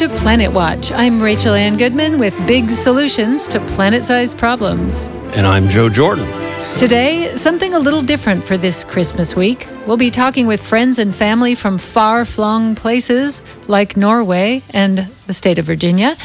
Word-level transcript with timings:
Hello 0.00 0.08
and 0.08 0.14
welcome 0.14 0.18
to 0.18 0.24
Planet 0.24 0.52
Watch. 0.52 0.92
I'm 0.92 1.20
Rachel 1.20 1.52
Ann 1.52 1.76
Goodman 1.76 2.18
with 2.18 2.34
big 2.46 2.70
solutions 2.70 3.46
to 3.48 3.60
planet 3.66 4.02
sized 4.02 4.38
problems. 4.38 5.08
And 5.36 5.46
I'm 5.46 5.68
Joe 5.68 5.90
Jordan. 5.90 6.26
Today, 6.74 7.36
something 7.36 7.74
a 7.74 7.78
little 7.78 8.00
different 8.00 8.42
for 8.42 8.56
this 8.56 8.82
Christmas 8.82 9.36
week. 9.36 9.68
We'll 9.86 9.98
be 9.98 10.10
talking 10.10 10.46
with 10.46 10.62
friends 10.62 10.98
and 10.98 11.14
family 11.14 11.54
from 11.54 11.76
far 11.76 12.24
flung 12.24 12.74
places 12.74 13.42
like 13.68 13.94
Norway 13.94 14.62
and 14.70 15.06
the 15.26 15.34
state 15.34 15.58
of 15.58 15.66
Virginia, 15.66 16.16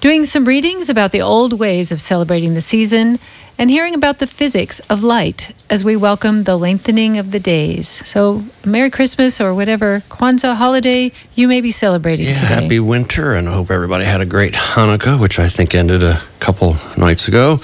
doing 0.00 0.24
some 0.24 0.44
readings 0.44 0.88
about 0.88 1.10
the 1.10 1.22
old 1.22 1.58
ways 1.58 1.90
of 1.90 2.00
celebrating 2.00 2.54
the 2.54 2.60
season 2.60 3.18
and 3.58 3.70
hearing 3.70 3.94
about 3.94 4.18
the 4.18 4.26
physics 4.26 4.80
of 4.90 5.02
light 5.02 5.54
as 5.70 5.84
we 5.84 5.96
welcome 5.96 6.44
the 6.44 6.56
lengthening 6.56 7.18
of 7.18 7.30
the 7.30 7.40
days. 7.40 7.88
So, 7.88 8.42
Merry 8.64 8.90
Christmas 8.90 9.40
or 9.40 9.54
whatever 9.54 10.02
Kwanzaa 10.10 10.56
holiday 10.56 11.12
you 11.34 11.48
may 11.48 11.60
be 11.60 11.70
celebrating 11.70 12.26
yeah, 12.26 12.34
today. 12.34 12.62
Happy 12.62 12.80
winter, 12.80 13.32
and 13.32 13.48
I 13.48 13.52
hope 13.52 13.70
everybody 13.70 14.04
had 14.04 14.20
a 14.20 14.26
great 14.26 14.54
Hanukkah, 14.54 15.20
which 15.20 15.38
I 15.38 15.48
think 15.48 15.74
ended 15.74 16.02
a 16.02 16.20
couple 16.40 16.76
nights 16.96 17.28
ago. 17.28 17.60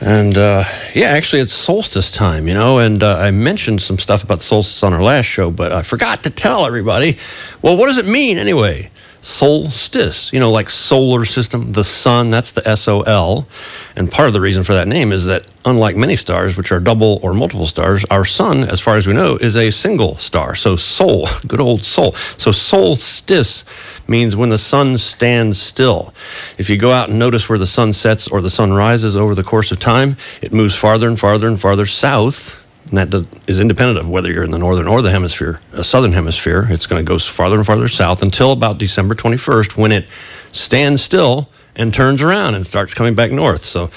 And 0.00 0.38
uh, 0.38 0.64
yeah, 0.94 1.08
actually, 1.08 1.42
it's 1.42 1.52
solstice 1.52 2.12
time, 2.12 2.46
you 2.46 2.54
know. 2.54 2.78
And 2.78 3.02
uh, 3.02 3.18
I 3.18 3.32
mentioned 3.32 3.82
some 3.82 3.98
stuff 3.98 4.22
about 4.22 4.40
solstice 4.40 4.82
on 4.82 4.94
our 4.94 5.02
last 5.02 5.26
show, 5.26 5.50
but 5.50 5.72
I 5.72 5.82
forgot 5.82 6.22
to 6.22 6.30
tell 6.30 6.64
everybody. 6.64 7.18
Well, 7.62 7.76
what 7.76 7.86
does 7.86 7.98
it 7.98 8.06
mean 8.06 8.38
anyway? 8.38 8.90
Solstice, 9.28 10.32
you 10.32 10.40
know, 10.40 10.50
like 10.50 10.70
solar 10.70 11.24
system, 11.26 11.72
the 11.72 11.84
sun, 11.84 12.30
that's 12.30 12.52
the 12.52 12.66
S 12.66 12.88
O 12.88 13.02
L. 13.02 13.46
And 13.94 14.10
part 14.10 14.26
of 14.26 14.32
the 14.32 14.40
reason 14.40 14.64
for 14.64 14.72
that 14.72 14.88
name 14.88 15.12
is 15.12 15.26
that 15.26 15.46
unlike 15.66 15.96
many 15.96 16.16
stars, 16.16 16.56
which 16.56 16.72
are 16.72 16.80
double 16.80 17.20
or 17.22 17.34
multiple 17.34 17.66
stars, 17.66 18.06
our 18.10 18.24
sun, 18.24 18.64
as 18.64 18.80
far 18.80 18.96
as 18.96 19.06
we 19.06 19.12
know, 19.12 19.36
is 19.36 19.56
a 19.56 19.70
single 19.70 20.16
star. 20.16 20.54
So 20.54 20.76
sol, 20.76 21.28
good 21.46 21.60
old 21.60 21.84
sol. 21.84 22.12
So 22.38 22.52
solstice 22.52 23.66
means 24.08 24.34
when 24.34 24.48
the 24.48 24.58
sun 24.58 24.96
stands 24.96 25.60
still. 25.60 26.14
If 26.56 26.70
you 26.70 26.78
go 26.78 26.90
out 26.90 27.10
and 27.10 27.18
notice 27.18 27.50
where 27.50 27.58
the 27.58 27.66
sun 27.66 27.92
sets 27.92 28.28
or 28.28 28.40
the 28.40 28.50
sun 28.50 28.72
rises 28.72 29.14
over 29.14 29.34
the 29.34 29.44
course 29.44 29.70
of 29.70 29.78
time, 29.78 30.16
it 30.40 30.54
moves 30.54 30.74
farther 30.74 31.06
and 31.06 31.20
farther 31.20 31.48
and 31.48 31.60
farther 31.60 31.84
south 31.86 32.64
and 32.90 32.98
that 32.98 33.26
is 33.46 33.60
independent 33.60 33.98
of 33.98 34.08
whether 34.08 34.30
you're 34.32 34.44
in 34.44 34.50
the 34.50 34.58
northern 34.58 34.86
or 34.86 35.02
the 35.02 35.10
hemisphere, 35.10 35.60
a 35.72 35.84
southern 35.84 36.12
hemisphere. 36.12 36.66
It's 36.70 36.86
going 36.86 37.04
to 37.04 37.08
go 37.08 37.18
farther 37.18 37.56
and 37.56 37.66
farther 37.66 37.88
south 37.88 38.22
until 38.22 38.52
about 38.52 38.78
December 38.78 39.14
21st 39.14 39.76
when 39.76 39.92
it 39.92 40.06
stands 40.52 41.02
still 41.02 41.48
and 41.76 41.94
turns 41.94 42.20
around 42.20 42.54
and 42.54 42.66
starts 42.66 42.94
coming 42.94 43.14
back 43.14 43.30
north. 43.30 43.64
So 43.64 43.90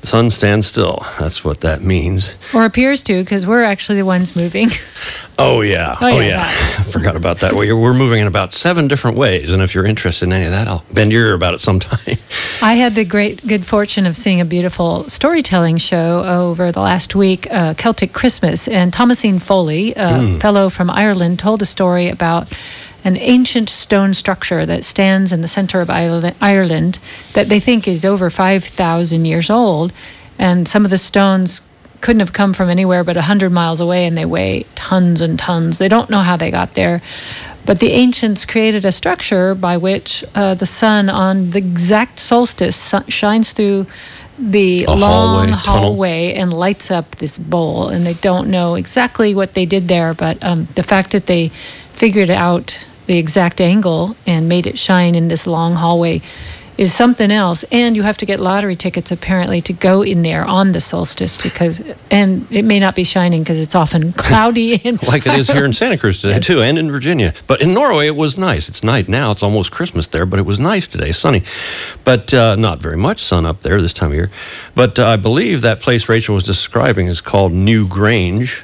the 0.00 0.06
sun 0.06 0.30
stands 0.30 0.66
still. 0.66 1.04
That's 1.18 1.44
what 1.44 1.60
that 1.62 1.82
means. 1.82 2.36
Or 2.54 2.64
appears 2.64 3.02
to, 3.04 3.22
because 3.22 3.46
we're 3.46 3.64
actually 3.64 3.98
the 3.98 4.04
ones 4.04 4.34
moving. 4.36 4.70
Oh, 5.40 5.60
yeah. 5.60 5.96
Oh, 6.00 6.06
oh 6.16 6.18
yeah. 6.18 6.26
yeah. 6.26 6.44
I 6.78 6.82
forgot 6.82 7.14
about 7.14 7.38
that. 7.38 7.52
We're, 7.54 7.76
we're 7.76 7.94
moving 7.94 8.18
in 8.18 8.26
about 8.26 8.52
seven 8.52 8.88
different 8.88 9.16
ways. 9.16 9.52
And 9.52 9.62
if 9.62 9.72
you're 9.72 9.86
interested 9.86 10.24
in 10.24 10.32
any 10.32 10.46
of 10.46 10.50
that, 10.50 10.66
I'll 10.66 10.84
bend 10.92 11.12
your 11.12 11.26
ear 11.26 11.34
about 11.34 11.54
it 11.54 11.60
sometime. 11.60 12.16
I 12.60 12.74
had 12.74 12.96
the 12.96 13.04
great 13.04 13.46
good 13.46 13.64
fortune 13.64 14.04
of 14.04 14.16
seeing 14.16 14.40
a 14.40 14.44
beautiful 14.44 15.04
storytelling 15.08 15.76
show 15.76 16.24
over 16.24 16.72
the 16.72 16.80
last 16.80 17.14
week, 17.14 17.46
uh, 17.52 17.74
Celtic 17.74 18.12
Christmas. 18.12 18.66
And 18.66 18.92
Thomasine 18.92 19.38
Foley, 19.38 19.92
a 19.92 20.08
Mm. 20.08 20.40
fellow 20.40 20.68
from 20.70 20.90
Ireland, 20.90 21.38
told 21.38 21.62
a 21.62 21.66
story 21.66 22.08
about 22.08 22.48
an 23.08 23.16
ancient 23.16 23.70
stone 23.70 24.12
structure 24.12 24.66
that 24.66 24.84
stands 24.84 25.32
in 25.32 25.40
the 25.40 25.48
center 25.48 25.80
of 25.80 25.88
Ireland, 25.88 26.98
that 27.32 27.48
they 27.48 27.58
think 27.58 27.88
is 27.88 28.04
over 28.04 28.28
5,000 28.28 29.24
years 29.24 29.48
old. 29.48 29.94
And 30.38 30.68
some 30.68 30.84
of 30.84 30.90
the 30.90 30.98
stones 30.98 31.62
couldn't 32.02 32.20
have 32.20 32.34
come 32.34 32.52
from 32.52 32.68
anywhere 32.68 33.02
but 33.02 33.16
100 33.16 33.50
miles 33.50 33.80
away 33.80 34.04
and 34.06 34.16
they 34.16 34.26
weigh 34.26 34.66
tons 34.74 35.22
and 35.22 35.38
tons. 35.38 35.78
They 35.78 35.88
don't 35.88 36.10
know 36.10 36.20
how 36.20 36.36
they 36.36 36.50
got 36.50 36.74
there. 36.74 37.00
But 37.64 37.80
the 37.80 37.92
ancients 37.92 38.44
created 38.44 38.84
a 38.84 38.92
structure 38.92 39.54
by 39.54 39.78
which 39.78 40.22
uh, 40.34 40.54
the 40.54 40.66
sun 40.66 41.08
on 41.08 41.50
the 41.50 41.58
exact 41.58 42.18
solstice 42.18 42.94
shines 43.08 43.52
through 43.52 43.86
the 44.38 44.84
A 44.84 44.94
long 44.94 45.48
hallway, 45.48 45.80
hallway 45.80 46.34
and 46.34 46.52
lights 46.52 46.90
up 46.90 47.16
this 47.16 47.38
bowl. 47.38 47.88
And 47.88 48.04
they 48.04 48.14
don't 48.14 48.48
know 48.50 48.74
exactly 48.74 49.34
what 49.34 49.54
they 49.54 49.64
did 49.64 49.88
there, 49.88 50.12
but 50.12 50.42
um, 50.44 50.68
the 50.76 50.82
fact 50.82 51.10
that 51.12 51.26
they 51.26 51.48
figured 51.92 52.30
out 52.30 52.78
the 53.08 53.18
exact 53.18 53.60
angle 53.60 54.14
and 54.26 54.48
made 54.48 54.66
it 54.66 54.78
shine 54.78 55.14
in 55.14 55.28
this 55.28 55.46
long 55.46 55.74
hallway 55.74 56.20
is 56.76 56.94
something 56.94 57.30
else. 57.30 57.64
And 57.72 57.96
you 57.96 58.02
have 58.02 58.18
to 58.18 58.26
get 58.26 58.38
lottery 58.38 58.76
tickets 58.76 59.10
apparently 59.10 59.60
to 59.62 59.72
go 59.72 60.02
in 60.02 60.22
there 60.22 60.44
on 60.44 60.72
the 60.72 60.80
solstice 60.80 61.40
because, 61.40 61.82
and 62.10 62.46
it 62.52 62.64
may 62.64 62.78
not 62.78 62.94
be 62.94 63.02
shining 63.02 63.42
because 63.42 63.60
it's 63.60 63.74
often 63.74 64.12
cloudy 64.16 64.80
and 64.84 65.02
like 65.08 65.26
it 65.26 65.38
is 65.38 65.48
here 65.48 65.64
in 65.64 65.72
Santa 65.72 65.96
Cruz 65.96 66.20
today, 66.20 66.38
too, 66.38 66.60
and 66.60 66.78
in 66.78 66.90
Virginia. 66.90 67.32
But 67.46 67.62
in 67.62 67.74
Norway, 67.74 68.06
it 68.06 68.14
was 68.14 68.36
nice. 68.38 68.68
It's 68.68 68.84
night 68.84 69.08
now. 69.08 69.32
It's 69.32 69.42
almost 69.42 69.72
Christmas 69.72 70.06
there, 70.06 70.24
but 70.24 70.38
it 70.38 70.46
was 70.46 70.60
nice 70.60 70.86
today, 70.86 71.10
sunny. 71.10 71.42
But 72.04 72.32
uh, 72.34 72.56
not 72.56 72.78
very 72.78 72.98
much 72.98 73.20
sun 73.20 73.46
up 73.46 73.62
there 73.62 73.80
this 73.80 73.94
time 73.94 74.10
of 74.10 74.16
year. 74.16 74.30
But 74.74 74.98
uh, 74.98 75.06
I 75.08 75.16
believe 75.16 75.62
that 75.62 75.80
place 75.80 76.08
Rachel 76.10 76.34
was 76.34 76.44
describing 76.44 77.06
is 77.06 77.22
called 77.22 77.52
Newgrange. 77.52 78.62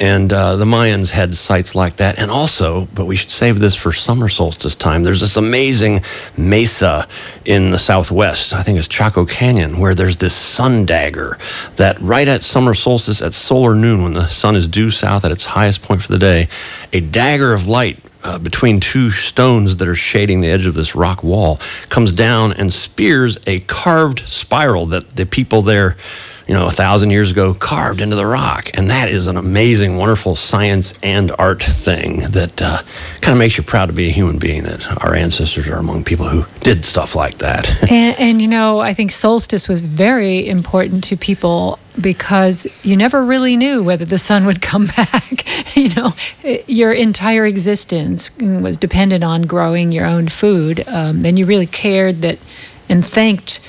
And 0.00 0.32
uh, 0.32 0.56
the 0.56 0.64
Mayans 0.64 1.10
had 1.10 1.34
sites 1.34 1.74
like 1.74 1.96
that. 1.96 2.18
And 2.18 2.30
also, 2.30 2.86
but 2.94 3.06
we 3.06 3.16
should 3.16 3.30
save 3.30 3.60
this 3.60 3.74
for 3.74 3.92
summer 3.92 4.28
solstice 4.28 4.74
time, 4.74 5.02
there's 5.02 5.20
this 5.20 5.36
amazing 5.36 6.02
mesa 6.36 7.06
in 7.44 7.70
the 7.70 7.78
southwest. 7.78 8.54
I 8.54 8.62
think 8.62 8.78
it's 8.78 8.88
Chaco 8.88 9.26
Canyon, 9.26 9.78
where 9.78 9.94
there's 9.94 10.16
this 10.16 10.34
sun 10.34 10.86
dagger 10.86 11.38
that 11.76 12.00
right 12.00 12.26
at 12.26 12.42
summer 12.42 12.74
solstice, 12.74 13.22
at 13.22 13.34
solar 13.34 13.74
noon, 13.74 14.02
when 14.02 14.12
the 14.14 14.28
sun 14.28 14.56
is 14.56 14.66
due 14.66 14.90
south 14.90 15.24
at 15.24 15.32
its 15.32 15.44
highest 15.44 15.82
point 15.82 16.02
for 16.02 16.12
the 16.12 16.18
day, 16.18 16.48
a 16.92 17.00
dagger 17.00 17.52
of 17.52 17.68
light 17.68 17.98
uh, 18.24 18.38
between 18.38 18.80
two 18.80 19.10
stones 19.10 19.76
that 19.76 19.88
are 19.88 19.94
shading 19.94 20.40
the 20.40 20.48
edge 20.48 20.66
of 20.66 20.74
this 20.74 20.94
rock 20.94 21.22
wall 21.22 21.58
comes 21.88 22.12
down 22.12 22.52
and 22.52 22.72
spears 22.72 23.38
a 23.46 23.60
carved 23.60 24.20
spiral 24.20 24.86
that 24.86 25.16
the 25.16 25.26
people 25.26 25.62
there 25.62 25.96
you 26.46 26.54
know, 26.54 26.66
a 26.66 26.70
thousand 26.70 27.10
years 27.10 27.30
ago, 27.30 27.54
carved 27.54 28.00
into 28.00 28.16
the 28.16 28.26
rock. 28.26 28.70
And 28.74 28.90
that 28.90 29.08
is 29.10 29.26
an 29.26 29.36
amazing, 29.36 29.96
wonderful 29.96 30.36
science 30.36 30.94
and 31.02 31.30
art 31.38 31.62
thing 31.62 32.20
that 32.30 32.60
uh, 32.60 32.82
kind 33.20 33.32
of 33.32 33.38
makes 33.38 33.56
you 33.56 33.62
proud 33.62 33.86
to 33.86 33.92
be 33.92 34.08
a 34.08 34.12
human 34.12 34.38
being, 34.38 34.62
that 34.64 35.02
our 35.04 35.14
ancestors 35.14 35.68
are 35.68 35.76
among 35.76 36.04
people 36.04 36.26
who 36.28 36.44
did 36.60 36.84
stuff 36.84 37.14
like 37.14 37.38
that. 37.38 37.68
And, 37.92 38.18
and 38.18 38.42
you 38.42 38.48
know, 38.48 38.80
I 38.80 38.94
think 38.94 39.10
solstice 39.12 39.68
was 39.68 39.80
very 39.82 40.48
important 40.48 41.04
to 41.04 41.16
people 41.16 41.78
because 42.00 42.66
you 42.82 42.96
never 42.96 43.22
really 43.22 43.56
knew 43.56 43.82
whether 43.82 44.04
the 44.06 44.18
sun 44.18 44.46
would 44.46 44.62
come 44.62 44.86
back. 44.96 45.76
you 45.76 45.94
know, 45.94 46.12
it- 46.42 46.68
your 46.68 46.92
entire 46.92 47.44
existence 47.46 48.30
was 48.38 48.76
dependent 48.78 49.22
on 49.24 49.42
growing 49.42 49.92
your 49.92 50.06
own 50.06 50.28
food. 50.28 50.84
Um, 50.88 51.22
you 51.24 51.44
really 51.46 51.66
cared 51.66 52.16
that 52.22 52.38
and 52.88 53.04
thanked 53.04 53.60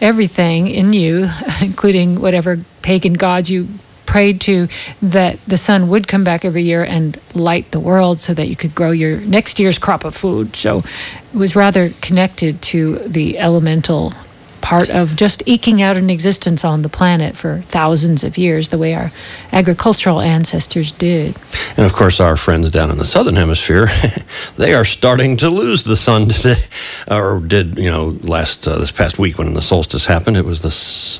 everything 0.00 0.68
in 0.68 0.92
you, 0.92 1.28
including 1.60 2.20
whatever 2.20 2.58
pagan 2.82 3.14
gods 3.14 3.50
you 3.50 3.68
prayed 4.06 4.40
to, 4.40 4.66
that 5.00 5.38
the 5.46 5.56
sun 5.56 5.88
would 5.88 6.08
come 6.08 6.24
back 6.24 6.44
every 6.44 6.64
year 6.64 6.82
and 6.82 7.18
light 7.34 7.70
the 7.70 7.78
world 7.78 8.18
so 8.18 8.34
that 8.34 8.48
you 8.48 8.56
could 8.56 8.74
grow 8.74 8.90
your 8.90 9.20
next 9.20 9.60
year's 9.60 9.78
crop 9.78 10.04
of 10.04 10.14
food. 10.14 10.56
So 10.56 10.78
it 10.78 11.36
was 11.36 11.54
rather 11.54 11.90
connected 12.00 12.60
to 12.62 12.98
the 13.06 13.38
elemental 13.38 14.12
part 14.60 14.90
of 14.90 15.16
just 15.16 15.42
eking 15.46 15.82
out 15.82 15.96
an 15.96 16.10
existence 16.10 16.64
on 16.64 16.82
the 16.82 16.88
planet 16.88 17.36
for 17.36 17.62
thousands 17.62 18.24
of 18.24 18.38
years, 18.38 18.68
the 18.68 18.78
way 18.78 18.94
our 18.94 19.10
agricultural 19.52 20.20
ancestors 20.20 20.92
did. 20.92 21.36
And 21.76 21.86
of 21.86 21.92
course, 21.92 22.20
our 22.20 22.36
friends 22.36 22.70
down 22.70 22.90
in 22.90 22.98
the 22.98 23.04
southern 23.04 23.36
hemisphere, 23.36 23.88
they 24.56 24.74
are 24.74 24.84
starting 24.84 25.36
to 25.38 25.50
lose 25.50 25.84
the 25.84 25.96
sun 25.96 26.28
today, 26.28 26.62
or 27.10 27.40
did 27.40 27.78
you 27.78 27.90
know 27.90 28.16
last 28.22 28.66
uh, 28.66 28.78
this 28.78 28.90
past 28.90 29.18
week 29.18 29.38
when 29.38 29.54
the 29.54 29.62
solstice 29.62 30.06
happened? 30.06 30.36
It 30.36 30.44
was 30.44 30.62
the 30.62 30.68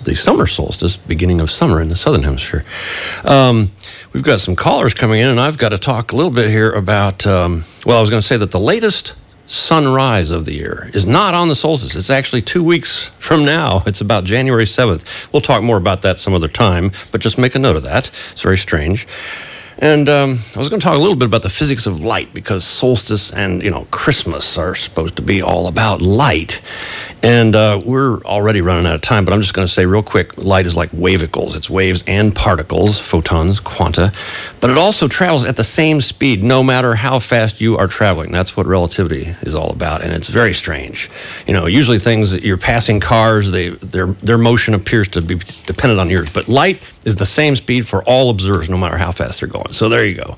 the 0.05 0.15
summer 0.17 0.47
solstice, 0.47 0.97
beginning 0.97 1.41
of 1.41 1.51
summer 1.51 1.81
in 1.81 1.89
the 1.89 1.97
southern 1.97 2.23
hemisphere. 2.23 2.65
Um, 3.25 3.71
we've 4.13 4.23
got 4.23 4.41
some 4.41 4.57
callers 4.57 4.95
coming 4.95 5.21
in, 5.21 5.29
and 5.29 5.41
I've 5.41 5.59
got 5.59 5.71
to 5.71 5.79
talk 5.79 6.13
a 6.13 6.17
little 6.17 6.33
bit 6.33 6.51
here 6.51 6.73
about. 6.73 7.27
Um, 7.27 7.65
well, 7.87 7.99
I 7.99 8.01
was 8.01 8.11
going 8.11 8.21
to 8.21 8.27
say 8.27 8.37
that 8.37 8.51
the 8.51 8.61
latest 8.61 9.15
sunrise 9.51 10.31
of 10.31 10.45
the 10.45 10.55
year 10.55 10.91
is 10.95 11.09
not 11.09 11.35
on 11.35 11.49
the 11.49 11.57
solstice. 11.57 11.97
It's 11.97 12.09
actually 12.09 12.41
two 12.41 12.63
weeks 12.63 13.11
from 13.19 13.45
now. 13.45 13.83
It's 13.91 14.01
about 14.01 14.23
January 14.23 14.67
7th. 14.67 15.33
We'll 15.33 15.43
talk 15.43 15.63
more 15.65 15.77
about 15.77 16.03
that 16.03 16.21
some 16.21 16.33
other 16.33 16.47
time, 16.47 16.93
but 17.11 17.21
just 17.21 17.39
make 17.39 17.57
a 17.57 17.59
note 17.59 17.75
of 17.75 17.83
that. 17.83 18.11
It's 18.31 18.43
very 18.43 18.57
strange. 18.57 19.09
And 19.81 20.11
um, 20.11 20.39
I 20.55 20.59
was 20.59 20.69
going 20.69 20.79
to 20.79 20.85
talk 20.85 20.95
a 20.95 21.01
little 21.01 21.17
bit 21.17 21.25
about 21.25 21.41
the 21.41 21.49
physics 21.49 21.87
of 21.87 22.05
light 22.05 22.35
because 22.35 22.65
solstice 22.65 23.33
and 23.33 23.63
you 23.63 23.71
know 23.71 23.87
Christmas 23.91 24.59
are 24.59 24.75
supposed 24.75 25.17
to 25.17 25.23
be 25.23 25.41
all 25.41 25.69
about 25.69 26.03
light. 26.03 26.61
And 27.23 27.55
uh, 27.55 27.81
we're 27.85 28.23
already 28.23 28.61
running 28.61 28.87
out 28.87 28.95
of 28.95 29.03
time, 29.03 29.25
but 29.25 29.33
I'm 29.35 29.41
just 29.41 29.53
going 29.53 29.67
to 29.67 29.73
say 29.73 29.87
real 29.87 30.03
quick 30.03 30.39
light 30.39 30.67
is 30.67 30.77
like 30.77 30.91
wavicles. 30.91 31.57
It's 31.57 31.69
waves 31.69 32.05
and 32.07 32.35
particles, 32.35 32.99
photons, 32.99 33.61
quanta, 33.61 34.13
but 34.61 34.71
it 34.71 34.77
also 34.77 35.09
travels 35.09 35.45
at 35.45 35.57
the 35.57 35.65
same 35.65 36.01
speed 36.03 36.43
no 36.43 36.63
matter 36.63 36.95
how 36.95 37.19
fast 37.19 37.61
you 37.61 37.79
are 37.79 37.87
traveling. 37.87 38.33
That's 38.33 38.57
what 38.57 38.67
relativity 38.67 39.35
is 39.43 39.55
all 39.55 39.71
about, 39.71 40.03
and 40.03 40.13
it's 40.13 40.29
very 40.29 40.53
strange. 40.53 41.11
You 41.47 41.55
know, 41.55 41.67
usually 41.67 41.99
things 41.99 42.33
that 42.33 42.43
you're 42.43 42.59
passing 42.59 43.01
cars, 43.01 43.51
they, 43.51 43.71
their, 43.71 44.09
their 44.09 44.39
motion 44.39 44.75
appears 44.75 45.09
to 45.09 45.23
be 45.23 45.37
dependent 45.67 46.01
on 46.01 46.11
yours, 46.11 46.31
but 46.31 46.49
light 46.49 46.83
is 47.05 47.17
the 47.17 47.27
same 47.27 47.57
speed 47.57 47.87
for 47.87 48.03
all 48.05 48.31
observers 48.31 48.69
no 48.69 48.77
matter 48.77 48.97
how 48.97 49.11
fast 49.11 49.41
they're 49.41 49.49
going. 49.49 49.73
So 49.73 49.89
there 49.89 50.05
you 50.05 50.17
go. 50.17 50.37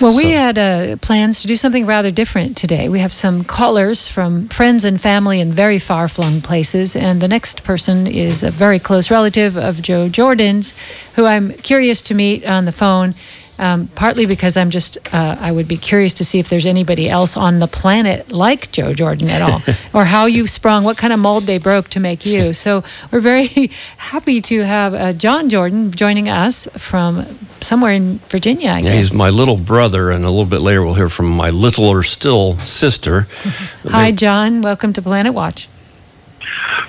Well, 0.00 0.16
we 0.16 0.30
had 0.30 0.58
uh, 0.58 0.96
plans 0.96 1.42
to 1.42 1.48
do 1.48 1.56
something 1.56 1.86
rather 1.86 2.10
different 2.10 2.56
today. 2.56 2.88
We 2.88 3.00
have 3.00 3.12
some 3.12 3.44
callers 3.44 4.08
from 4.08 4.48
friends 4.48 4.84
and 4.84 5.00
family 5.00 5.40
in 5.40 5.52
very 5.52 5.78
far 5.78 6.08
flung 6.08 6.40
places, 6.40 6.96
and 6.96 7.20
the 7.20 7.28
next 7.28 7.64
person 7.64 8.06
is 8.06 8.42
a 8.42 8.50
very 8.50 8.78
close 8.78 9.10
relative 9.10 9.56
of 9.56 9.82
Joe 9.82 10.08
Jordan's, 10.08 10.72
who 11.16 11.26
I'm 11.26 11.52
curious 11.52 12.00
to 12.02 12.14
meet 12.14 12.46
on 12.46 12.64
the 12.64 12.72
phone. 12.72 13.14
Um, 13.58 13.86
partly 13.94 14.26
because 14.26 14.56
I'm 14.56 14.70
just, 14.70 14.98
uh, 15.14 15.36
I 15.38 15.52
would 15.52 15.68
be 15.68 15.76
curious 15.76 16.14
to 16.14 16.24
see 16.24 16.40
if 16.40 16.48
there's 16.48 16.66
anybody 16.66 17.08
else 17.08 17.36
on 17.36 17.60
the 17.60 17.68
planet 17.68 18.32
like 18.32 18.72
Joe 18.72 18.92
Jordan 18.92 19.28
at 19.28 19.42
all, 19.42 19.60
or 19.92 20.04
how 20.04 20.26
you 20.26 20.46
sprung, 20.46 20.82
what 20.82 20.96
kind 20.96 21.12
of 21.12 21.20
mold 21.20 21.44
they 21.44 21.58
broke 21.58 21.88
to 21.90 22.00
make 22.00 22.26
you. 22.26 22.52
So 22.52 22.82
we're 23.12 23.20
very 23.20 23.46
happy 23.96 24.40
to 24.42 24.64
have 24.64 24.94
uh, 24.94 25.12
John 25.12 25.48
Jordan 25.48 25.92
joining 25.92 26.28
us 26.28 26.66
from 26.76 27.24
somewhere 27.60 27.92
in 27.92 28.18
Virginia. 28.28 28.70
I 28.70 28.78
Yeah, 28.78 28.94
he's 28.94 29.14
my 29.14 29.30
little 29.30 29.56
brother, 29.56 30.10
and 30.10 30.24
a 30.24 30.30
little 30.30 30.46
bit 30.46 30.60
later 30.60 30.82
we'll 30.82 30.94
hear 30.94 31.08
from 31.08 31.28
my 31.28 31.50
littler 31.50 32.02
still 32.02 32.58
sister. 32.58 33.28
Hi, 33.88 34.10
John. 34.10 34.62
Welcome 34.62 34.92
to 34.94 35.02
Planet 35.02 35.32
Watch. 35.32 35.68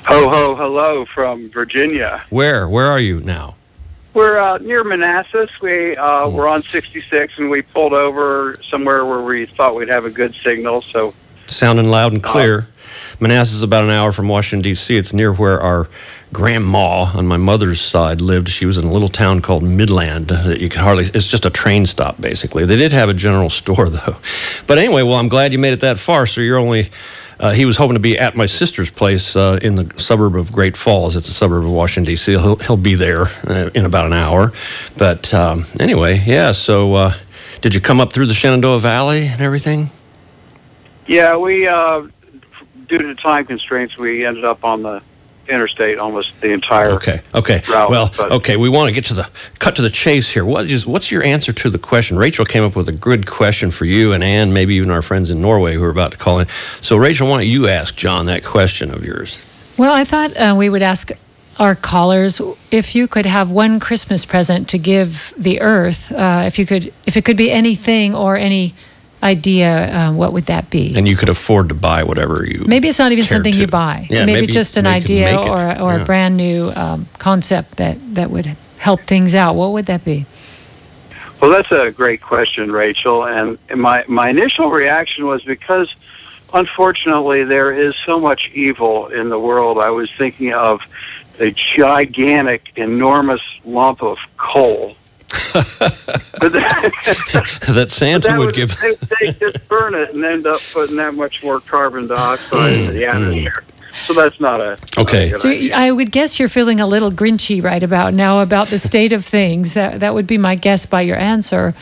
Ho, 0.07 0.29
ho, 0.29 0.56
hello 0.56 1.06
from 1.06 1.50
Virginia. 1.50 2.23
Where? 2.29 2.67
Where 2.67 2.85
are 2.85 3.00
you 3.00 3.21
now? 3.21 3.56
We're 4.15 4.39
uh, 4.39 4.57
near 4.59 4.83
Manassas. 4.85 5.50
We 5.62 5.95
uh, 5.97 6.29
we're 6.29 6.47
on 6.47 6.63
66, 6.63 7.33
and 7.38 7.50
we 7.50 7.62
pulled 7.62 7.91
over 7.91 8.57
somewhere 8.63 9.06
where 9.06 9.21
we 9.21 9.45
thought 9.45 9.75
we'd 9.75 9.89
have 9.89 10.06
a 10.06 10.09
good 10.09 10.33
signal. 10.33 10.81
So 10.81 11.13
Sounding 11.47 11.89
loud 11.89 12.13
and 12.13 12.23
clear. 12.23 12.67
Manassas 13.19 13.57
is 13.57 13.63
about 13.63 13.83
an 13.83 13.89
hour 13.89 14.12
from 14.12 14.27
Washington, 14.27 14.62
D.C. 14.62 14.95
It's 14.95 15.13
near 15.13 15.33
where 15.33 15.59
our 15.59 15.88
grandma 16.33 17.12
on 17.13 17.27
my 17.27 17.38
mother's 17.38 17.79
side 17.79 18.19
lived. 18.19 18.50
She 18.50 18.65
was 18.65 18.77
in 18.77 18.85
a 18.85 18.91
little 18.91 19.09
town 19.09 19.41
called 19.41 19.63
Midland 19.63 20.27
that 20.29 20.59
you 20.59 20.69
could 20.69 20.81
hardly, 20.81 21.06
it's 21.06 21.27
just 21.27 21.45
a 21.45 21.50
train 21.50 21.85
stop, 21.85 22.19
basically. 22.19 22.65
They 22.65 22.75
did 22.77 22.91
have 22.91 23.09
a 23.09 23.13
general 23.13 23.50
store, 23.50 23.89
though. 23.89 24.17
But 24.65 24.77
anyway, 24.77 25.03
well, 25.03 25.15
I'm 25.15 25.29
glad 25.29 25.53
you 25.53 25.59
made 25.59 25.73
it 25.73 25.81
that 25.81 26.00
far. 26.00 26.25
So 26.25 26.41
you're 26.41 26.59
only, 26.59 26.89
uh, 27.40 27.52
he 27.52 27.66
was 27.66 27.78
hoping 27.78 27.96
to 27.96 28.00
be 28.00 28.18
at 28.18 28.36
my 28.36 28.46
sister's 28.46 28.90
place 28.90 29.36
uh, 29.36 29.60
in 29.62 29.76
the 29.76 29.92
suburb 29.98 30.36
of 30.36 30.52
Great 30.52 30.76
Falls. 30.78 31.16
It's 31.16 31.30
a 31.30 31.34
suburb 31.34 31.64
of 31.64 31.72
Washington, 31.72 32.12
D.C. 32.12 32.32
He'll, 32.34 32.56
he'll 32.58 32.78
be 32.78 32.96
there 32.96 33.28
uh, 33.48 33.70
in 33.74 33.86
about 33.86 34.06
an 34.06 34.14
hour. 34.14 34.54
But 34.98 35.34
um, 35.34 35.66
anyway, 35.80 36.24
yeah, 36.26 36.52
so 36.52 36.94
uh, 36.94 37.14
did 37.62 37.74
you 37.74 37.82
come 37.82 38.00
up 38.00 38.14
through 38.14 38.28
the 38.28 38.34
Shenandoah 38.34 38.80
Valley 38.80 39.28
and 39.28 39.42
everything? 39.42 39.90
yeah, 41.08 41.38
we 41.38 41.68
uh, 41.68 42.08
due 42.88 42.98
to 43.00 43.16
time 43.16 43.46
constraints, 43.46 43.98
we 43.98 44.26
ended 44.26 44.46
up 44.46 44.64
on 44.64 44.84
the 44.84 45.02
interstate 45.47 45.97
almost 45.97 46.31
the 46.42 46.51
entire. 46.51 46.92
Okay. 46.92 47.21
Okay. 47.33 47.62
route, 47.69 47.89
well, 47.89 48.12
but- 48.15 48.31
okay. 48.31 48.57
We 48.57 48.69
want 48.69 48.89
to 48.89 48.94
get 48.94 49.06
to 49.06 49.13
the 49.13 49.30
cut 49.59 49.75
to 49.75 49.81
the 49.81 49.89
chase 49.89 50.30
here. 50.30 50.45
What 50.45 50.69
is 50.69 50.86
what's 50.86 51.12
your 51.12 51.24
answer 51.24 51.53
to 51.53 51.69
the 51.69 51.77
question? 51.77 52.18
Rachel 52.18 52.45
came 52.45 52.63
up 52.63 52.75
with 52.75 52.88
a 52.88 52.94
good 52.94 53.27
question 53.27 53.71
for 53.71 53.86
you 53.86 54.13
and 54.13 54.24
Anne, 54.24 54.53
maybe 54.53 54.75
even 54.75 54.92
our 54.92 55.01
friends 55.01 55.30
in 55.30 55.42
Norway 55.42 55.75
who 55.75 55.83
are 55.83 55.89
about 55.89 56.12
to 56.12 56.18
call 56.18 56.39
in. 56.39 56.47
So, 56.81 56.97
Rachel, 56.97 57.27
why 57.30 57.38
don't 57.38 57.47
you 57.47 57.68
ask 57.68 57.95
John 57.95 58.25
that 58.27 58.44
question 58.44 58.92
of 58.92 59.03
yours? 59.06 59.42
Well, 59.77 59.94
I 59.94 60.06
thought 60.06 60.36
uh, 60.38 60.56
we 60.57 60.69
would 60.69 60.81
ask 60.81 61.12
our 61.57 61.75
callers 61.75 62.41
if 62.71 62.95
you 62.95 63.07
could 63.07 63.25
have 63.25 63.51
one 63.51 63.80
Christmas 63.80 64.25
present 64.25 64.69
to 64.69 64.77
give 64.77 65.33
the 65.38 65.62
Earth. 65.62 66.12
Uh, 66.12 66.44
if 66.45 66.59
you 66.59 66.65
could, 66.65 66.94
if 67.06 67.15
it 67.18 67.24
could 67.24 67.38
be 67.38 67.51
anything 67.51 68.13
or 68.13 68.36
any 68.36 68.74
idea, 69.25 69.92
uh, 69.94 70.13
what 70.13 70.31
would 70.33 70.45
that 70.45 70.69
be? 70.69 70.94
And 70.95 71.07
you 71.07 71.18
could 71.18 71.30
afford 71.30 71.68
to 71.69 71.75
buy 71.75 72.04
whatever 72.04 72.45
you. 72.45 72.63
Maybe 72.68 72.88
it's 72.88 73.00
not 73.00 73.12
even 73.12 73.25
something 73.25 73.54
to. 73.54 73.60
you 73.60 73.68
buy. 73.68 74.07
Yeah, 74.10 74.25
maybe, 74.25 74.42
maybe 74.42 74.54
just 74.54 74.77
an 74.77 74.86
idea 74.88 75.36
or, 75.38 75.57
or 75.81 75.94
Yeah. 75.95 76.01
a 76.01 76.06
brand 76.06 76.38
new 76.38 76.72
um, 76.75 77.07
concept 77.18 77.77
that, 77.77 77.98
that 78.16 78.30
would 78.30 78.45
help 78.77 79.01
things 79.01 79.33
out. 79.36 79.56
What 79.56 79.72
would 79.74 79.88
that 79.88 80.06
be? 80.06 80.25
Well, 81.42 81.51
that's 81.51 81.72
a 81.72 81.92
great 81.92 82.22
question, 82.22 82.72
Rachel. 82.72 83.25
And 83.25 83.57
my 83.75 84.06
my 84.07 84.30
initial 84.30 84.69
reaction 84.72 85.25
was 85.25 85.44
because, 85.44 85.94
unfortunately, 86.54 87.44
there 87.44 87.72
is 87.74 87.94
so 88.06 88.19
much 88.19 88.50
evil 88.54 89.07
in 89.07 89.30
the 89.30 89.38
world. 89.38 89.77
I 89.77 89.89
was 89.89 90.10
thinking 90.18 90.54
of 90.54 90.81
a 91.39 91.51
gigantic, 91.51 92.72
enormous 92.77 93.42
lump 93.66 94.01
of 94.01 94.18
coal. 94.38 94.95
but 96.40 96.54
that, 96.54 96.92
that 97.68 97.88
Santa 97.92 98.28
that 98.30 98.40
would 98.40 98.48
would 98.48 98.56
give. 98.56 98.78
they, 98.82 98.96
they 99.10 99.30
just 99.42 99.58
burn 99.70 99.96
it 99.96 100.14
and 100.14 100.24
end 100.26 100.48
up 100.48 100.64
putting 100.72 100.96
that 100.98 101.14
much 101.16 101.44
more 101.44 101.62
carbon 101.62 102.08
dioxide 102.08 102.74
into 102.74 102.92
the 102.94 103.06
atmosphere. 103.06 103.64
So 104.08 104.14
that's 104.14 104.40
not 104.40 104.62
a 104.62 104.80
not 105.06 105.20
a 105.20 105.26
Okay. 105.26 105.30
good 105.30 105.42
So 105.42 105.50
idea. 105.50 105.76
I 105.76 105.92
would 105.92 106.12
guess 106.12 106.40
you're 106.40 106.50
feeling 106.50 106.80
a 106.80 106.88
little 106.88 107.12
grinchy 107.12 107.64
right 107.64 107.84
about 107.84 108.14
now 108.14 108.40
about 108.42 108.70
the 108.70 108.80
state 108.80 109.14
of 109.14 109.26
things. 109.26 109.74
That, 109.76 110.00
that 110.02 110.14
would 110.14 110.28
be 110.28 110.38
my 110.38 110.56
guess 110.56 110.86
by 110.86 111.02
your 111.02 111.18
answer. 111.18 111.76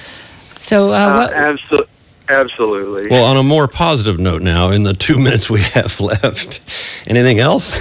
So, 0.60 0.92
uh, 0.92 1.10
Uh, 1.10 1.12
what, 1.12 1.32
abso- 1.32 1.88
absolutely. 2.30 3.10
Well, 3.10 3.26
on 3.26 3.38
a 3.38 3.44
more 3.44 3.68
positive 3.68 4.20
note 4.20 4.42
now, 4.42 4.72
in 4.72 4.84
the 4.84 4.94
two 4.94 5.18
minutes 5.20 5.50
we 5.50 5.62
have 5.62 6.00
left, 6.02 6.62
anything 7.08 7.40
else? 7.40 7.80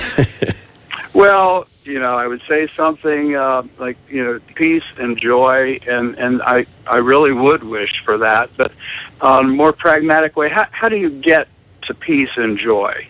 Well, 1.15 1.69
you 1.85 1.99
know, 1.99 2.17
I 2.17 2.27
would 2.27 2.43
say 2.49 2.69
something 2.69 3.35
uh, 3.35 3.63
like 3.79 3.97
you 4.09 4.25
know 4.25 4.41
peace 4.55 4.85
and 4.99 5.19
joy, 5.19 5.81
and 5.87 6.17
and 6.17 6.43
I 6.43 6.67
I 6.87 6.99
really 6.99 7.33
would 7.33 7.65
wish 7.65 8.03
for 8.05 8.19
that. 8.19 8.51
But 8.57 8.73
on 9.21 9.47
a 9.47 9.49
more 9.49 9.73
pragmatic 9.73 10.37
way, 10.37 10.49
how 10.49 10.67
how 10.71 10.89
do 10.89 10.97
you 10.97 11.11
get 11.11 11.49
to 11.83 11.95
peace 11.95 12.31
and 12.37 12.57
joy? 12.57 13.09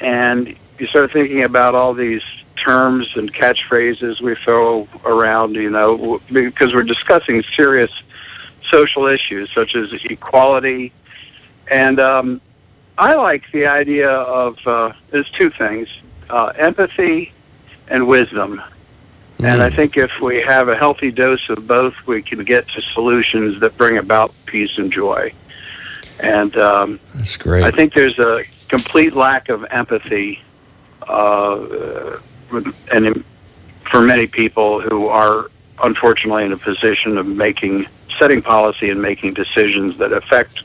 And 0.00 0.54
you 0.78 0.86
start 0.88 1.12
thinking 1.12 1.42
about 1.42 1.74
all 1.74 1.94
these 1.94 2.22
terms 2.56 3.16
and 3.16 3.32
catchphrases 3.32 4.20
we 4.20 4.34
throw 4.34 4.86
around, 5.04 5.54
you 5.54 5.70
know, 5.70 6.20
because 6.30 6.74
we're 6.74 6.82
discussing 6.82 7.42
serious 7.56 7.90
social 8.70 9.06
issues 9.06 9.50
such 9.50 9.74
as 9.74 9.92
equality, 10.04 10.92
and 11.70 11.98
um, 11.98 12.40
I 12.98 13.14
like 13.14 13.50
the 13.52 13.66
idea 13.66 14.10
of 14.10 14.58
uh, 14.66 14.92
there's 15.10 15.30
two 15.30 15.48
things: 15.48 15.88
uh, 16.28 16.52
empathy 16.56 17.32
and 17.92 18.08
wisdom. 18.08 18.60
And 19.44 19.60
I 19.62 19.70
Mm. 19.70 19.76
think 19.76 19.96
if 19.96 20.10
we 20.20 20.40
have 20.46 20.68
a 20.68 20.76
healthy 20.76 21.10
dose 21.10 21.48
of 21.50 21.66
both, 21.66 21.94
we 22.06 22.22
can 22.22 22.42
get 22.44 22.66
to 22.74 22.82
solutions 22.94 23.60
that 23.60 23.76
bring 23.76 23.98
about 23.98 24.34
peace 24.46 24.70
and 24.78 24.92
joy. 24.92 25.32
And 26.20 26.56
um, 26.56 27.00
That's 27.14 27.36
great. 27.36 27.64
I 27.64 27.70
think 27.70 27.94
there's 27.94 28.18
a 28.18 28.44
complete 28.68 29.14
lack 29.14 29.48
of 29.48 29.64
empathy, 29.70 30.40
uh, 31.08 32.18
and 32.92 33.24
for 33.90 34.00
many 34.00 34.26
people 34.26 34.80
who 34.80 35.08
are 35.08 35.50
unfortunately 35.82 36.44
in 36.44 36.52
a 36.52 36.58
position 36.58 37.18
of 37.18 37.26
making, 37.26 37.86
setting 38.18 38.40
policy 38.40 38.88
and 38.90 39.02
making 39.02 39.34
decisions 39.34 39.98
that 39.98 40.12
affect 40.12 40.60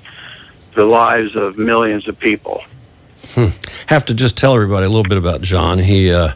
the 0.75 0.85
lives 0.85 1.35
of 1.35 1.57
millions 1.57 2.07
of 2.07 2.17
people. 2.19 2.61
have 3.87 4.05
to 4.05 4.13
just 4.13 4.37
tell 4.37 4.53
everybody 4.53 4.85
a 4.85 4.89
little 4.89 5.03
bit 5.03 5.17
about 5.17 5.41
John. 5.41 5.79
He 5.79 6.13
uh, 6.13 6.33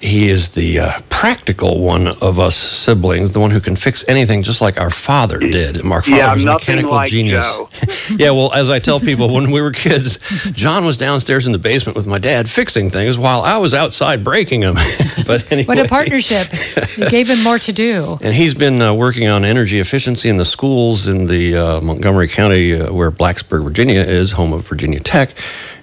he 0.00 0.28
is 0.28 0.50
the 0.50 0.78
uh, 0.80 1.00
practical 1.10 1.80
one 1.80 2.08
of 2.22 2.38
us 2.38 2.56
siblings, 2.56 3.32
the 3.32 3.40
one 3.40 3.50
who 3.50 3.60
can 3.60 3.76
fix 3.76 4.04
anything, 4.08 4.42
just 4.42 4.60
like 4.60 4.80
our 4.80 4.90
father 4.90 5.38
did. 5.38 5.84
Mark 5.84 6.04
father 6.04 6.16
Yeah, 6.16 6.32
was 6.34 6.44
a 6.44 6.52
mechanical 6.52 6.92
like 6.92 7.10
genius. 7.10 7.44
Yeah, 8.16 8.30
well, 8.30 8.52
as 8.54 8.70
I 8.70 8.78
tell 8.80 8.98
people, 8.98 9.32
when 9.32 9.50
we 9.52 9.60
were 9.60 9.70
kids, 9.70 10.18
John 10.52 10.84
was 10.84 10.96
downstairs 10.96 11.46
in 11.46 11.52
the 11.52 11.58
basement 11.58 11.96
with 11.96 12.06
my 12.06 12.18
dad 12.18 12.48
fixing 12.50 12.90
things 12.90 13.16
while 13.16 13.42
I 13.42 13.56
was 13.58 13.72
outside 13.72 14.24
breaking 14.24 14.60
them. 14.62 14.74
but 15.26 15.50
anyway, 15.52 15.66
what 15.66 15.78
a 15.78 15.88
partnership. 15.88 16.48
you 16.96 17.08
gave 17.08 17.28
him 17.30 17.42
more 17.42 17.58
to 17.60 17.72
do. 17.72 18.18
and 18.22 18.34
he's 18.34 18.54
been 18.54 18.82
uh, 18.82 18.92
working 18.92 19.28
on 19.28 19.44
energy 19.44 19.78
efficiency 19.78 20.28
in 20.28 20.36
the 20.38 20.44
schools 20.44 21.06
in 21.06 21.26
the 21.26 21.56
uh, 21.56 21.80
Montgomery 21.80 22.26
County, 22.28 22.74
uh, 22.80 22.92
where 22.92 23.10
Blacksburg, 23.12 23.62
Virginia 23.62 24.00
is, 24.00 24.32
home 24.32 24.52
of 24.52 24.66
Virginia 24.66 25.00
Tech. 25.00 25.34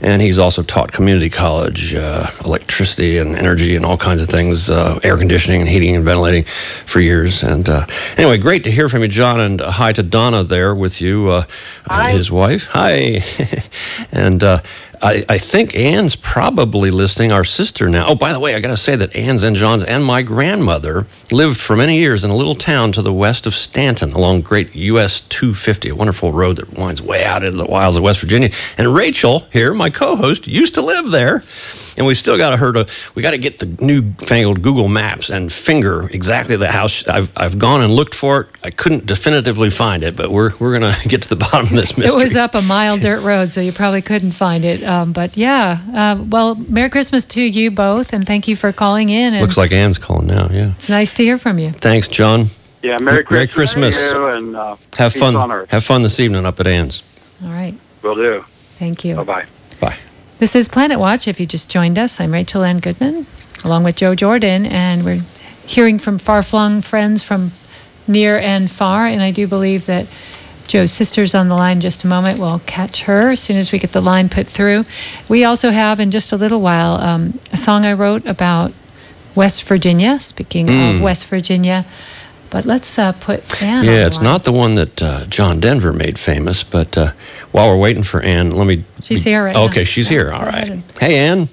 And 0.01 0.21
he's 0.21 0.37
also 0.37 0.61
taught 0.63 0.91
community 0.91 1.29
college 1.29 1.95
uh, 1.95 2.27
electricity 2.45 3.17
and 3.17 3.35
energy 3.35 3.75
and 3.75 3.83
all 3.85 3.97
kinds 3.97 4.06
of 4.15 4.27
things, 4.27 4.69
uh, 4.69 4.99
air 5.03 5.17
conditioning 5.17 5.61
and 5.61 5.69
heating 5.69 5.95
and 5.95 6.05
ventilating 6.05 6.43
for 6.85 6.99
years. 6.99 7.43
And 7.43 7.67
uh, 7.67 7.85
anyway, 8.17 8.37
great 8.37 8.63
to 8.63 8.71
hear 8.71 8.89
from 8.89 9.01
you, 9.01 9.07
John. 9.07 9.39
And 9.39 9.61
uh, 9.61 9.71
hi 9.71 9.91
to 9.93 10.03
Donna 10.03 10.43
there 10.43 10.73
with 10.73 11.01
you, 11.01 11.29
uh, 11.29 11.43
Hi. 11.85 12.11
his 12.11 12.31
wife. 12.31 12.67
Hi. 12.67 13.21
and 14.11 14.41
uh, 14.43 14.61
I, 15.01 15.23
I 15.29 15.37
think 15.37 15.75
Anne's 15.75 16.15
probably 16.15 16.89
listening, 16.89 17.31
our 17.31 17.43
sister 17.43 17.89
now. 17.89 18.07
Oh, 18.07 18.15
by 18.15 18.33
the 18.33 18.39
way, 18.39 18.55
I 18.55 18.59
got 18.59 18.69
to 18.69 18.77
say 18.77 18.95
that 18.95 19.15
Anne's 19.15 19.43
and 19.43 19.55
John's 19.55 19.83
and 19.83 20.03
my 20.03 20.23
grandmother 20.23 21.05
lived 21.31 21.57
for 21.57 21.75
many 21.75 21.97
years 21.97 22.23
in 22.23 22.31
a 22.31 22.35
little 22.35 22.55
town 22.55 22.91
to 22.93 23.01
the 23.01 23.13
west 23.13 23.45
of 23.45 23.53
Staunton 23.53 24.13
along 24.13 24.41
Great 24.41 24.75
US 24.75 25.21
250, 25.21 25.89
a 25.89 25.95
wonderful 25.95 26.31
road 26.31 26.57
that 26.57 26.77
winds 26.77 27.01
way 27.01 27.23
out 27.23 27.43
into 27.43 27.57
the 27.57 27.65
wilds 27.65 27.97
of 27.97 28.03
West 28.03 28.21
Virginia. 28.21 28.49
And 28.77 28.93
Rachel, 28.95 29.41
here, 29.51 29.73
my 29.73 29.89
co 29.89 30.15
host, 30.15 30.47
used 30.47 30.73
to 30.75 30.81
live 30.81 31.11
there. 31.11 31.43
And 31.97 32.05
we've 32.05 32.17
still 32.17 32.37
got 32.37 32.51
to 32.51 32.57
her 32.57 32.71
to. 32.73 32.87
We 33.15 33.21
got 33.21 33.31
to 33.31 33.37
get 33.37 33.59
the 33.59 33.65
newfangled 33.83 34.61
Google 34.61 34.87
Maps 34.87 35.29
and 35.29 35.51
finger 35.51 36.07
exactly 36.13 36.55
the 36.55 36.71
house. 36.71 37.07
I've 37.07 37.31
I've 37.37 37.57
gone 37.59 37.81
and 37.81 37.93
looked 37.93 38.15
for 38.15 38.41
it. 38.41 38.47
I 38.63 38.69
couldn't 38.69 39.05
definitively 39.05 39.69
find 39.69 40.03
it, 40.03 40.15
but 40.15 40.29
we're 40.31 40.51
we're 40.59 40.73
gonna 40.73 40.95
get 41.07 41.23
to 41.23 41.29
the 41.29 41.35
bottom 41.51 41.67
of 41.67 41.69
this 41.73 41.97
mystery. 41.97 42.13
It 42.13 42.17
was 42.23 42.35
up 42.35 42.55
a 42.55 42.61
mile 42.61 42.97
dirt 42.97 43.21
road, 43.21 43.51
so 43.51 43.61
you 43.61 43.71
probably 43.71 44.01
couldn't 44.01 44.31
find 44.31 44.63
it. 44.65 44.83
Um, 44.83 45.11
but 45.13 45.35
yeah, 45.37 45.79
uh, 45.93 46.23
well, 46.29 46.55
Merry 46.55 46.89
Christmas 46.89 47.25
to 47.25 47.41
you 47.41 47.71
both, 47.71 48.13
and 48.13 48.25
thank 48.25 48.47
you 48.47 48.55
for 48.55 48.71
calling 48.71 49.09
in. 49.09 49.33
And 49.33 49.41
Looks 49.41 49.57
like 49.57 49.71
Anne's 49.71 49.97
calling 49.97 50.27
now. 50.27 50.47
Yeah. 50.51 50.71
it's 50.71 50.89
nice 50.89 51.13
to 51.15 51.23
hear 51.23 51.37
from 51.37 51.59
you. 51.59 51.69
Thanks, 51.69 52.07
John. 52.07 52.45
Yeah, 52.83 52.97
Merry 52.99 53.25
Merry 53.29 53.47
Christmas, 53.47 53.95
Christmas. 53.95 54.11
to 54.11 54.17
you, 54.19 54.27
and 54.27 54.55
uh, 54.55 54.75
Have 54.97 55.13
fun. 55.13 55.65
Have 55.69 55.83
fun 55.83 56.03
this 56.03 56.19
evening 56.19 56.45
up 56.45 56.59
at 56.59 56.67
Anne's. 56.67 57.01
All 57.43 57.49
right, 57.49 57.73
Will 58.01 58.15
do. 58.15 58.45
thank 58.77 59.03
you. 59.03 59.15
Bye 59.15 59.23
bye. 59.23 59.45
Bye. 59.79 59.97
This 60.39 60.55
is 60.55 60.67
Planet 60.67 60.99
Watch. 60.99 61.27
If 61.27 61.39
you 61.39 61.47
just 61.47 61.67
joined 61.67 61.97
us, 61.97 62.19
I'm 62.19 62.31
Rachel 62.31 62.63
Ann 62.63 62.77
Goodman, 62.77 63.25
along 63.63 63.83
with 63.83 63.95
Joe 63.95 64.13
Jordan, 64.13 64.67
and 64.67 65.03
we're 65.03 65.23
hearing 65.65 65.97
from 65.97 66.19
far 66.19 66.43
flung 66.43 66.83
friends 66.83 67.23
from 67.23 67.53
near 68.07 68.37
and 68.37 68.69
far. 68.69 69.07
And 69.07 69.23
I 69.23 69.31
do 69.31 69.47
believe 69.47 69.87
that 69.87 70.05
Joe's 70.67 70.91
sister's 70.91 71.33
on 71.33 71.47
the 71.47 71.55
line 71.55 71.77
in 71.77 71.81
just 71.81 72.03
a 72.03 72.07
moment. 72.07 72.39
We'll 72.39 72.61
catch 72.67 73.01
her 73.05 73.31
as 73.31 73.39
soon 73.39 73.57
as 73.57 73.71
we 73.71 73.79
get 73.79 73.93
the 73.93 74.01
line 74.01 74.29
put 74.29 74.45
through. 74.45 74.85
We 75.27 75.43
also 75.43 75.71
have, 75.71 75.99
in 75.99 76.11
just 76.11 76.31
a 76.31 76.37
little 76.37 76.61
while, 76.61 76.97
um, 76.97 77.39
a 77.51 77.57
song 77.57 77.83
I 77.83 77.93
wrote 77.93 78.27
about 78.27 78.73
West 79.33 79.63
Virginia. 79.63 80.19
Speaking 80.19 80.69
of 80.69 81.01
West 81.01 81.25
Virginia, 81.25 81.83
but 82.49 82.65
let's 82.65 82.97
uh, 82.97 83.11
put 83.13 83.61
Anne. 83.61 83.85
Yeah, 83.85 84.07
it's 84.07 84.21
not 84.21 84.43
the 84.43 84.51
one 84.51 84.75
that 84.75 85.01
uh, 85.01 85.25
John 85.25 85.59
Denver 85.59 85.93
made 85.93 86.17
famous, 86.19 86.63
but 86.63 86.97
uh, 86.97 87.11
while 87.51 87.69
we're 87.69 87.77
waiting 87.77 88.03
for 88.03 88.21
Anne, 88.21 88.51
let 88.51 88.67
me. 88.67 88.83
She's 89.01 89.23
here 89.23 89.43
right 89.45 89.53
now. 89.53 89.65
Okay, 89.65 89.83
she's 89.83 90.09
Yeah, 90.09 90.17
here. 90.17 90.31
All 90.31 90.45
right. 90.45 90.69
and- 90.69 90.83
Hey, 90.99 91.17
Anne. 91.17 91.49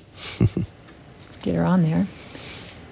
Get 1.42 1.54
her 1.56 1.64
on 1.64 1.82
there. 1.82 2.06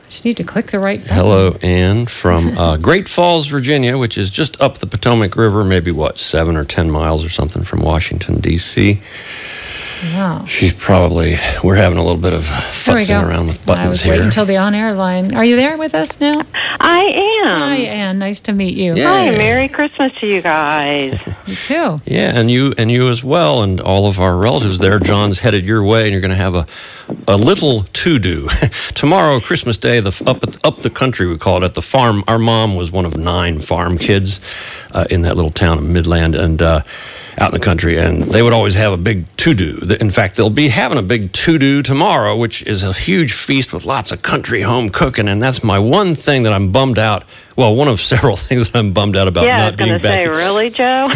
Just 0.09 0.27
need 0.27 0.37
to 0.37 0.45
click 0.45 0.67
the 0.67 0.79
right 0.79 1.01
button. 1.01 1.15
Hello, 1.17 1.57
Anne 1.63 2.05
from 2.05 2.49
uh, 2.59 2.77
Great 2.83 3.09
Falls, 3.09 3.47
Virginia, 3.47 3.97
which 3.97 4.19
is 4.19 4.29
just 4.29 4.61
up 4.61 4.77
the 4.79 4.87
Potomac 4.87 5.37
River, 5.37 5.65
maybe 5.65 5.91
what, 5.91 6.19
seven 6.19 6.55
or 6.57 6.67
10 6.67 6.91
miles 6.91 7.25
or 7.25 7.31
something 7.31 7.65
from 7.65 7.81
Washington, 7.81 8.39
D.C. 8.39 9.01
Wow. 10.03 10.45
She's 10.47 10.75
probably, 10.75 11.37
we're 11.63 11.77
having 11.77 11.97
a 11.99 12.03
little 12.03 12.21
bit 12.21 12.33
of 12.33 12.45
fussing 12.45 12.95
we 12.95 13.01
futzing 13.03 13.23
go. 13.23 13.29
around 13.29 13.47
with 13.47 13.63
I 13.63 13.65
buttons 13.67 13.91
was 13.91 14.03
here. 14.03 14.13
waiting 14.13 14.27
until 14.27 14.45
the 14.47 14.57
on-air 14.57 14.95
line. 14.95 15.35
Are 15.35 15.45
you 15.45 15.55
there 15.57 15.77
with 15.79 15.95
us 15.95 16.19
now? 16.21 16.43
I 16.81 17.03
am. 17.45 17.61
Hi, 17.61 17.77
Anne. 17.77 18.19
Nice 18.19 18.41
to 18.41 18.53
meet 18.53 18.75
you. 18.75 18.97
Yeah. 18.97 19.05
Hi, 19.05 19.31
Merry 19.31 19.69
Christmas 19.69 20.13
to 20.21 20.27
you 20.27 20.43
guys. 20.43 21.19
You 21.45 21.57
too. 21.57 22.01
Yeah, 22.07 22.39
and 22.39 22.49
you 22.53 22.73
and 22.79 22.89
you 22.89 23.09
as 23.11 23.25
well, 23.25 23.65
and 23.65 23.81
all 23.81 24.07
of 24.07 24.21
our 24.21 24.37
relatives 24.37 24.79
there. 24.79 25.01
John's 25.01 25.41
headed 25.41 25.67
your 25.67 25.83
way, 25.83 26.03
and 26.05 26.13
you're 26.13 26.21
going 26.21 26.31
to 26.31 26.37
have 26.37 26.55
a 26.55 26.67
a 27.27 27.37
little 27.37 27.83
to 27.83 28.21
do 28.21 28.49
tomorrow, 28.95 29.41
Christmas 29.41 29.77
Day. 29.77 29.99
The 29.99 30.23
up 30.25 30.45
at, 30.45 30.65
up 30.65 30.79
the 30.79 30.89
country, 30.91 31.27
we 31.27 31.37
call 31.39 31.57
it 31.57 31.65
at 31.65 31.75
the 31.75 31.83
farm. 31.83 32.23
Our 32.29 32.39
mom 32.39 32.77
was 32.77 32.93
one 32.93 33.05
of 33.05 33.17
nine 33.17 33.59
farm 33.59 33.99
kids 33.99 34.41
uh, 34.93 35.05
in 35.11 35.23
that 35.23 35.35
little 35.35 35.51
town 35.51 35.79
of 35.79 35.85
Midland, 35.85 36.37
and. 36.37 36.63
Uh, 36.63 36.83
out 37.39 37.53
in 37.53 37.59
the 37.59 37.65
country, 37.65 37.99
and 37.99 38.25
they 38.25 38.43
would 38.43 38.53
always 38.53 38.75
have 38.75 38.93
a 38.93 38.97
big 38.97 39.25
to 39.39 39.55
do. 39.55 39.79
In 40.01 40.11
fact, 40.11 40.37
they'll 40.37 40.51
be 40.51 40.69
having 40.69 40.99
a 40.99 41.03
big 41.03 41.33
to 41.33 41.59
do 41.59 41.83
tomorrow, 41.83 42.37
which 42.37 42.63
is 42.63 42.83
a 42.83 42.93
huge 42.93 43.33
feast 43.33 43.73
with 43.73 43.85
lots 43.85 44.13
of 44.13 44.23
country 44.23 44.63
home 44.63 44.91
cooking. 44.91 45.29
And 45.29 45.43
that's 45.43 45.65
my 45.65 45.79
one 45.79 46.15
thing 46.15 46.43
that 46.43 46.53
I'm 46.53 46.73
bummed 46.73 46.99
out. 46.99 47.25
Well, 47.57 47.75
one 47.75 47.89
of 47.89 48.01
several 48.01 48.37
things 48.49 48.69
that 48.69 48.79
I'm 48.79 48.93
bummed 48.93 49.17
out 49.17 49.29
about 49.29 49.45
yeah, 49.45 49.63
I 49.63 49.71
was 49.71 49.73
not 49.73 49.79
being 49.79 49.99
to 50.01 50.03
say, 50.03 50.27
back 50.27 50.35
really, 50.35 50.71
Joe? 50.71 51.07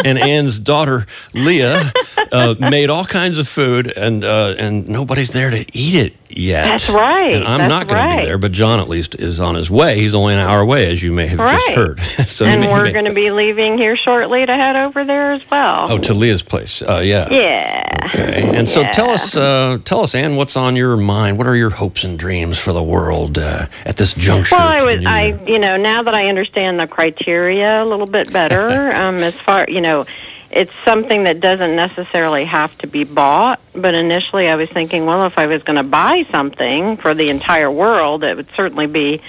and 0.04 0.18
Anne's 0.18 0.58
daughter 0.58 1.06
Leah 1.34 1.92
uh, 2.32 2.54
made 2.58 2.90
all 2.90 3.04
kinds 3.04 3.38
of 3.38 3.48
food, 3.48 3.92
and 3.96 4.24
uh, 4.24 4.54
and 4.58 4.88
nobody's 4.88 5.30
there 5.30 5.50
to 5.50 5.64
eat 5.76 5.94
it 5.94 6.14
yet. 6.28 6.64
That's 6.64 6.88
right. 6.90 7.32
And 7.32 7.44
I'm 7.44 7.58
That's 7.58 7.70
not 7.70 7.88
going 7.88 8.08
to 8.08 8.16
be 8.16 8.26
there, 8.26 8.38
but 8.38 8.52
John 8.52 8.80
at 8.80 8.88
least 8.88 9.14
is 9.16 9.40
on 9.40 9.54
his 9.54 9.70
way. 9.70 9.96
He's 9.96 10.14
only 10.14 10.34
an 10.34 10.40
hour 10.40 10.60
away, 10.60 10.90
as 10.90 11.02
you 11.02 11.12
may 11.12 11.26
have 11.26 11.38
just 11.38 11.68
heard. 11.70 12.00
so 12.26 12.44
and 12.44 12.60
may- 12.62 12.72
we're 12.72 12.92
going 12.92 13.04
to 13.04 13.14
be 13.14 13.30
leaving 13.30 13.78
here 13.78 13.96
shortly 13.96 14.44
to 14.44 14.54
head 14.54 14.76
over 14.76 15.04
there 15.04 15.32
as 15.32 15.48
well. 15.50 15.86
Oh, 15.90 15.98
to 15.98 16.14
Leah's 16.14 16.42
place. 16.42 16.82
Uh, 16.82 16.98
yeah. 17.04 17.28
yeah. 17.30 17.82
Okay. 18.06 18.56
And 18.56 18.68
so 18.68 18.80
Yeah. 18.82 18.92
tell 18.92 19.10
us, 19.10 19.36
uh, 19.36 19.78
tell 19.84 20.00
us, 20.00 20.14
Anne, 20.14 20.36
what's 20.36 20.56
on 20.56 20.76
your 20.76 20.96
mind? 20.96 21.38
What 21.38 21.46
are 21.46 21.56
your 21.56 21.70
hopes 21.70 22.04
and 22.04 22.18
dreams 22.18 22.58
for 22.58 22.72
the 22.72 22.82
world 22.82 23.38
uh, 23.38 23.66
at 23.84 23.96
this 23.96 24.12
juncture? 24.14 24.56
Well, 24.56 24.68
I 24.68 24.82
was, 24.82 25.04
I? 25.04 25.35
You 25.46 25.58
know, 25.58 25.76
now 25.76 26.02
that 26.02 26.14
I 26.14 26.28
understand 26.28 26.78
the 26.78 26.86
criteria 26.86 27.82
a 27.82 27.86
little 27.86 28.06
bit 28.06 28.32
better, 28.32 28.92
um, 28.94 29.22
as 29.22 29.34
far, 29.44 29.66
you 29.68 29.80
know, 29.80 30.06
it's 30.50 30.72
something 30.84 31.24
that 31.24 31.40
doesn't 31.40 31.74
necessarily 31.74 32.44
have 32.44 32.76
to 32.78 32.86
be 32.86 33.04
bought. 33.04 33.60
But 33.74 33.94
initially, 33.94 34.48
I 34.48 34.54
was 34.54 34.68
thinking, 34.70 35.04
well, 35.04 35.24
if 35.26 35.38
I 35.38 35.46
was 35.46 35.62
going 35.62 35.76
to 35.76 35.82
buy 35.82 36.26
something 36.30 36.96
for 36.96 37.14
the 37.14 37.28
entire 37.30 37.70
world, 37.70 38.24
it 38.24 38.36
would 38.36 38.50
certainly 38.54 38.86
be 38.86 39.20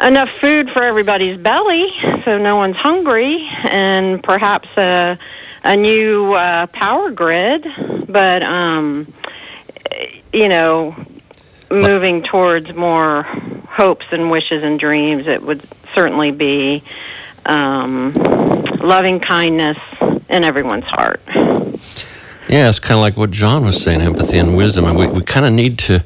enough 0.00 0.30
food 0.30 0.70
for 0.70 0.82
everybody's 0.82 1.38
belly, 1.38 1.92
so 2.24 2.38
no 2.38 2.56
one's 2.56 2.76
hungry, 2.76 3.48
and 3.64 4.22
perhaps 4.22 4.68
a 4.76 5.18
a 5.64 5.76
new 5.76 6.32
uh, 6.32 6.66
power 6.68 7.10
grid. 7.10 7.66
But 8.08 8.42
um, 8.42 9.12
you 10.32 10.48
know, 10.48 10.94
moving 11.72 12.22
towards 12.22 12.74
more 12.74 13.22
hopes 13.68 14.06
and 14.10 14.30
wishes 14.30 14.62
and 14.62 14.78
dreams, 14.78 15.26
it 15.26 15.42
would 15.42 15.62
certainly 15.94 16.30
be 16.30 16.82
um, 17.46 18.12
loving 18.80 19.18
kindness 19.18 19.78
in 20.28 20.44
everyone's 20.44 20.84
heart. 20.84 21.20
Yeah, 22.48 22.68
it's 22.68 22.78
kind 22.78 22.98
of 22.98 23.00
like 23.00 23.16
what 23.16 23.30
John 23.30 23.64
was 23.64 23.82
saying 23.82 24.02
empathy 24.02 24.36
and 24.38 24.56
wisdom. 24.56 24.84
And 24.84 24.98
we, 24.98 25.06
we 25.06 25.22
kind 25.22 25.46
of 25.46 25.52
need 25.52 25.78
to 25.80 26.04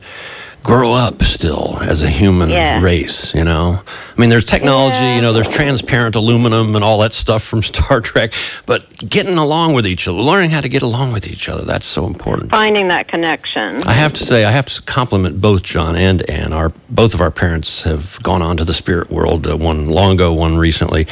grow 0.66 0.92
up 0.92 1.22
still 1.22 1.78
as 1.80 2.02
a 2.02 2.08
human 2.10 2.50
Yeah. 2.50 2.80
race, 2.82 3.32
you 3.36 3.44
know? 3.44 3.80
I 3.86 4.20
mean, 4.20 4.30
there's 4.30 4.44
technology, 4.44 4.96
Yeah. 4.96 5.14
you 5.14 5.22
know, 5.22 5.32
there's 5.32 5.46
transparent 5.46 6.16
aluminum 6.16 6.74
and 6.74 6.82
all 6.82 6.98
that 6.98 7.12
stuff 7.12 7.44
from 7.44 7.62
Star 7.72 8.00
Trek, 8.00 8.32
but 8.66 8.82
getting 9.08 9.38
along 9.38 9.74
with 9.74 9.86
each 9.86 10.08
other, 10.08 10.18
learning 10.18 10.50
how 10.50 10.60
to 10.60 10.68
get 10.68 10.82
along 10.82 11.12
with 11.12 11.28
each 11.28 11.48
other, 11.48 11.62
that's 11.64 11.86
so 11.86 12.04
important. 12.04 12.50
Finding 12.50 12.88
that 12.88 13.06
connection. 13.06 13.80
I 13.86 13.92
have 13.92 14.12
to 14.14 14.24
say, 14.24 14.44
I 14.44 14.50
have 14.50 14.66
to 14.66 14.82
compliment 14.82 15.40
both 15.40 15.62
John 15.62 15.94
and 15.94 16.28
Ann. 16.28 16.52
Our 16.52 16.72
both 16.88 17.14
of 17.14 17.20
our 17.20 17.30
parents 17.30 17.82
have 17.84 18.20
gone 18.24 18.42
on 18.42 18.56
to 18.56 18.64
the 18.64 18.74
spirit 18.74 19.08
world. 19.08 19.46
Uh, 19.46 19.56
one 19.56 19.88
long 19.88 20.14
ago, 20.14 20.32
one 20.32 20.56
recently. 20.56 21.06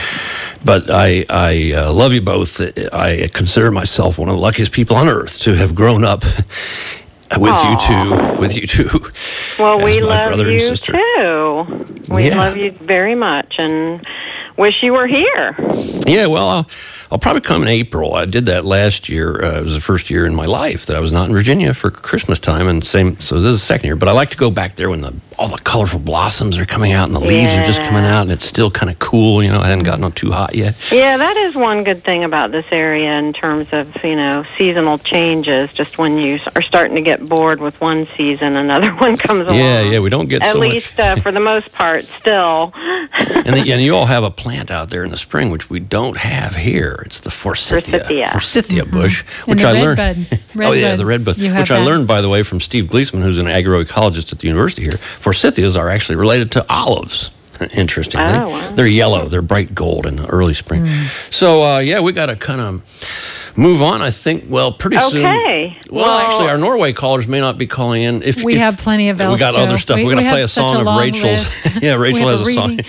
But 0.65 0.91
I, 0.91 1.25
I 1.31 1.75
uh, 1.77 1.93
love 1.93 2.13
you 2.13 2.23
both. 2.23 2.61
I 2.93 3.29
consider 3.33 3.71
myself 3.71 4.19
one 4.19 4.29
of 4.29 4.35
the 4.35 4.41
luckiest 4.41 4.73
people 4.73 4.97
on 4.97 5.09
earth 5.09 5.39
to 5.41 5.55
have 5.55 5.77
grown 5.77 6.03
up 6.05 6.25
with 7.39 7.53
Aw. 7.53 7.71
you 7.71 7.77
too. 8.35 8.41
With 8.41 8.55
you 8.57 8.67
too. 8.67 9.01
Well, 9.59 9.79
we 9.85 10.01
love 10.01 10.37
you 10.39 10.75
too. 10.77 11.87
We 12.09 12.29
Yeah. 12.29 12.37
love 12.37 12.57
you 12.57 12.73
very 12.73 13.15
much 13.15 13.55
and 13.59 14.05
wish 14.57 14.83
you 14.83 14.93
were 14.93 15.07
here. 15.07 15.55
Yeah, 16.07 16.27
well, 16.27 16.49
I'll, 16.49 16.67
I'll 17.15 17.21
probably 17.21 17.43
come 17.43 17.63
in 17.63 17.69
April. 17.69 18.15
I 18.15 18.25
did 18.25 18.47
that 18.47 18.65
last 18.65 19.09
year. 19.09 19.41
Uh, 19.41 19.61
it 19.61 19.63
was 19.63 19.75
the 19.75 19.81
first 19.81 20.11
year 20.11 20.27
in 20.27 20.35
my 20.35 20.47
life 20.47 20.87
that 20.87 20.97
I 20.97 20.99
was 20.99 21.13
not 21.13 21.29
in 21.29 21.33
Virginia 21.33 21.73
for 21.73 21.89
Christmas 21.89 22.41
time, 22.41 22.67
and 22.67 22.85
same. 22.85 23.21
So 23.21 23.37
this 23.37 23.53
is 23.53 23.61
the 23.61 23.67
second 23.67 23.87
year. 23.87 23.95
But 23.95 24.09
I 24.09 24.13
like 24.13 24.31
to 24.31 24.37
go 24.37 24.51
back 24.51 24.75
there 24.75 24.91
when 24.91 25.01
the 25.01 25.15
all 25.39 25.49
the 25.49 25.59
colorful 25.59 25.99
blossoms 25.99 26.59
are 26.59 26.65
coming 26.65 26.93
out 26.93 27.07
and 27.07 27.15
the 27.15 27.21
leaves 27.21 27.53
are 27.53 27.65
just 27.65 27.81
coming 27.83 28.05
out, 28.05 28.23
and 28.23 28.33
it's 28.33 28.45
still 28.45 28.71
kind 28.71 28.91
of 28.91 28.99
cool. 28.99 29.43
You 29.43 29.51
know, 29.51 29.61
it 29.61 29.67
hadn't 29.67 29.85
gotten 29.85 30.11
too 30.13 30.31
hot 30.31 30.55
yet. 30.55 30.75
Yeah, 30.93 31.17
that 31.17 31.37
is 31.37 31.55
one 31.55 31.85
good 31.85 32.05
thing 32.05 32.25
about 32.25 32.51
this 32.51 32.67
area 32.71 33.17
in 33.19 33.33
terms 33.33 33.69
of, 33.73 34.03
you 34.05 34.17
know, 34.17 34.45
seasonal 34.57 34.99
changes. 34.99 35.73
Just 35.73 35.99
when 35.99 36.19
you 36.19 36.39
are 36.55 36.63
starting 36.63 36.97
to 36.97 37.03
get 37.03 37.27
bored 37.27 37.61
with 37.61 37.81
one 37.81 38.07
season, 38.17 38.57
another 38.57 38.93
one 38.97 39.17
comes 39.17 39.49
along. 39.49 39.59
Yeah, 39.59 39.83
yeah, 39.83 39.99
we 39.99 40.11
don't 40.11 40.29
get 40.29 40.43
At 40.43 40.53
so 40.53 40.59
least 40.59 40.99
uh, 40.99 41.17
for 41.17 41.33
the 41.33 41.41
most 41.41 41.73
part, 41.73 42.05
still. 42.05 42.73
and, 43.15 43.55
the, 43.55 43.65
and 43.73 43.83
you 43.83 43.95
all 43.95 44.07
have 44.07 44.25
a 44.25 44.31
plant 44.31 44.71
out 44.71 44.91
there 44.91 45.05
in 45.05 45.11
the 45.11 45.17
spring, 45.17 45.51
which 45.51 45.71
we 45.71 45.81
don't 45.81 46.17
have 46.17 46.57
here. 46.57 47.04
It's 47.05 47.21
the 47.21 47.31
forsythia, 47.31 47.99
Forsythia. 48.01 48.31
forsythia 48.33 48.85
bush, 48.85 49.25
Mm-hmm. 49.25 49.51
And 49.51 49.59
which 49.59 49.63
the 49.63 49.69
I 49.69 49.73
red 49.73 49.83
learned. 49.83 50.29
bud. 50.31 50.41
oh 50.65 50.73
yeah, 50.73 50.91
bud. 50.93 50.99
the 50.99 51.07
red 51.07 51.25
bud, 51.25 51.37
You 51.39 51.51
have 51.51 51.63
which 51.63 51.71
I 51.71 51.79
learned 51.85 52.07
by 52.09 52.21
the 52.21 52.29
way 52.29 52.43
from 52.43 52.61
Steve 52.61 52.85
Gliessman, 52.85 53.23
who's 53.23 53.39
an 53.39 53.47
agroecologist 53.47 54.33
at 54.33 54.39
the 54.41 54.47
university 54.49 54.83
here. 54.83 54.93
Forsythias 55.19 55.77
are 55.79 55.89
actually 55.89 56.17
related 56.17 56.51
to 56.53 56.67
olives. 56.73 57.31
Interestingly, 57.75 58.27
Oh, 58.27 58.49
wow. 58.49 58.73
they're 58.73 58.87
yellow. 58.87 59.29
They're 59.29 59.41
bright 59.43 59.75
gold 59.75 60.07
in 60.07 60.17
the 60.17 60.27
early 60.27 60.55
spring. 60.55 60.85
Mm. 60.87 61.33
So 61.33 61.63
uh, 61.63 61.79
yeah, 61.79 62.01
we 62.01 62.13
got 62.13 62.27
to 62.27 62.37
kind 62.37 62.61
of 62.61 62.83
move 63.57 63.83
on. 63.83 64.03
I 64.03 64.11
think. 64.11 64.45
Well, 64.49 64.73
pretty 64.73 64.99
soon. 64.99 65.25
Okay. 65.25 65.77
Well, 65.91 66.05
Well- 66.05 66.19
actually, 66.19 66.49
our 66.49 66.59
Norway 66.59 66.93
callers 66.93 67.29
may 67.29 67.41
not 67.41 67.59
be 67.59 67.67
calling 67.67 68.03
in. 68.03 68.23
If 68.23 68.43
We 68.43 68.55
if- 68.55 68.59
have 68.61 68.77
plenty 68.79 69.09
of 69.09 69.19
We 69.19 69.25
else, 69.25 69.41
got 69.41 69.57
other 69.57 69.79
stuff. 69.79 69.97
We- 69.97 70.05
We, 70.05 70.13
are 70.13 70.15
going 70.17 70.25
to 70.25 70.31
play 70.31 70.43
a 70.43 70.49
song 70.49 70.77
a 70.87 70.91
of 70.91 70.99
Rachel's. 70.99 71.67
yeah, 71.83 71.95
Rachel 71.95 72.29
has 72.29 72.41
a 72.41 72.51
a 72.51 72.55
song. 72.55 72.81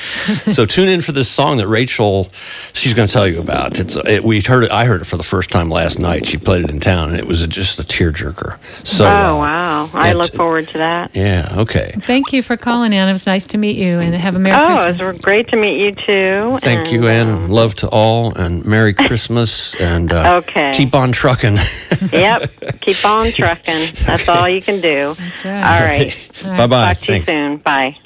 so 0.54 0.66
tune 0.66 0.90
in 0.90 1.02
for 1.02 1.12
this 1.12 1.30
song 1.30 1.58
that 1.58 1.68
Rachel, 1.68 2.28
she's 2.74 2.94
going 2.94 3.08
to 3.08 3.14
tell 3.14 3.28
you 3.28 3.40
about. 3.40 3.80
It's 3.80 3.96
it, 3.96 4.24
we 4.24 4.42
heard 4.42 4.64
it. 4.64 4.72
I 4.72 4.86
heard 4.86 5.02
it 5.02 5.06
for 5.06 5.18
the 5.18 5.24
first 5.24 5.50
time 5.52 5.70
last 5.70 6.00
night. 6.00 6.26
She 6.26 6.38
played 6.38 6.64
it 6.64 6.70
in 6.72 6.80
town, 6.80 7.10
and 7.10 7.18
it 7.20 7.28
was 7.28 7.46
just 7.48 7.80
a 7.80 7.84
tearjerker. 7.84 8.58
So. 8.84 9.06
oh, 9.06 9.08
uh, 9.08 9.38
wow. 9.38 9.90
I 9.94 10.08
yeah, 10.10 10.14
look 10.14 10.34
forward 10.34 10.68
to 10.70 10.78
that. 10.80 11.12
Yeah. 11.16 11.48
Okay. 11.58 11.94
Thank 12.00 12.34
you 12.34 12.42
for 12.42 12.58
calling, 12.58 12.94
Ann. 12.94 13.08
It 13.08 13.14
was 13.14 13.28
nice 13.28 13.46
to 13.48 13.58
meet 13.58 13.78
you, 13.78 14.00
and 14.00 14.14
have 14.16 14.36
a 14.36 14.40
Merry 14.40 14.56
Oh, 14.58 14.74
Christmas. 14.84 15.02
it 15.02 15.06
was 15.08 15.18
great 15.20 15.48
to 15.50 15.58
meet 15.58 15.80
you 15.84 15.92
too. 15.92 16.58
Thank 16.62 16.82
and, 16.82 16.92
you, 16.92 17.08
Ann. 17.08 17.30
um, 17.30 17.50
Love 17.50 17.76
to 17.76 17.88
all, 17.90 18.34
and 18.36 18.66
Merry 18.66 18.94
Christmas. 18.94 19.76
And 19.76 20.12
uh, 20.12 20.36
Okay. 20.48 20.55
Okay. 20.56 20.72
Keep 20.72 20.96
on 20.96 21.12
trucking. 21.12 21.58
yep. 22.14 22.50
Keep 22.80 23.04
on 23.04 23.32
trucking. 23.32 23.94
That's 24.06 24.28
all 24.30 24.48
you 24.48 24.62
can 24.62 24.80
do. 24.80 25.14
That's 25.14 25.46
right. 25.46 25.64
All 25.64 25.86
right. 25.86 26.32
Bye 26.58 26.68
bye. 26.68 26.94
Talk 26.94 27.04
to 27.04 27.18
you 27.18 27.24
soon. 27.26 27.58
Bye. 27.58 27.98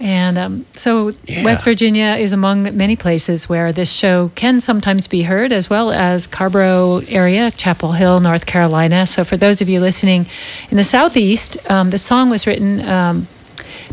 And 0.00 0.38
um, 0.38 0.66
so, 0.74 1.12
Yeah. 1.26 1.44
West 1.44 1.64
Virginia 1.64 2.16
is 2.18 2.32
among 2.32 2.76
many 2.76 2.94
places 2.94 3.48
where 3.48 3.72
this 3.72 3.90
show 3.90 4.30
can 4.34 4.60
sometimes 4.60 5.08
be 5.08 5.22
heard, 5.22 5.50
as 5.50 5.68
well 5.68 5.90
as 5.90 6.26
Carrboro 6.26 6.98
area, 7.08 7.50
Chapel 7.52 7.92
Hill, 7.92 8.20
North 8.20 8.46
Carolina. 8.46 9.06
So, 9.06 9.24
for 9.24 9.36
those 9.36 9.60
of 9.62 9.68
you 9.68 9.80
listening 9.80 10.26
in 10.70 10.76
the 10.76 10.84
Southeast, 10.84 11.68
um, 11.70 11.90
the 11.90 11.98
song 11.98 12.28
was 12.30 12.46
written 12.46 12.86
um, 12.86 13.26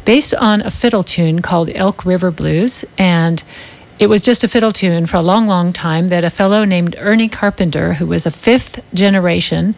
based 0.03 0.35
on 0.35 0.61
a 0.61 0.69
fiddle 0.69 1.03
tune 1.03 1.41
called 1.41 1.69
Elk 1.73 2.05
River 2.05 2.29
Blues. 2.29 2.85
And 2.97 3.41
it 3.99 4.07
was 4.07 4.21
just 4.21 4.43
a 4.43 4.47
fiddle 4.47 4.71
tune 4.71 5.05
for 5.05 5.17
a 5.17 5.21
long, 5.21 5.47
long 5.47 5.71
time 5.71 6.09
that 6.09 6.23
a 6.23 6.29
fellow 6.29 6.65
named 6.65 6.95
Ernie 6.99 7.29
Carpenter, 7.29 7.93
who 7.93 8.07
was 8.07 8.25
a 8.25 8.31
fifth 8.31 8.83
generation 8.93 9.75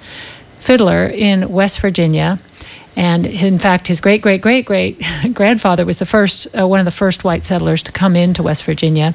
fiddler 0.60 1.06
in 1.06 1.50
West 1.50 1.80
Virginia, 1.80 2.40
and 2.98 3.28
in 3.28 3.60
fact, 3.60 3.88
his 3.88 4.02
great, 4.02 4.24
great, 4.24 4.42
great, 4.42 4.66
great 4.66 5.00
grandfather 5.34 5.86
was 5.86 6.00
the 6.00 6.06
first, 6.06 6.48
uh, 6.60 6.68
one 6.68 6.80
of 6.80 6.86
the 6.86 6.92
first 6.92 7.24
white 7.24 7.46
settlers 7.46 7.84
to 7.84 7.92
come 7.92 8.16
into 8.16 8.42
West 8.42 8.64
Virginia. 8.64 9.14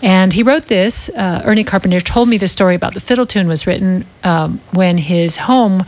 And 0.00 0.32
he 0.32 0.44
wrote 0.44 0.66
this. 0.66 1.08
Uh, 1.08 1.42
Ernie 1.44 1.64
Carpenter 1.64 2.00
told 2.00 2.28
me 2.28 2.38
the 2.38 2.46
story 2.46 2.76
about 2.76 2.94
the 2.94 3.00
fiddle 3.00 3.26
tune 3.26 3.48
was 3.48 3.66
written 3.66 4.04
um, 4.22 4.60
when 4.72 4.96
his 4.96 5.36
home 5.36 5.82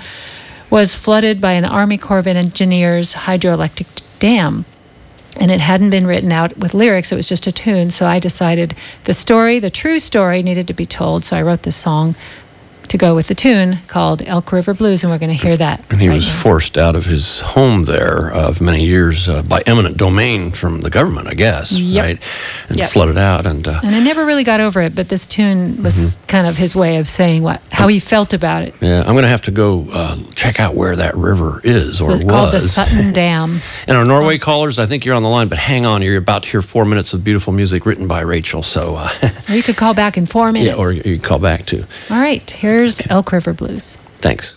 was 0.69 0.97
flooded 0.97 1.41
by 1.41 1.53
an 1.53 1.65
Army 1.65 1.97
Corps 1.97 2.19
of 2.19 2.27
Engineers 2.27 3.15
hydroelectric 3.15 4.03
dam 4.19 4.65
and 5.41 5.51
it 5.51 5.61
hadn't 5.61 5.91
been 5.91 6.07
written 6.07 6.33
out 6.33 6.57
with 6.59 6.75
lyrics 6.75 7.11
it 7.13 7.17
was 7.17 7.29
just 7.29 7.47
a 7.47 7.53
tune. 7.53 7.91
So 7.91 8.07
i 8.07 8.19
decided 8.19 8.77
the 9.05 9.15
story 9.15 9.59
the 9.59 9.71
true 9.71 9.99
story 9.99 10.43
needed 10.43 10.67
to 10.69 10.75
be 10.75 10.87
told. 10.87 11.25
So 11.25 11.37
i 11.37 11.43
wrote 11.43 11.63
this 11.63 11.77
song 11.77 12.15
to 12.89 12.99
go 12.99 13.15
with 13.15 13.29
the 13.29 13.35
tune 13.35 13.79
called 13.87 14.23
elk 14.23 14.53
river 14.53 14.75
blues 14.75 15.03
and 15.03 15.11
we're 15.13 15.19
going 15.19 15.37
to 15.37 15.47
hear 15.47 15.57
that 15.57 15.83
And 15.91 16.01
he 16.01 16.09
right 16.09 16.15
was 16.17 16.27
now. 16.29 16.35
forced 16.35 16.77
out 16.79 16.95
of 16.97 17.05
his 17.07 17.41
home 17.41 17.85
there 17.85 18.31
of 18.33 18.61
many 18.61 18.85
years 18.85 19.29
uh, 19.29 19.43
by 19.43 19.63
eminent 19.67 19.97
domain 19.97 20.51
from 20.51 20.81
the 20.83 20.91
government, 20.91 21.29
I 21.29 21.35
guess, 21.35 21.73
Yep. 21.73 22.03
right? 22.05 22.19
And 22.69 22.79
Yep. 22.79 22.91
flooded 22.91 23.19
out. 23.19 23.47
And 23.47 23.67
uh, 23.67 23.81
and 23.83 23.95
i 23.95 24.01
never 24.01 24.27
really 24.27 24.45
got 24.45 24.61
over 24.61 24.81
it 24.81 24.95
but 24.95 25.09
this 25.09 25.27
tune 25.27 25.83
was 25.83 25.93
Mm-hmm. 25.93 26.27
kind 26.27 26.47
of 26.47 26.57
his 26.57 26.75
way 26.75 26.97
of 26.97 27.09
saying 27.09 27.43
what 27.43 27.61
how 27.71 27.87
he 27.89 27.99
felt 27.99 28.33
about 28.33 28.63
it 28.63 28.75
yeah, 28.81 29.01
I'm 29.01 29.13
going 29.15 29.23
to 29.23 29.29
have 29.29 29.43
to 29.43 29.51
go 29.51 29.87
uh, 29.93 30.17
check 30.35 30.59
out 30.61 30.75
where 30.75 30.97
that 30.97 31.15
river 31.17 31.61
is 31.65 31.99
so 31.99 32.07
or 32.07 32.17
it's 32.17 32.25
called 32.25 32.51
the 32.51 32.57
was. 32.57 32.73
sutton 32.73 33.13
dam 33.23 33.61
And 33.87 33.97
our 33.97 34.05
Norway 34.05 34.39
callers, 34.39 34.79
I 34.79 34.87
think 34.87 35.05
you're 35.05 35.15
on 35.15 35.23
the 35.23 35.29
line, 35.29 35.49
but 35.49 35.59
hang 35.59 35.87
on, 35.87 36.03
you're 36.03 36.17
about 36.19 36.43
to 36.45 36.49
hear 36.51 36.63
four 36.63 36.85
minutes 36.85 37.13
of 37.15 37.23
beautiful 37.25 37.53
music 37.53 37.85
written 37.87 38.07
by 38.09 38.21
Rachel. 38.21 38.63
So, 38.63 38.97
uh, 38.97 39.11
you 39.49 39.63
could 39.63 39.77
call 39.77 39.95
back 39.95 40.17
in 40.17 40.27
four 40.27 40.51
minutes 40.53 40.77
yeah, 40.77 40.83
or 40.83 40.93
you 40.93 41.03
can 41.03 41.21
call 41.21 41.39
back 41.39 41.67
too. 41.67 41.85
all 42.11 42.21
right 42.21 42.45
here's 42.73 43.07
elk 43.11 43.33
river 43.33 43.53
blues 43.53 43.99
Thanks. 44.23 44.57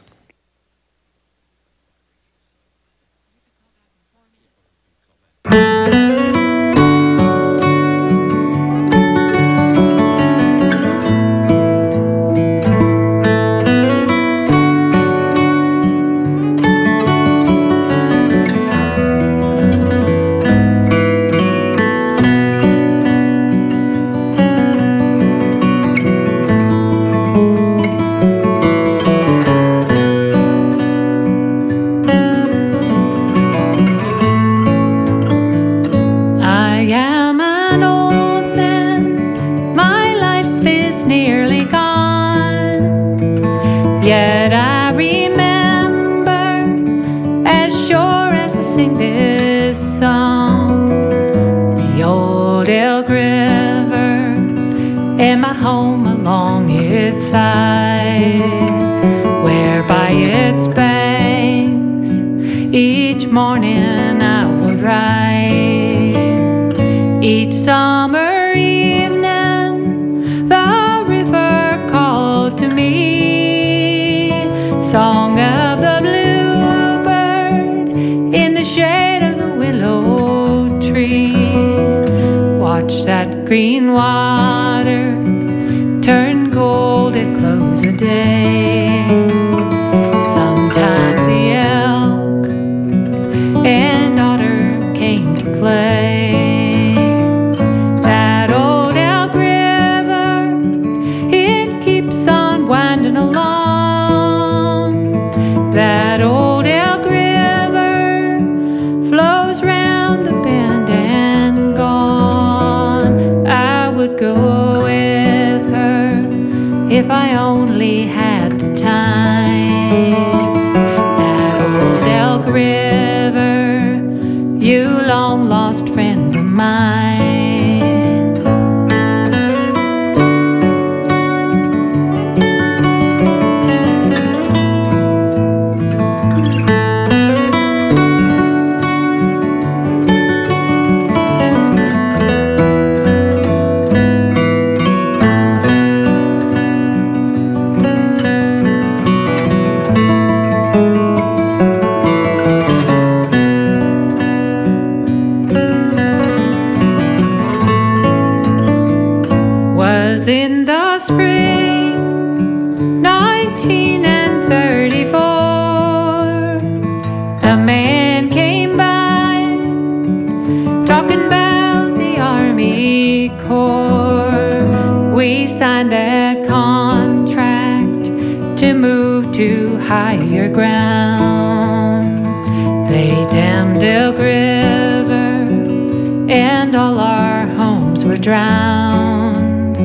Drowned. 188.26 189.78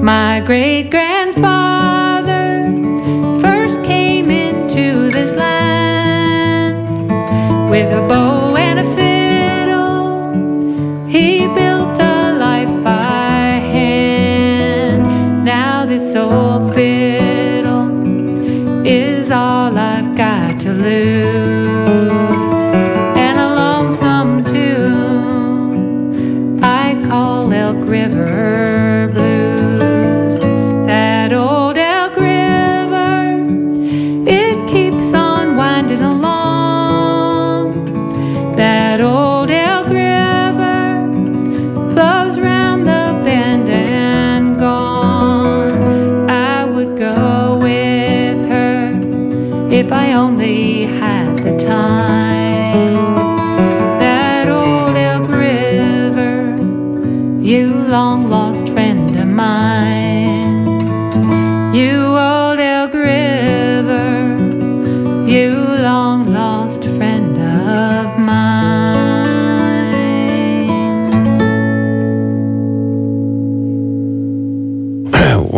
My 0.00 0.40
great 0.46 0.88
grandfather 0.88 2.72
first 3.40 3.82
came 3.82 4.30
into 4.30 5.10
this 5.10 5.32
land 5.32 7.10
with 7.68 7.90
a 7.92 8.06
bow 8.06 8.55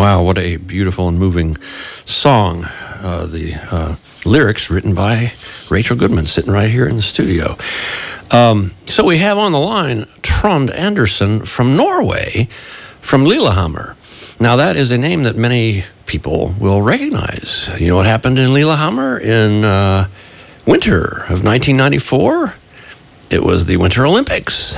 wow, 0.08 0.22
what 0.22 0.38
a 0.38 0.56
beautiful 0.56 1.06
and 1.06 1.18
moving 1.18 1.54
song. 2.06 2.64
Uh, 2.64 3.26
the 3.26 3.54
uh, 3.70 3.94
lyrics 4.24 4.70
written 4.70 4.94
by 4.94 5.30
Rachel 5.68 5.98
Goodman, 5.98 6.24
sitting 6.24 6.50
right 6.50 6.70
here 6.70 6.88
in 6.88 6.96
the 6.96 7.02
studio. 7.02 7.58
Um, 8.30 8.72
so 8.86 9.04
we 9.04 9.18
have 9.18 9.36
on 9.36 9.52
the 9.52 9.58
line 9.58 10.06
Trond 10.22 10.70
Andersen 10.70 11.44
from 11.44 11.76
Norway, 11.76 12.48
from 13.02 13.26
Lillehammer. 13.26 13.96
Now, 14.40 14.56
that 14.56 14.78
is 14.78 14.90
a 14.92 14.96
name 14.96 15.24
that 15.24 15.36
many 15.36 15.84
people 16.06 16.54
will 16.58 16.80
recognize. 16.80 17.70
You 17.78 17.88
know 17.88 17.96
what 17.96 18.06
happened 18.06 18.38
in 18.38 18.54
Lillehammer 18.54 19.18
in 19.18 19.62
uh, 19.62 20.08
winter 20.66 21.04
of 21.28 21.44
1994? 21.44 22.54
It 23.30 23.44
was 23.44 23.66
the 23.66 23.76
Winter 23.76 24.06
Olympics. 24.06 24.76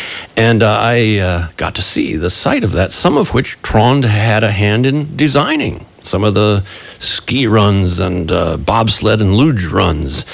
and 0.36 0.62
uh, 0.62 0.78
I 0.80 1.18
uh, 1.18 1.48
got 1.58 1.74
to 1.74 1.82
see 1.82 2.16
the 2.16 2.30
site 2.30 2.64
of 2.64 2.72
that, 2.72 2.92
some 2.92 3.18
of 3.18 3.34
which 3.34 3.60
Trond 3.60 4.04
had 4.04 4.42
a 4.42 4.50
hand 4.50 4.86
in 4.86 5.16
designing. 5.16 5.84
Some 5.98 6.24
of 6.24 6.32
the 6.32 6.64
ski 6.98 7.46
runs 7.46 7.98
and 8.00 8.32
uh, 8.32 8.56
bobsled 8.56 9.20
and 9.20 9.34
luge 9.34 9.66
runs. 9.66 10.24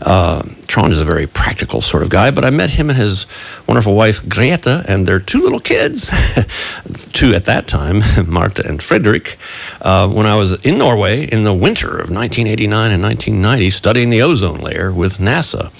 Uh, 0.00 0.42
Trond 0.66 0.92
is 0.92 1.00
a 1.00 1.04
very 1.04 1.28
practical 1.28 1.80
sort 1.80 2.02
of 2.02 2.08
guy, 2.08 2.32
but 2.32 2.44
I 2.44 2.50
met 2.50 2.70
him 2.70 2.90
and 2.90 2.98
his 2.98 3.26
wonderful 3.68 3.94
wife, 3.94 4.28
Greta, 4.28 4.84
and 4.88 5.06
their 5.06 5.20
two 5.20 5.40
little 5.40 5.60
kids, 5.60 6.10
two 7.12 7.34
at 7.34 7.44
that 7.44 7.68
time, 7.68 8.02
Marta 8.26 8.66
and 8.66 8.82
Frederick, 8.82 9.38
uh, 9.80 10.08
when 10.08 10.26
I 10.26 10.34
was 10.34 10.54
in 10.64 10.76
Norway 10.76 11.24
in 11.26 11.44
the 11.44 11.54
winter 11.54 11.90
of 11.90 12.10
1989 12.10 12.90
and 12.90 13.02
1990 13.02 13.70
studying 13.70 14.10
the 14.10 14.22
ozone 14.22 14.58
layer 14.58 14.90
with 14.90 15.18
NASA 15.18 15.70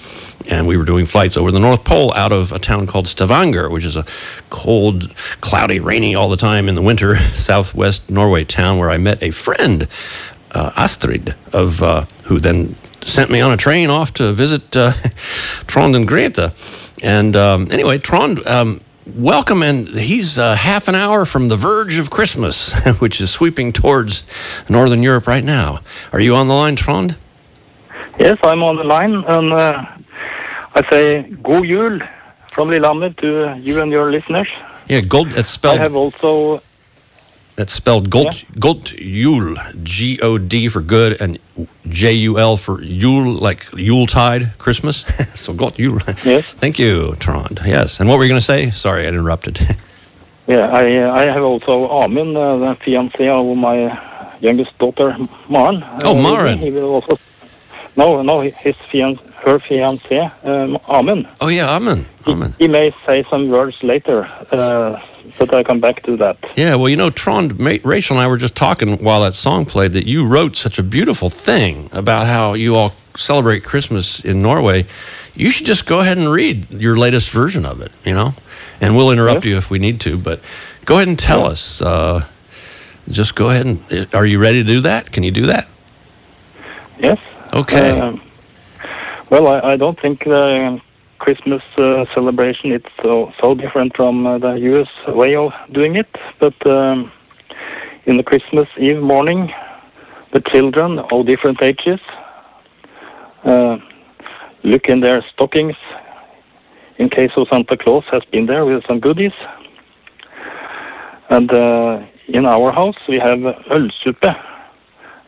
and 0.51 0.67
we 0.67 0.77
were 0.77 0.85
doing 0.85 1.07
flights 1.07 1.37
over 1.37 1.51
the 1.51 1.61
North 1.61 1.85
Pole 1.85 2.13
out 2.15 2.33
of 2.33 2.53
a 2.53 2.59
town 2.59 2.87
called 2.87 3.07
Stavanger, 3.07 3.71
which 3.71 3.85
is 3.85 3.97
a 3.97 4.05
cold, 4.51 5.15
cloudy, 5.41 5.81
rainy 5.81 6.15
all 6.15 6.29
the 6.29 6.37
time 6.37 6.69
in 6.69 6.75
the 6.75 6.83
winter 6.83 7.17
southwest 7.35 8.09
Norway 8.11 8.45
town 8.45 8.79
where 8.79 8.91
I 8.91 8.99
met 8.99 9.23
a 9.23 9.31
friend, 9.31 9.89
uh, 10.53 10.73
Astrid, 10.77 11.35
of 11.53 11.83
uh, 11.83 12.07
who 12.25 12.39
then 12.39 12.77
sent 13.03 13.31
me 13.31 13.41
on 13.41 13.53
a 13.53 13.57
train 13.57 13.91
off 13.91 14.13
to 14.15 14.33
visit 14.33 14.77
uh, 14.77 14.93
Trond 15.67 15.97
and 15.97 16.07
Greta. 16.07 16.53
And 17.03 17.35
um, 17.37 17.71
anyway, 17.71 17.99
Trond. 17.99 18.47
Um, 18.47 18.81
welcome, 19.07 19.63
and 19.63 19.89
he's 19.89 20.39
uh, 20.39 20.55
half 20.55 20.89
an 20.89 20.95
hour 20.95 21.25
from 21.25 21.49
the 21.49 21.57
verge 21.57 21.99
of 21.99 22.11
Christmas, 22.11 22.73
which 23.01 23.21
is 23.21 23.31
sweeping 23.31 23.73
towards 23.73 24.25
Northern 24.69 25.03
Europe 25.03 25.27
right 25.27 25.45
now. 25.45 25.81
Are 26.13 26.21
you 26.21 26.37
on 26.37 26.49
the 26.49 26.55
line, 26.55 26.77
Trond? 26.77 27.17
Yes, 28.19 28.39
I'm 28.43 28.63
on 28.63 28.77
the 28.77 28.85
line, 28.85 29.15
and 29.15 29.53
uh, 29.53 29.87
I 30.75 30.89
say 30.89 31.23
God 31.43 31.65
Jul 31.65 32.01
from 32.49 32.69
Lillehammer 32.69 33.11
to 33.11 33.59
you 33.61 33.81
and 33.81 33.91
your 33.93 34.11
listeners. 34.11 34.49
Yeah, 34.89 35.01
gold. 35.01 35.33
It's 35.33 35.51
spelled. 35.51 35.79
I 35.79 35.83
have 35.83 35.97
also. 35.97 36.63
It's 37.59 37.75
spelled 37.75 38.09
Gold 38.09 38.45
Gold 38.59 38.93
Yule, 38.93 39.57
G 39.83 40.19
O 40.23 40.39
D 40.39 40.69
for 40.69 40.81
good, 40.81 41.21
and 41.21 41.39
J 41.89 42.13
U 42.15 42.39
L 42.39 42.57
for 42.57 42.83
Yule, 42.83 43.35
like 43.35 43.67
Yule 43.77 44.07
tide, 44.07 44.53
Christmas. 44.57 45.05
so 45.35 45.53
Gold 45.53 45.79
Yule. 45.79 46.01
Yes. 46.25 46.53
Thank 46.53 46.79
you, 46.79 47.15
Trond. 47.17 47.61
Yes. 47.67 48.01
And 48.01 48.09
what 48.09 48.17
were 48.17 48.25
you 48.25 48.31
going 48.31 48.41
to 48.41 48.47
say? 48.47 48.71
Sorry, 48.71 49.05
I 49.05 49.09
interrupted. 49.09 49.61
yeah, 50.47 50.71
I 50.71 50.97
uh, 50.97 51.13
I 51.13 51.25
have 51.27 51.43
also 51.43 51.89
Amin, 51.91 52.35
uh, 52.35 52.57
the 52.57 52.75
fiancé 52.77 53.29
of 53.29 53.57
my 53.57 54.01
youngest 54.41 54.77
daughter, 54.79 55.17
Maren. 55.51 55.85
Oh, 56.05 56.21
Maren. 56.21 56.59
He 56.59 56.71
will 56.71 56.95
also. 56.95 57.19
No, 57.97 58.23
no, 58.23 58.41
his 58.41 58.77
fiancé, 58.91 59.32
her 59.45 59.59
fiancé, 59.59 60.31
um, 60.45 60.79
Amin. 60.89 61.29
Oh 61.41 61.49
yeah, 61.49 61.75
Amen. 61.75 62.07
Amen. 62.27 62.55
He 62.59 62.69
may 62.69 62.95
say 63.07 63.25
some 63.29 63.49
words 63.49 63.77
later, 63.83 64.25
uh, 64.53 65.01
but 65.39 65.53
I 65.53 65.63
come 65.65 65.81
back 65.81 66.03
to 66.05 66.17
that. 66.19 66.37
Yeah, 66.57 66.77
well, 66.77 66.89
you 66.89 66.97
know, 66.97 67.11
Trond, 67.11 67.61
Rachel 67.61 68.17
and 68.17 68.23
I 68.25 68.29
were 68.29 68.37
just 68.37 68.55
talking 68.55 69.03
while 69.03 69.23
that 69.23 69.35
song 69.35 69.65
played 69.67 69.93
that 69.95 70.07
you 70.07 70.25
wrote 70.27 70.55
such 70.57 70.79
a 70.79 70.83
beautiful 70.83 71.29
thing 71.29 71.89
about 71.93 72.27
how 72.29 72.55
you 72.55 72.77
all 72.77 72.93
celebrate 73.17 73.65
Christmas 73.65 74.25
in 74.25 74.41
Norway. 74.43 74.87
You 75.35 75.51
should 75.51 75.67
just 75.67 75.87
go 75.87 75.99
ahead 76.01 76.19
and 76.19 76.31
read 76.31 76.73
your 76.75 76.97
latest 76.97 77.31
version 77.31 77.65
of 77.67 77.81
it, 77.81 77.91
you 78.05 78.15
know, 78.15 78.35
and 78.81 78.97
we'll 78.97 79.11
interrupt 79.11 79.45
Yeah. 79.45 79.53
you 79.53 79.57
if 79.59 79.71
we 79.71 79.79
need 79.81 80.01
to, 80.03 80.17
but 80.17 80.41
go 80.85 80.97
ahead 80.97 81.09
and 81.09 81.19
tell 81.19 81.45
us. 81.47 81.83
Uh, 81.83 82.25
just 83.09 83.35
go 83.35 83.51
ahead 83.51 83.67
and. 83.67 84.15
Are 84.15 84.25
you 84.27 84.39
ready 84.39 84.63
to 84.63 84.67
do 84.67 84.81
that? 84.83 85.11
Can 85.11 85.25
you 85.25 85.33
do 85.33 85.47
that? 85.47 85.67
Yes. 87.01 87.19
Okay. 87.53 87.99
Um, 87.99 88.21
well, 89.33 89.49
I, 89.49 89.73
I 89.73 89.77
don't 89.77 89.99
think 89.99 90.25
the 90.25 90.79
Christmas 91.19 91.63
uh, 91.79 92.05
celebration 92.15 92.71
is 92.71 92.83
so 93.03 93.33
so 93.41 93.55
different 93.55 93.97
from 93.97 94.27
uh, 94.27 94.37
the 94.37 94.53
U.S. 94.71 94.91
way 95.09 95.35
of 95.35 95.53
doing 95.73 95.97
it. 95.97 96.11
But 96.39 96.55
um, 96.67 97.11
in 98.05 98.19
the 98.19 98.23
Christmas 98.23 98.69
Eve 98.79 99.01
morning, 99.01 99.51
the 100.35 100.43
children 100.53 100.99
of 100.99 101.27
different 101.27 101.63
ages 101.63 101.99
uh, 103.45 103.79
look 104.65 104.87
in 104.89 105.01
their 105.01 105.25
stockings 105.33 105.77
in 106.99 107.09
case 107.09 107.31
of 107.39 107.49
Santa 107.51 107.79
Claus 107.79 108.05
has 108.13 108.23
been 108.33 108.45
there 108.45 108.67
with 108.67 108.85
some 108.87 109.01
goodies. 109.01 109.33
And 111.31 111.51
uh, 111.51 112.05
in 112.29 112.45
our 112.45 112.71
house 112.71 113.01
we 113.09 113.17
have 113.17 113.39
ølsuppe 113.77 114.31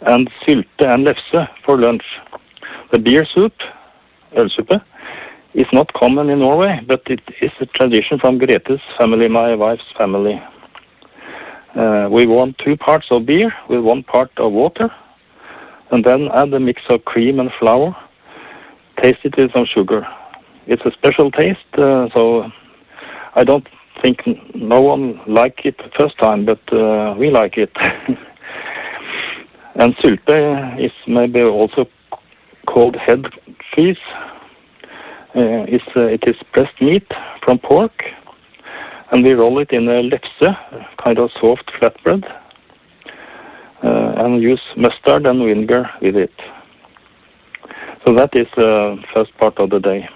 and 0.02 0.30
sylte 0.42 0.84
and 0.92 1.06
lefse 1.06 1.48
for 1.64 1.78
lunch. 1.78 2.04
The 2.92 2.98
beer 2.98 3.26
soup, 3.34 3.54
ølsuppe, 4.36 4.80
is 5.54 5.66
not 5.72 5.92
common 5.92 6.30
in 6.30 6.40
Norway, 6.40 6.80
but 6.86 7.02
it 7.06 7.20
is 7.40 7.52
a 7.60 7.66
tradition 7.66 8.18
from 8.18 8.38
Grete's 8.38 8.82
family, 8.98 9.28
my 9.28 9.54
wife's 9.54 9.90
family. 9.98 10.42
Uh, 11.76 12.08
we 12.10 12.26
want 12.26 12.56
two 12.58 12.76
parts 12.76 13.06
of 13.10 13.26
beer 13.26 13.52
with 13.68 13.80
one 13.80 14.02
part 14.02 14.30
of 14.36 14.52
water, 14.52 14.90
and 15.90 16.04
then 16.04 16.28
add 16.34 16.52
a 16.52 16.60
mix 16.60 16.82
of 16.88 17.04
cream 17.04 17.38
and 17.40 17.50
flour. 17.58 17.96
Taste 19.02 19.18
it 19.24 19.34
with 19.36 19.52
some 19.52 19.66
sugar. 19.66 20.06
It's 20.66 20.82
a 20.84 20.90
special 20.92 21.30
taste, 21.30 21.58
uh, 21.78 22.08
so 22.14 22.50
I 23.34 23.44
don't 23.44 23.68
think 24.02 24.18
no 24.54 24.80
one 24.80 25.20
like 25.26 25.60
it 25.64 25.76
the 25.78 25.90
first 25.98 26.18
time, 26.18 26.44
but 26.44 26.60
uh, 26.72 27.14
we 27.18 27.30
like 27.30 27.56
it. 27.56 27.70
and 29.74 29.94
sylte 29.96 30.84
is 30.84 30.92
maybe 31.06 31.42
also 31.42 31.86
called 32.74 32.96
head 32.96 33.24
cheese. 33.72 34.04
Uh, 35.36 35.62
it's, 35.74 35.90
uh, 35.96 36.06
it 36.16 36.24
is 36.26 36.36
meat 36.80 37.06
from 37.44 37.58
pork, 37.58 38.02
and 39.12 39.24
we 39.24 39.32
roll 39.32 39.60
it 39.60 39.70
in 39.70 39.88
a 39.88 39.98
lefse, 40.10 40.50
kind 41.02 41.18
of 41.18 41.30
soft 41.40 41.70
flatbread, 41.80 42.24
uh, 43.84 44.24
and 44.24 44.42
use 44.42 44.62
mustard 44.76 45.26
and 45.26 45.38
vinegar 45.38 45.88
with 46.02 46.16
it. 46.16 46.34
So 48.04 48.14
that 48.14 48.30
is 48.34 48.46
the 48.56 48.96
first 49.14 49.36
part 49.38 49.58
of 49.58 49.70
the 49.70 49.78
day. 49.78 50.08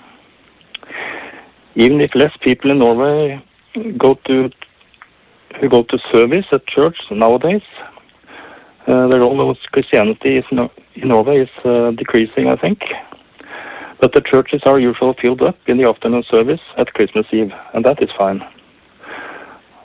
Even 1.77 2.01
if 2.01 2.11
less 2.15 2.33
people 2.43 2.71
in 2.73 2.81
Norway 2.81 3.43
go 3.97 4.15
to 4.27 4.51
who 5.61 5.69
go 5.69 5.83
to 5.83 5.99
service 6.13 6.47
at 6.53 6.67
church 6.67 6.97
nowadays, 7.11 7.63
the 8.89 9.19
role 9.19 9.51
of 9.51 9.57
Christianity 9.73 10.37
is 10.37 10.45
no, 10.51 10.71
in 10.95 11.09
Norway 11.09 11.43
is 11.43 11.49
uh, 11.65 11.91
decreasing, 11.93 12.49
I 12.49 12.57
think. 12.57 12.81
But 14.01 14.13
the 14.15 14.21
churches 14.21 14.63
are 14.65 14.79
usually 14.79 15.15
filled 15.21 15.43
up 15.43 15.57
in 15.67 15.77
the 15.77 15.89
afternoon 15.89 16.25
service 16.31 16.61
at 16.77 16.95
Christmas 16.95 17.27
Eve, 17.33 17.53
and 17.75 17.85
that 17.85 18.03
is 18.03 18.11
fine. 18.17 18.43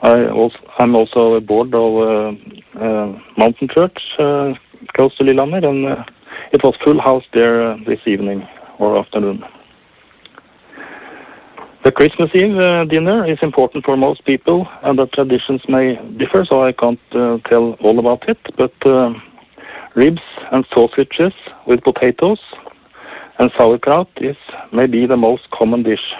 I 0.02 0.28
also, 0.28 0.58
I'm 0.78 0.94
also 0.94 1.34
a 1.34 1.40
board 1.40 1.74
of 1.74 1.92
uh, 1.96 2.78
uh, 2.78 3.18
Mountain 3.36 3.68
Church 3.68 3.98
close 4.16 5.16
to 5.16 5.24
Lillehammer, 5.24 5.66
and 5.66 6.04
it 6.52 6.62
was 6.62 6.74
full 6.84 7.00
house 7.00 7.24
there 7.32 7.76
this 7.84 8.00
evening 8.06 8.46
or 8.78 8.98
afternoon. 8.98 9.42
The 11.84 11.92
Christmas 11.92 12.30
Eve 12.34 12.56
uh, 12.56 12.86
dinner 12.86 13.26
is 13.26 13.36
important 13.42 13.84
for 13.84 13.94
most 13.94 14.24
people, 14.24 14.66
and 14.82 14.98
the 14.98 15.04
traditions 15.08 15.60
may 15.68 15.96
differ, 16.16 16.46
so 16.50 16.64
I 16.64 16.72
can't 16.72 16.98
uh, 17.12 17.36
tell 17.50 17.74
all 17.74 17.98
about 17.98 18.26
it. 18.26 18.38
But 18.56 18.72
uh, 18.86 19.12
ribs 19.94 20.22
and 20.50 20.64
sausages 20.74 21.34
with 21.66 21.82
potatoes 21.82 22.38
and 23.38 23.50
sauerkraut 23.58 24.08
is 24.16 24.36
maybe 24.72 25.04
the 25.04 25.18
most 25.18 25.42
common 25.50 25.82
dish. 25.82 26.14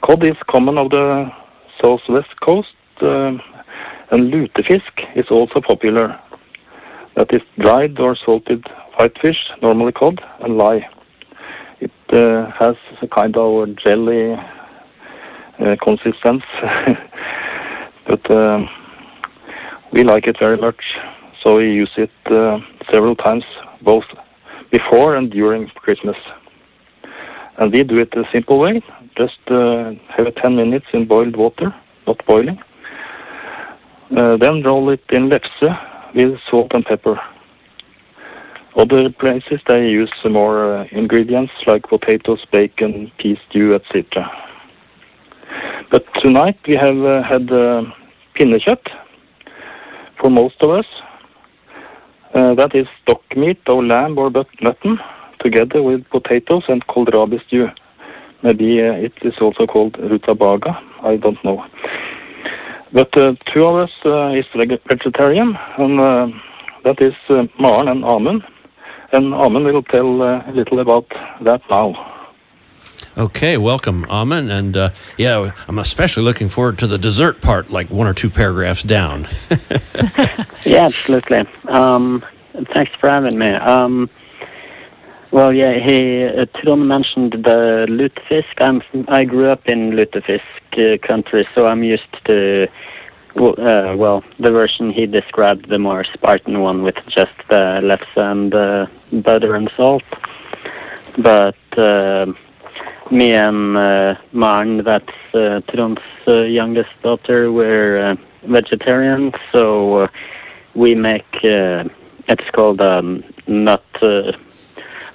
Cod 0.00 0.24
is 0.24 0.38
common 0.48 0.78
of 0.78 0.88
the 0.88 1.30
southwest 1.82 2.40
coast, 2.40 2.74
uh, 3.02 3.36
and 4.12 4.32
lutefisk 4.32 4.94
is 5.14 5.26
also 5.30 5.60
popular. 5.60 6.18
That 7.16 7.34
is 7.34 7.42
dried 7.58 8.00
or 8.00 8.16
salted 8.24 8.64
whitefish, 8.98 9.50
normally 9.60 9.92
cod, 9.92 10.22
and 10.40 10.56
lye. 10.56 10.88
It 11.78 11.90
uh, 12.10 12.50
has 12.58 12.76
a 13.02 13.08
kind 13.08 13.36
of 13.36 13.76
jelly 13.76 14.32
uh, 14.32 15.76
consistence, 15.82 16.42
but 18.06 18.30
um, 18.30 18.68
we 19.92 20.02
like 20.02 20.26
it 20.26 20.36
very 20.40 20.56
much. 20.56 20.82
So 21.42 21.56
we 21.56 21.64
use 21.64 21.90
it 21.98 22.10
uh, 22.26 22.58
several 22.90 23.14
times, 23.14 23.44
both 23.82 24.04
before 24.72 25.16
and 25.16 25.30
during 25.30 25.68
Christmas. 25.68 26.16
And 27.58 27.72
we 27.72 27.82
do 27.82 27.98
it 27.98 28.14
a 28.14 28.24
simple 28.32 28.58
way. 28.58 28.82
Just 29.16 29.38
have 29.48 30.26
it 30.26 30.36
10 30.42 30.56
minutes 30.56 30.86
in 30.92 31.06
boiled 31.06 31.36
water, 31.36 31.74
not 32.06 32.24
boiling. 32.26 32.58
Then 34.10 34.62
roll 34.62 34.90
it 34.90 35.04
in 35.10 35.28
lefse 35.28 36.14
with 36.14 36.38
salt 36.50 36.72
and 36.72 36.84
pepper. 36.84 37.20
Other 38.76 39.08
places 39.08 39.60
they 39.66 39.88
use 39.88 40.12
more 40.28 40.80
uh, 40.80 40.86
ingredients 40.92 41.52
like 41.66 41.84
potatoes, 41.84 42.44
bacon, 42.52 43.10
pea 43.18 43.40
stew, 43.48 43.74
etc. 43.74 44.30
But 45.90 46.04
tonight 46.22 46.58
we 46.68 46.74
have 46.74 46.98
uh, 46.98 47.22
had 47.22 47.50
uh, 47.50 47.84
pinnekjøtt 48.34 48.86
for 50.20 50.28
most 50.28 50.56
of 50.60 50.70
us. 50.70 50.84
That 52.34 52.74
is 52.74 52.86
stock 53.00 53.22
meat 53.34 53.60
of 53.66 53.82
lamb 53.84 54.18
or 54.18 54.30
mutton 54.60 54.98
together 55.40 55.82
with 55.82 56.04
potatoes 56.10 56.64
and 56.68 56.86
kohlrabi 56.86 57.40
stew. 57.46 57.68
Maybe 58.42 58.78
it 58.80 59.14
is 59.22 59.34
also 59.40 59.66
called 59.66 59.96
rutabaga. 59.98 60.78
I 61.02 61.16
don't 61.16 61.42
know. 61.44 61.64
But 62.92 63.10
two 63.12 63.64
of 63.64 63.88
us 63.88 63.94
is 64.36 64.44
vegetarian, 64.54 65.56
and 65.78 65.98
that 66.84 67.00
is 67.00 67.14
Maren 67.58 67.88
and 67.88 68.04
Amund. 68.04 68.44
And 69.12 69.32
Amund 69.32 69.72
will 69.72 69.82
tell 69.82 70.22
uh, 70.22 70.42
a 70.46 70.52
little 70.52 70.80
about 70.80 71.06
that 71.42 71.62
now. 71.70 72.12
Okay, 73.18 73.56
welcome, 73.56 74.04
Amin. 74.10 74.50
And 74.50 74.76
uh, 74.76 74.90
yeah, 75.16 75.52
I'm 75.68 75.78
especially 75.78 76.22
looking 76.22 76.48
forward 76.48 76.78
to 76.80 76.86
the 76.86 76.98
dessert 76.98 77.40
part, 77.40 77.70
like 77.70 77.88
one 77.88 78.06
or 78.06 78.12
two 78.12 78.30
paragraphs 78.30 78.82
down. 78.82 79.26
Yeah, 80.66 80.86
absolutely. 80.86 81.46
Um, 81.68 82.24
thanks 82.74 82.90
for 82.98 83.08
having 83.08 83.38
me. 83.38 83.50
Um, 83.50 84.10
well, 85.30 85.52
yeah, 85.52 85.78
he 85.78 86.24
uh, 86.24 86.46
Trond 86.56 86.88
mentioned 86.88 87.32
the 87.32 87.86
lutefisk. 87.88 88.60
I'm 88.60 88.82
I 89.06 89.22
grew 89.24 89.48
up 89.48 89.68
in 89.68 89.92
lutefisk 89.92 90.40
uh, 90.72 90.98
country, 91.06 91.46
so 91.54 91.66
I'm 91.66 91.84
used 91.84 92.12
to 92.24 92.66
w- 93.36 93.54
uh, 93.54 93.94
well 93.96 94.24
the 94.38 94.50
version 94.50 94.90
he 94.90 95.06
described, 95.06 95.68
the 95.68 95.78
more 95.78 96.04
Spartan 96.04 96.60
one 96.60 96.82
with 96.82 96.96
just 97.08 97.36
the 97.48 97.80
lefse 97.82 98.16
and 98.16 98.54
uh, 98.54 98.86
butter 99.12 99.54
and 99.54 99.70
salt. 99.76 100.02
But 101.18 101.56
uh, 101.78 102.26
me 103.10 103.32
and 103.32 103.76
uh, 103.76 104.14
Maren, 104.32 104.84
that's 104.84 105.18
uh, 105.34 105.60
Trond's 105.68 106.02
uh, 106.26 106.42
youngest 106.60 106.90
daughter, 107.02 107.52
we're 107.52 108.10
uh, 108.10 108.16
vegetarian, 108.44 109.32
so. 109.52 109.64
Uh, 110.02 110.08
we 110.76 110.94
make 110.94 111.24
uh, 111.42 111.84
it's 112.28 112.50
called 112.52 112.80
um, 112.80 113.24
nut 113.46 113.82
uh, 114.02 114.32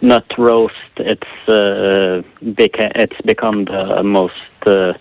nut 0.01 0.25
roast. 0.37 0.73
It's 0.97 1.33
uh, 1.47 2.23
beca- 2.43 2.91
it's 2.95 3.21
become 3.21 3.65
the 3.65 4.01
most 4.03 4.33
uh, 4.65 4.93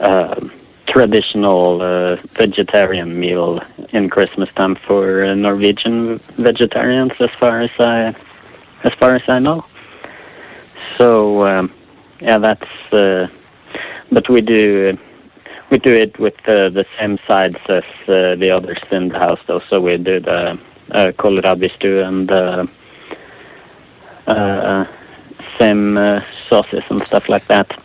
uh, 0.00 0.40
traditional 0.86 1.82
uh, 1.82 2.16
vegetarian 2.32 3.18
meal 3.18 3.60
in 3.90 4.08
Christmas 4.10 4.48
time 4.54 4.76
for 4.76 5.24
uh, 5.24 5.34
Norwegian 5.34 6.18
vegetarians, 6.36 7.12
as 7.20 7.30
far 7.30 7.60
as 7.60 7.70
I 7.78 8.14
as 8.84 8.92
far 8.94 9.14
as 9.14 9.28
I 9.28 9.38
know. 9.38 9.64
So 10.98 11.44
um, 11.46 11.72
yeah, 12.20 12.38
that's. 12.38 12.92
Uh, 12.92 13.28
but 14.12 14.28
we 14.28 14.40
do 14.40 14.96
we 15.70 15.78
do 15.78 15.90
it 15.90 16.18
with 16.18 16.36
uh, 16.48 16.68
the 16.68 16.86
same 16.98 17.18
sides 17.26 17.58
as 17.68 17.84
uh, 18.06 18.34
the 18.36 18.50
others 18.50 18.78
in 18.90 19.08
the 19.08 19.18
house, 19.18 19.40
though. 19.46 19.62
So 19.68 19.80
we 19.80 19.96
do 19.96 20.20
the 20.20 20.58
uh, 20.90 21.12
kohlrabi 21.12 21.74
stew 21.74 22.00
and 22.02 22.30
uh, 22.30 22.66
uh, 24.26 24.86
same 25.58 26.22
sauces 26.48 26.84
and 26.90 27.02
stuff 27.02 27.28
like 27.28 27.46
that. 27.48 27.83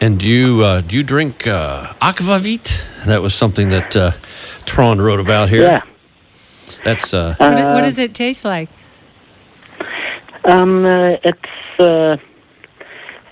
And 0.00 0.18
do 0.18 0.26
you 0.26 0.62
uh, 0.64 0.80
do 0.80 0.96
you 0.96 1.02
drink 1.02 1.46
uh, 1.46 1.92
aquavit? 2.00 2.82
That 3.04 3.20
was 3.22 3.34
something 3.34 3.68
that 3.68 3.94
uh, 3.96 4.12
Trond 4.64 5.02
wrote 5.02 5.20
about 5.20 5.48
here. 5.50 5.62
Yeah. 5.62 5.82
That's 6.84 7.12
uh, 7.12 7.34
What, 7.38 7.50
do- 7.56 7.62
what 7.64 7.82
Uh, 7.82 7.82
does 7.82 7.98
it 7.98 8.14
taste 8.14 8.44
like? 8.44 8.70
Um, 10.44 10.86
uh, 10.86 11.16
it's 11.22 11.80
uh, 11.80 12.16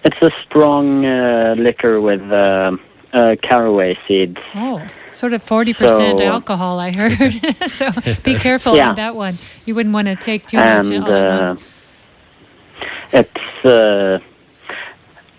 it's 0.05 0.21
a 0.21 0.31
strong 0.45 1.07
uh, 1.07 1.55
liquor 1.59 2.01
with 2.03 2.21
uh, 2.31 2.77
uh, 3.15 3.37
caraway 3.43 3.97
seeds. 4.07 4.37
Oh, 4.55 4.85
sort 5.11 5.33
of 5.33 5.43
40% 5.43 5.75
So- 6.19 6.23
alcohol, 6.27 6.79
I 6.79 6.91
heard. 6.91 7.33
so 7.71 7.91
be 8.25 8.35
careful 8.47 8.77
Yeah. 8.77 8.91
on 8.91 8.95
that 8.97 9.15
one. 9.17 9.35
You 9.65 9.75
wouldn't 9.75 9.95
want 9.95 10.09
to 10.09 10.17
take 10.17 10.47
too 10.47 10.59
much. 10.59 10.89
and 10.91 11.05
all 11.05 11.13
at 11.13 11.53
uh, 11.53 11.57
it's 13.13 13.65
uh, 13.65 14.19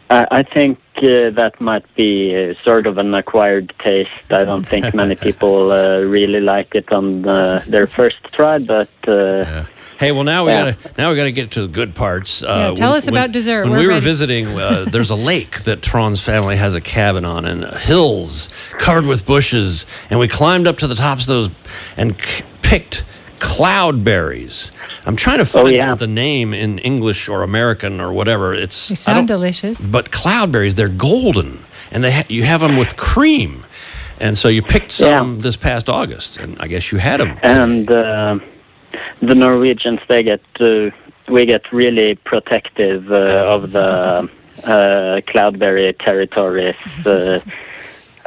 I, 0.10 0.28
I 0.32 0.44
think 0.44 0.80
uh, 0.98 1.30
that 1.32 1.56
might 1.60 1.86
be 1.96 2.36
uh, 2.36 2.54
sort 2.64 2.88
of 2.88 2.98
an 2.98 3.14
acquired 3.14 3.74
taste. 3.80 4.10
I 4.32 4.44
don't 4.44 4.68
think 4.68 4.94
many 5.02 5.16
people 5.16 5.72
uh, 5.72 6.00
really 6.02 6.40
like 6.42 6.74
it 6.76 6.92
on 6.92 7.28
uh, 7.28 7.64
their 7.68 7.88
first 7.88 8.18
try, 8.32 8.58
but 8.60 8.90
uh, 9.08 9.14
Yeah. 9.14 9.66
Hey, 10.00 10.14
well 10.14 10.24
now 10.24 10.46
we 10.46 10.52
Yeah. 10.54 10.72
gotta 10.72 10.94
now 10.98 11.10
we 11.10 11.16
gotta 11.18 11.32
get 11.32 11.52
to 11.52 11.62
the 11.64 11.68
good 11.68 11.94
parts. 11.94 12.42
Uh, 12.42 12.70
Yeah, 12.70 12.74
tell 12.74 12.94
us 12.94 13.08
about 13.08 13.32
dessert. 13.34 13.64
When 13.64 13.74
We're 13.74 13.80
we 13.80 13.88
were 13.88 13.94
ready. 13.96 14.06
visiting, 14.06 14.48
uh, 14.58 14.86
there's 14.90 15.10
a 15.10 15.16
lake 15.16 15.64
that 15.64 15.82
Trond's 15.82 16.22
family 16.22 16.56
has 16.56 16.74
a 16.74 16.80
cabin 16.82 17.26
on, 17.26 17.46
and 17.46 17.66
uh, 17.66 17.76
hills 17.78 18.48
covered 18.78 19.06
with 19.06 19.26
bushes, 19.26 19.86
and 20.10 20.18
we 20.20 20.28
climbed 20.30 20.68
up 20.68 20.78
to 20.80 20.88
the 20.88 20.96
tops 20.96 21.24
of 21.24 21.28
those 21.28 21.50
and 21.98 22.20
c- 22.22 22.44
picked 22.62 23.04
cloudberries. 23.40 24.72
I'm 25.06 25.16
trying 25.16 25.38
to 25.40 25.46
find 25.46 25.68
Oh, 25.68 25.70
yeah. 25.70 25.96
the 25.96 26.08
name 26.08 26.54
in 26.54 26.80
English 26.80 27.30
or 27.30 27.44
American 27.44 28.00
or 28.00 28.12
whatever. 28.12 28.54
It's 28.54 28.90
They 28.90 28.96
sound 28.96 29.28
delicious. 29.28 29.80
but 29.80 30.12
cloudberries 30.12 30.74
they're 30.76 30.90
golden, 30.90 31.60
and 31.92 32.04
they 32.04 32.12
ha- 32.12 32.26
you 32.28 32.44
have 32.44 32.62
them 32.62 32.78
with 32.78 32.96
cream. 32.98 33.66
And 34.22 34.38
so 34.38 34.48
you 34.50 34.62
picked 34.62 34.92
some 34.92 35.36
Yeah. 35.36 35.42
this 35.42 35.56
past 35.58 35.88
August, 35.90 36.38
and 36.38 36.58
I 36.60 36.68
guess 36.68 36.92
you 36.92 36.98
had 37.00 37.20
them. 37.22 37.38
and 37.42 37.90
uh, 37.90 38.38
the 39.22 39.36
Norwegians 39.36 40.00
they 40.10 40.24
get 40.24 40.42
uh, 40.60 40.90
we 41.30 41.46
get 41.46 41.64
really 41.72 42.16
protective 42.16 43.12
uh, 43.12 43.54
of 43.56 43.72
the 43.72 44.28
uh, 44.66 45.22
cloudberry 45.32 45.94
territories. 46.00 46.76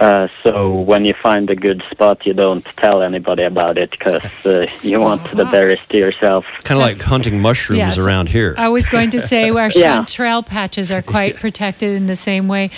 Uh, 0.02 0.26
so 0.42 0.72
when 0.80 1.04
you 1.04 1.14
find 1.22 1.48
a 1.48 1.54
good 1.54 1.80
spot, 1.92 2.26
you 2.26 2.34
don't 2.34 2.64
tell 2.76 3.02
anybody 3.02 3.44
about 3.44 3.78
it 3.78 3.92
because 3.92 4.24
uh, 4.44 4.66
you 4.82 4.98
want 4.98 5.22
the 5.36 5.44
berries 5.44 5.78
to 5.90 5.96
yourself. 5.96 6.44
Kind 6.64 6.80
of 6.80 6.82
like 6.82 7.00
hunting 7.00 7.40
mushrooms 7.40 7.78
Yes. 7.78 7.98
around 7.98 8.28
here. 8.28 8.56
I 8.58 8.68
was 8.68 8.88
going 8.88 9.10
to 9.10 9.20
say 9.20 9.50
our 9.50 9.70
Yeah. 9.76 9.98
chanterelle 10.00 10.44
patches 10.44 10.90
are 10.90 11.02
quite 11.02 11.36
protected 11.44 11.94
in 11.94 12.06
the 12.06 12.16
same 12.16 12.48
way. 12.48 12.70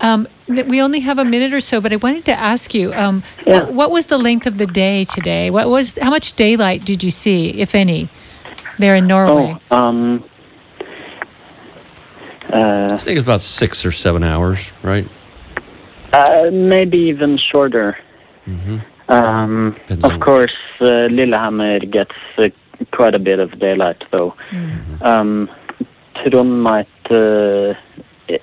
Um, 0.00 0.26
we 0.48 0.82
only 0.82 0.98
have 0.98 1.18
a 1.18 1.24
minute 1.24 1.52
or 1.52 1.60
so, 1.60 1.80
but 1.80 1.92
I 1.92 1.96
wanted 1.96 2.24
to 2.24 2.32
ask 2.32 2.74
you, 2.74 2.92
um, 2.94 3.22
Yeah. 3.46 3.60
what, 3.60 3.74
what 3.74 3.90
was 3.92 4.06
the 4.06 4.18
length 4.18 4.48
of 4.48 4.58
the 4.58 4.66
day 4.66 5.04
today? 5.04 5.50
What 5.50 5.68
was 5.68 5.96
how 6.02 6.10
much 6.10 6.34
daylight 6.34 6.84
did 6.84 7.04
you 7.04 7.12
see, 7.12 7.60
if 7.60 7.76
any, 7.76 8.08
there 8.80 8.96
in 8.96 9.06
Norway? 9.06 9.56
Oh, 9.70 9.76
um, 9.76 10.24
uh, 12.52 12.88
I 12.90 12.96
think 12.96 13.18
it's 13.18 13.24
about 13.24 13.42
six 13.42 13.86
or 13.86 13.92
seven 13.92 14.24
hours, 14.24 14.72
right? 14.82 15.06
Uh, 16.12 16.50
maybe 16.52 16.98
even 16.98 17.36
shorter. 17.36 17.96
Um, 19.08 19.76
of 20.04 20.20
course, 20.20 20.52
uh, 20.80 21.06
Lillehammer 21.10 21.80
gets 21.80 22.14
uh, 22.38 22.48
quite 22.92 23.14
a 23.14 23.18
bit 23.18 23.38
of 23.38 23.58
daylight, 23.58 24.02
though. 24.10 24.34
Um, 25.02 25.50
Trond 26.26 26.62
might 26.62 27.10
uh, 27.10 27.74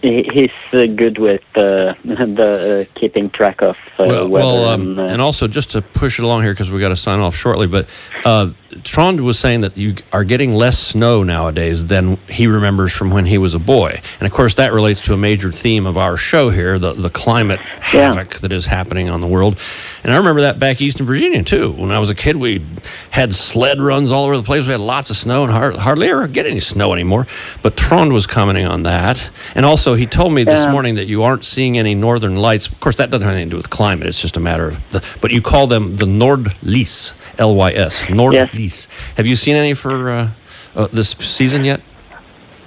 he's 0.01 0.51
uh, 0.73 0.85
good 0.85 1.17
with 1.17 1.41
uh, 1.55 1.93
the 2.03 2.87
uh, 2.89 2.99
keeping 2.99 3.29
track 3.29 3.61
of 3.61 3.75
uh, 3.97 4.05
well, 4.05 4.29
weather. 4.29 4.45
well 4.47 4.65
um, 4.65 4.81
and, 4.81 4.99
uh, 4.99 5.03
and 5.05 5.21
also 5.21 5.47
just 5.47 5.71
to 5.71 5.81
push 5.81 6.19
it 6.19 6.23
along 6.23 6.43
here 6.43 6.53
because 6.53 6.71
we 6.71 6.79
got 6.79 6.89
to 6.89 6.95
sign 6.95 7.19
off 7.19 7.35
shortly. 7.35 7.67
But 7.67 7.87
uh, 8.25 8.51
Trond 8.83 9.21
was 9.21 9.39
saying 9.39 9.61
that 9.61 9.77
you 9.77 9.95
are 10.13 10.23
getting 10.23 10.53
less 10.53 10.77
snow 10.79 11.23
nowadays 11.23 11.87
than 11.87 12.17
he 12.27 12.47
remembers 12.47 12.93
from 12.93 13.09
when 13.09 13.25
he 13.25 13.37
was 13.37 13.53
a 13.53 13.59
boy, 13.59 13.99
and 14.19 14.27
of 14.27 14.31
course 14.31 14.55
that 14.55 14.73
relates 14.73 15.01
to 15.01 15.13
a 15.13 15.17
major 15.17 15.51
theme 15.51 15.85
of 15.85 15.97
our 15.97 16.17
show 16.17 16.49
here: 16.49 16.77
the 16.77 16.93
the 16.93 17.09
climate 17.09 17.59
Yeah. 17.93 18.13
havoc 18.13 18.35
that 18.39 18.51
is 18.51 18.65
happening 18.65 19.09
on 19.09 19.21
the 19.21 19.27
world. 19.27 19.57
And 20.03 20.13
I 20.13 20.17
remember 20.17 20.41
that 20.41 20.59
back 20.59 20.81
east 20.81 20.99
in 20.99 21.05
Virginia 21.05 21.43
too. 21.43 21.71
When 21.71 21.91
I 21.91 21.99
was 21.99 22.09
a 22.09 22.15
kid, 22.15 22.35
we 22.37 22.65
had 23.11 23.33
sled 23.33 23.81
runs 23.81 24.11
all 24.11 24.25
over 24.25 24.37
the 24.37 24.43
place. 24.43 24.65
We 24.65 24.71
had 24.71 24.79
lots 24.81 25.09
of 25.09 25.17
snow 25.17 25.43
and 25.43 25.51
hard, 25.51 25.75
hardly 25.75 26.09
ever 26.09 26.27
get 26.27 26.45
any 26.45 26.59
snow 26.59 26.93
anymore. 26.93 27.27
But 27.61 27.75
Trond 27.75 28.13
was 28.13 28.25
commenting 28.27 28.65
on 28.65 28.83
that, 28.83 29.29
and 29.55 29.65
also 29.65 29.78
he 29.83 30.05
told 30.05 30.31
me 30.33 30.43
this 30.43 30.65
Yeah. 30.65 30.71
morning 30.71 30.95
that 30.95 31.07
you 31.07 31.23
aren't 31.23 31.43
seeing 31.43 31.77
any 31.77 31.95
northern 31.95 32.35
lights. 32.35 32.67
Of 32.67 32.79
course, 32.79 32.97
that 32.97 33.09
doesn't 33.09 33.25
have 33.25 33.33
anything 33.33 33.49
to 33.49 33.53
do 33.55 33.57
with 33.57 33.69
climate. 33.69 34.07
It's 34.07 34.21
just 34.21 34.37
a 34.37 34.39
matter 34.39 34.67
of 34.69 34.77
the. 34.91 35.01
But 35.21 35.31
you 35.31 35.41
call 35.41 35.67
them 35.67 35.95
the 35.95 36.05
Nordlys, 36.05 37.13
L 37.37 37.55
Y 37.55 37.71
S, 37.71 38.01
Nordlys. 38.09 38.87
Have 39.17 39.27
you 39.27 39.35
seen 39.35 39.55
any 39.55 39.73
for 39.73 40.09
uh, 40.09 40.29
uh, 40.75 40.87
this 40.91 41.09
season 41.19 41.63
yet? 41.63 41.81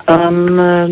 Um, 0.09 0.59
uh, 0.59 0.89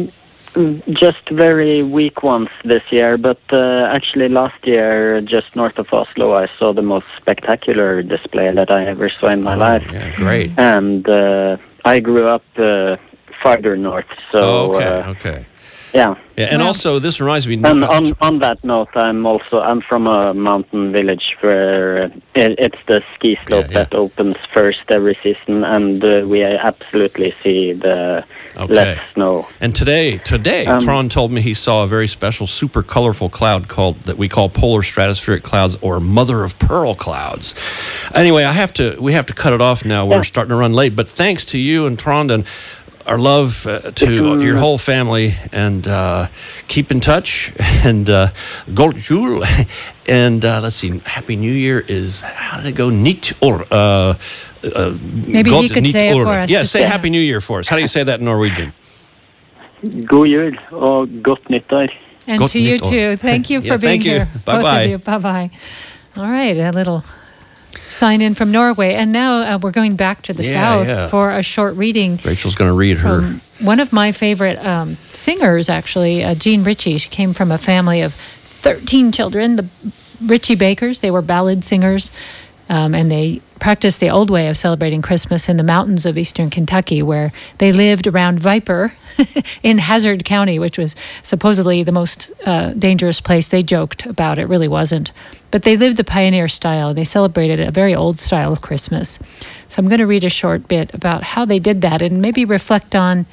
just 0.91 1.29
very 1.31 1.83
weak 1.83 2.23
ones 2.23 2.49
this 2.65 2.83
year, 2.91 3.17
but 3.17 3.41
uh, 3.53 3.89
actually 3.97 4.29
last 4.29 4.67
year, 4.67 5.21
just 5.21 5.55
north 5.57 5.79
of 5.79 5.93
Oslo, 5.93 6.35
I 6.35 6.49
saw 6.59 6.73
the 6.73 6.83
most 6.83 7.07
spectacular 7.17 8.03
display 8.03 8.53
that 8.53 8.71
I 8.71 8.87
ever 8.87 9.09
saw 9.09 9.29
in 9.29 9.43
my 9.45 9.55
Oh, 9.55 9.59
life. 9.59 9.87
Yeah, 9.93 10.15
great. 10.17 10.51
And 10.59 11.09
uh, 11.09 11.57
I 11.85 12.01
grew 12.01 12.27
up 12.29 12.45
uh, 12.59 12.97
farther 13.43 13.77
north, 13.77 14.11
so 14.33 14.39
oh, 14.39 14.75
okay, 14.75 14.87
uh, 14.87 15.11
okay. 15.11 15.47
Yeah. 15.93 16.15
Yeah, 16.37 16.47
and 16.47 16.59
Well- 16.61 16.69
also 16.69 16.99
this 16.99 17.21
reminds 17.21 17.47
me. 17.47 17.55
And 17.55 17.85
on 17.85 18.13
on 18.21 18.39
that 18.39 18.63
note, 18.65 18.89
I'm 18.95 19.27
also 19.27 19.61
I'm 19.61 19.81
from 19.83 20.07
a 20.07 20.33
mountain 20.33 20.93
village 20.93 21.37
where 21.41 22.05
uh, 22.05 22.09
it, 22.35 22.55
it's 22.59 22.79
the 22.87 23.03
ski 23.15 23.37
slope 23.47 23.67
Yeah, 23.67 23.73
yeah. 23.73 23.85
that 23.85 23.95
opens 23.95 24.37
first 24.55 24.81
every 24.89 25.19
season, 25.23 25.65
and 25.65 26.03
uh, 26.03 26.23
we 26.27 26.43
absolutely 26.43 27.35
see 27.43 27.73
the 27.75 28.25
Okay. 28.57 28.75
less 28.75 28.99
snow. 29.15 29.47
And 29.61 29.75
today, 29.75 30.19
today, 30.19 30.67
Um, 30.67 30.81
Trond 30.81 31.11
told 31.11 31.31
me 31.31 31.41
he 31.41 31.55
saw 31.55 31.85
a 31.85 31.87
very 31.87 32.09
special, 32.09 32.47
super 32.47 32.83
colorful 32.83 33.29
cloud 33.29 33.69
called 33.69 33.97
that 34.05 34.17
we 34.19 34.29
call 34.29 34.49
polar 34.49 34.83
stratospheric 34.83 35.43
clouds 35.43 35.77
or 35.83 36.01
mother 36.01 36.43
of 36.45 36.59
pearl 36.59 36.95
clouds. 36.95 37.55
Anyway, 38.15 38.45
I 38.45 38.53
have 38.53 38.73
to. 38.75 38.97
We 39.01 39.13
have 39.13 39.27
to 39.27 39.35
cut 39.35 39.53
it 39.53 39.61
off 39.61 39.85
now. 39.85 40.07
We're 40.07 40.25
starting 40.25 40.51
to 40.51 40.57
run 40.57 40.73
late. 40.73 40.97
But 40.97 41.09
thanks 41.09 41.45
to 41.47 41.59
you 41.59 41.87
and 41.87 41.99
Trond 41.99 42.31
and 42.31 42.45
our 43.11 43.19
love 43.19 43.67
uh, 43.67 43.91
to 43.91 44.41
your 44.41 44.57
whole 44.57 44.79
family, 44.79 45.35
and 45.53 45.87
uh, 45.89 46.29
keep 46.69 46.91
in 46.91 47.01
touch. 47.01 47.53
And 47.85 48.09
uh, 48.11 48.29
God 48.75 48.97
jul. 48.97 49.43
And 50.09 50.45
uh, 50.45 50.61
let's 50.63 50.77
see. 50.77 51.01
Happy 51.05 51.37
New 51.37 51.53
Year 51.53 51.81
is 51.89 52.21
how 52.23 52.57
did 52.57 52.67
it 52.67 52.77
go? 52.77 52.91
Niet 52.91 53.33
or. 53.41 53.65
Uh, 53.71 54.15
uh, 54.75 54.95
Maybe 55.27 55.51
he 55.51 55.69
could 55.69 55.83
niet 55.83 55.93
say 55.93 56.09
it 56.09 56.23
for 56.23 56.37
us, 56.37 56.51
Yeah, 56.51 56.61
just 56.61 56.73
say 56.73 56.83
Happy 56.83 57.11
New 57.11 57.21
Year 57.23 57.41
for 57.41 57.59
us. 57.61 57.69
How 57.69 57.77
do 57.77 57.83
you 57.83 57.89
say 57.89 58.05
that 58.05 58.19
in 58.21 58.25
Norwegian? 58.25 58.73
God 60.05 60.27
jul 60.29 60.57
og 60.73 61.09
godt 61.23 61.49
nyttår. 61.51 61.89
And 62.27 62.49
to 62.49 62.59
you 62.59 62.79
too. 62.79 63.17
Thank 63.17 63.51
you 63.51 63.61
for 63.63 63.67
Yeah, 63.67 63.77
being 63.77 64.03
thank 64.03 64.05
you. 64.05 64.13
here. 64.13 64.29
Both 64.35 64.45
Bye-bye. 64.45 64.83
of 64.83 64.91
you. 64.91 64.99
Bye 64.99 65.19
bye. 65.19 65.51
All 66.17 66.31
right, 66.31 66.57
a 66.57 66.71
little 66.73 67.03
sign 67.91 68.23
in 68.23 68.35
from 68.35 68.51
Norway. 68.53 68.95
And 68.95 69.13
now 69.13 69.43
uh, 69.57 69.59
we're 69.59 69.71
going 69.73 69.97
back 69.97 70.23
to 70.23 70.33
the 70.33 70.45
Yeah, 70.45 70.53
south 70.53 70.87
yeah. 70.89 71.09
for 71.09 71.31
a 71.33 71.43
short 71.43 71.75
reading 71.77 72.19
Rachel's 72.25 72.55
going 72.55 72.71
to 72.71 72.75
read 72.77 72.99
her. 72.99 73.23
one 73.61 73.81
of 73.81 73.93
my 73.93 74.13
favorite 74.13 74.59
um, 74.65 74.97
singers, 75.13 75.69
actually, 75.69 76.23
uh, 76.25 76.35
Jean 76.35 76.65
Ritchie. 76.65 76.99
She 76.99 77.09
came 77.09 77.35
from 77.35 77.51
a 77.53 77.59
family 77.59 78.01
of 78.03 78.15
13 78.15 79.13
children, 79.13 79.57
the 79.57 79.67
Ritchie 80.25 80.55
Bakers. 80.55 81.01
They 81.01 81.11
were 81.11 81.23
ballad 81.23 81.65
singers, 81.65 82.11
um, 82.69 82.95
and 82.95 83.11
they 83.11 83.41
practiced 83.61 84.01
the 84.01 84.11
old 84.11 84.31
way 84.31 84.49
of 84.49 84.57
celebrating 84.57 85.03
Christmas 85.03 85.49
in 85.49 85.57
the 85.57 85.63
mountains 85.63 86.07
of 86.07 86.19
eastern 86.19 86.51
Kentucky, 86.51 87.03
where 87.03 87.33
they 87.59 87.73
lived 87.73 88.07
around 88.07 88.41
Viper 88.41 88.93
in 89.63 89.79
Hazard 89.79 90.25
County, 90.25 90.59
which 90.59 90.79
was 90.79 90.97
supposedly 91.23 91.83
the 91.83 91.93
most 91.93 92.33
uh, 92.47 92.73
dangerous 92.73 93.21
place. 93.21 93.49
They 93.49 93.63
joked 93.63 94.07
about 94.07 94.39
it, 94.39 94.47
really 94.47 94.69
wasn't. 94.69 95.13
But 95.51 95.63
they 95.63 95.77
lived 95.77 95.97
the 95.97 96.05
pioneer 96.05 96.49
style. 96.49 96.95
They 96.95 97.05
celebrated 97.05 97.61
a 97.61 97.71
very 97.71 97.95
old 97.95 98.19
style 98.19 98.53
of 98.53 98.63
Christmas. 98.63 99.19
So 99.69 99.79
I'm 99.79 99.89
going 99.89 99.99
to 99.99 100.07
read 100.07 100.25
a 100.25 100.31
short 100.31 100.67
bit 100.67 100.93
about 100.95 101.23
how 101.23 101.45
they 101.45 101.59
did 101.59 101.83
that 101.83 102.03
and 102.03 102.23
maybe 102.23 102.45
reflect 102.45 102.95
on 102.95 103.27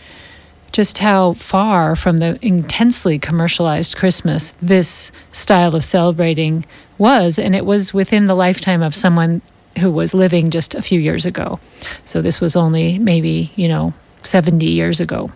just 0.71 0.97
how 0.97 1.33
far 1.33 1.95
from 1.95 2.17
the 2.17 2.37
intensely 2.45 3.17
commercialized 3.17 3.95
Christmas 3.95 4.51
this 4.53 5.11
style 5.31 5.75
of 5.75 5.83
celebrating 5.83 6.65
was. 6.97 7.39
And 7.39 7.55
it 7.55 7.65
was 7.65 7.93
within 7.93 8.25
the 8.25 8.35
lifetime 8.35 8.81
of 8.81 8.93
someone 8.93 9.41
who 9.79 9.91
was 9.91 10.13
living 10.13 10.49
just 10.49 10.75
a 10.75 10.81
few 10.81 10.99
years 10.99 11.25
ago. 11.25 11.59
So 12.05 12.21
this 12.21 12.41
was 12.41 12.55
only 12.55 12.99
maybe, 12.99 13.51
you 13.55 13.67
know, 13.67 13.93
70 14.23 14.65
years 14.65 14.99
ago. 14.99 15.31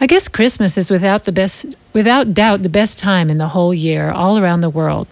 I 0.00 0.06
guess 0.06 0.26
Christmas 0.26 0.76
is 0.76 0.90
without 0.90 1.24
the 1.24 1.32
best 1.32 1.64
without 1.92 2.34
doubt 2.34 2.62
the 2.64 2.68
best 2.68 2.98
time 2.98 3.30
in 3.30 3.38
the 3.38 3.46
whole 3.46 3.72
year 3.72 4.10
all 4.10 4.36
around 4.36 4.60
the 4.60 4.70
world. 4.70 5.06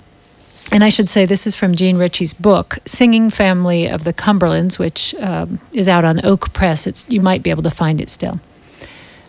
And 0.73 0.83
I 0.85 0.88
should 0.88 1.09
say 1.09 1.27
this 1.27 1.46
is 1.46 1.55
from 1.55 1.75
Jean 1.75 1.96
Ritchie's 1.96 2.33
book, 2.33 2.79
Singing 2.87 3.31
Family 3.31 3.87
of 3.87 4.05
the 4.05 4.12
Cumberlands, 4.12 4.79
which 4.79 5.14
um, 5.16 5.61
is 5.73 5.88
out 5.88 6.05
on 6.05 6.25
Oak 6.25 6.53
Press. 6.53 6.87
It's, 6.87 7.05
you 7.09 7.20
might 7.20 7.42
be 7.42 7.51
able 7.51 7.64
to 7.64 7.70
find 7.70 8.01
it 8.01 8.09
still. 8.09 8.40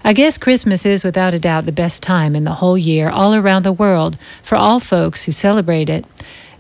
I 0.04 0.14
guess 0.14 0.38
Christmas 0.38 0.86
is 0.86 1.04
without 1.04 1.34
a 1.34 1.40
doubt 1.40 1.66
the 1.66 1.72
best 1.72 2.02
time 2.02 2.36
in 2.36 2.44
the 2.44 2.54
whole 2.54 2.78
year 2.78 3.10
all 3.10 3.36
around 3.36 3.64
the 3.64 3.72
world 3.72 4.18
for 4.42 4.56
all 4.56 4.80
folks 4.80 5.24
who 5.24 5.32
celebrate 5.32 5.90
it. 5.90 6.06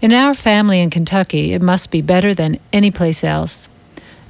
In 0.02 0.14
our 0.14 0.34
family 0.34 0.82
in 0.82 0.90
Kentucky, 0.90 1.54
it 1.54 1.62
must 1.62 1.92
be 1.92 2.02
better 2.02 2.34
than 2.34 2.60
any 2.74 2.90
place 2.90 3.24
else. 3.24 3.70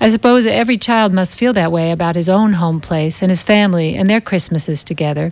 I 0.01 0.09
suppose 0.09 0.45
every 0.45 0.77
child 0.77 1.13
must 1.13 1.37
feel 1.37 1.53
that 1.53 1.71
way 1.71 1.91
about 1.91 2.17
his 2.17 2.27
own 2.27 2.53
home 2.53 2.81
place 2.81 3.21
and 3.21 3.31
his 3.31 3.41
family 3.41 3.95
and 3.95 4.09
their 4.09 4.19
Christmases 4.19 4.83
together. 4.83 5.31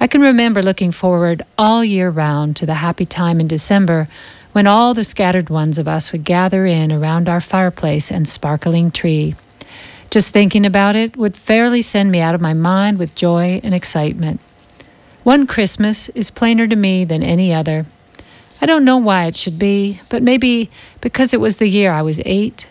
I 0.00 0.06
can 0.06 0.22
remember 0.22 0.62
looking 0.62 0.92
forward 0.92 1.42
all 1.58 1.84
year 1.84 2.08
round 2.08 2.56
to 2.56 2.64
the 2.64 2.72
happy 2.72 3.04
time 3.04 3.38
in 3.38 3.48
December 3.48 4.08
when 4.52 4.66
all 4.66 4.94
the 4.94 5.04
scattered 5.04 5.50
ones 5.50 5.76
of 5.76 5.86
us 5.86 6.10
would 6.10 6.24
gather 6.24 6.64
in 6.64 6.90
around 6.90 7.28
our 7.28 7.40
fireplace 7.42 8.10
and 8.10 8.26
sparkling 8.26 8.90
tree. 8.90 9.34
Just 10.08 10.30
thinking 10.30 10.64
about 10.64 10.96
it 10.96 11.18
would 11.18 11.36
fairly 11.36 11.82
send 11.82 12.10
me 12.10 12.20
out 12.20 12.34
of 12.34 12.40
my 12.40 12.54
mind 12.54 12.98
with 12.98 13.14
joy 13.14 13.60
and 13.62 13.74
excitement. 13.74 14.40
One 15.22 15.46
Christmas 15.46 16.08
is 16.10 16.30
plainer 16.30 16.66
to 16.66 16.76
me 16.76 17.04
than 17.04 17.22
any 17.22 17.52
other. 17.52 17.84
I 18.62 18.66
don't 18.66 18.84
know 18.84 18.98
why 18.98 19.24
it 19.24 19.36
should 19.36 19.58
be, 19.58 20.00
but 20.10 20.22
maybe 20.22 20.70
because 21.00 21.32
it 21.32 21.40
was 21.40 21.56
the 21.56 21.68
year 21.68 21.92
I 21.92 22.02
was 22.02 22.20
eight, 22.26 22.66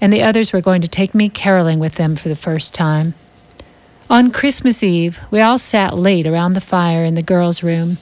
and 0.00 0.12
the 0.12 0.22
others 0.22 0.52
were 0.52 0.60
going 0.60 0.82
to 0.82 0.88
take 0.88 1.14
me 1.14 1.28
caroling 1.28 1.78
with 1.78 1.94
them 1.94 2.16
for 2.16 2.28
the 2.28 2.36
first 2.36 2.74
time. 2.74 3.14
On 4.08 4.32
Christmas 4.32 4.82
Eve, 4.82 5.20
we 5.30 5.40
all 5.40 5.58
sat 5.58 5.96
late 5.96 6.26
around 6.26 6.54
the 6.54 6.60
fire 6.60 7.04
in 7.04 7.14
the 7.14 7.22
girls' 7.22 7.62
room. 7.62 7.98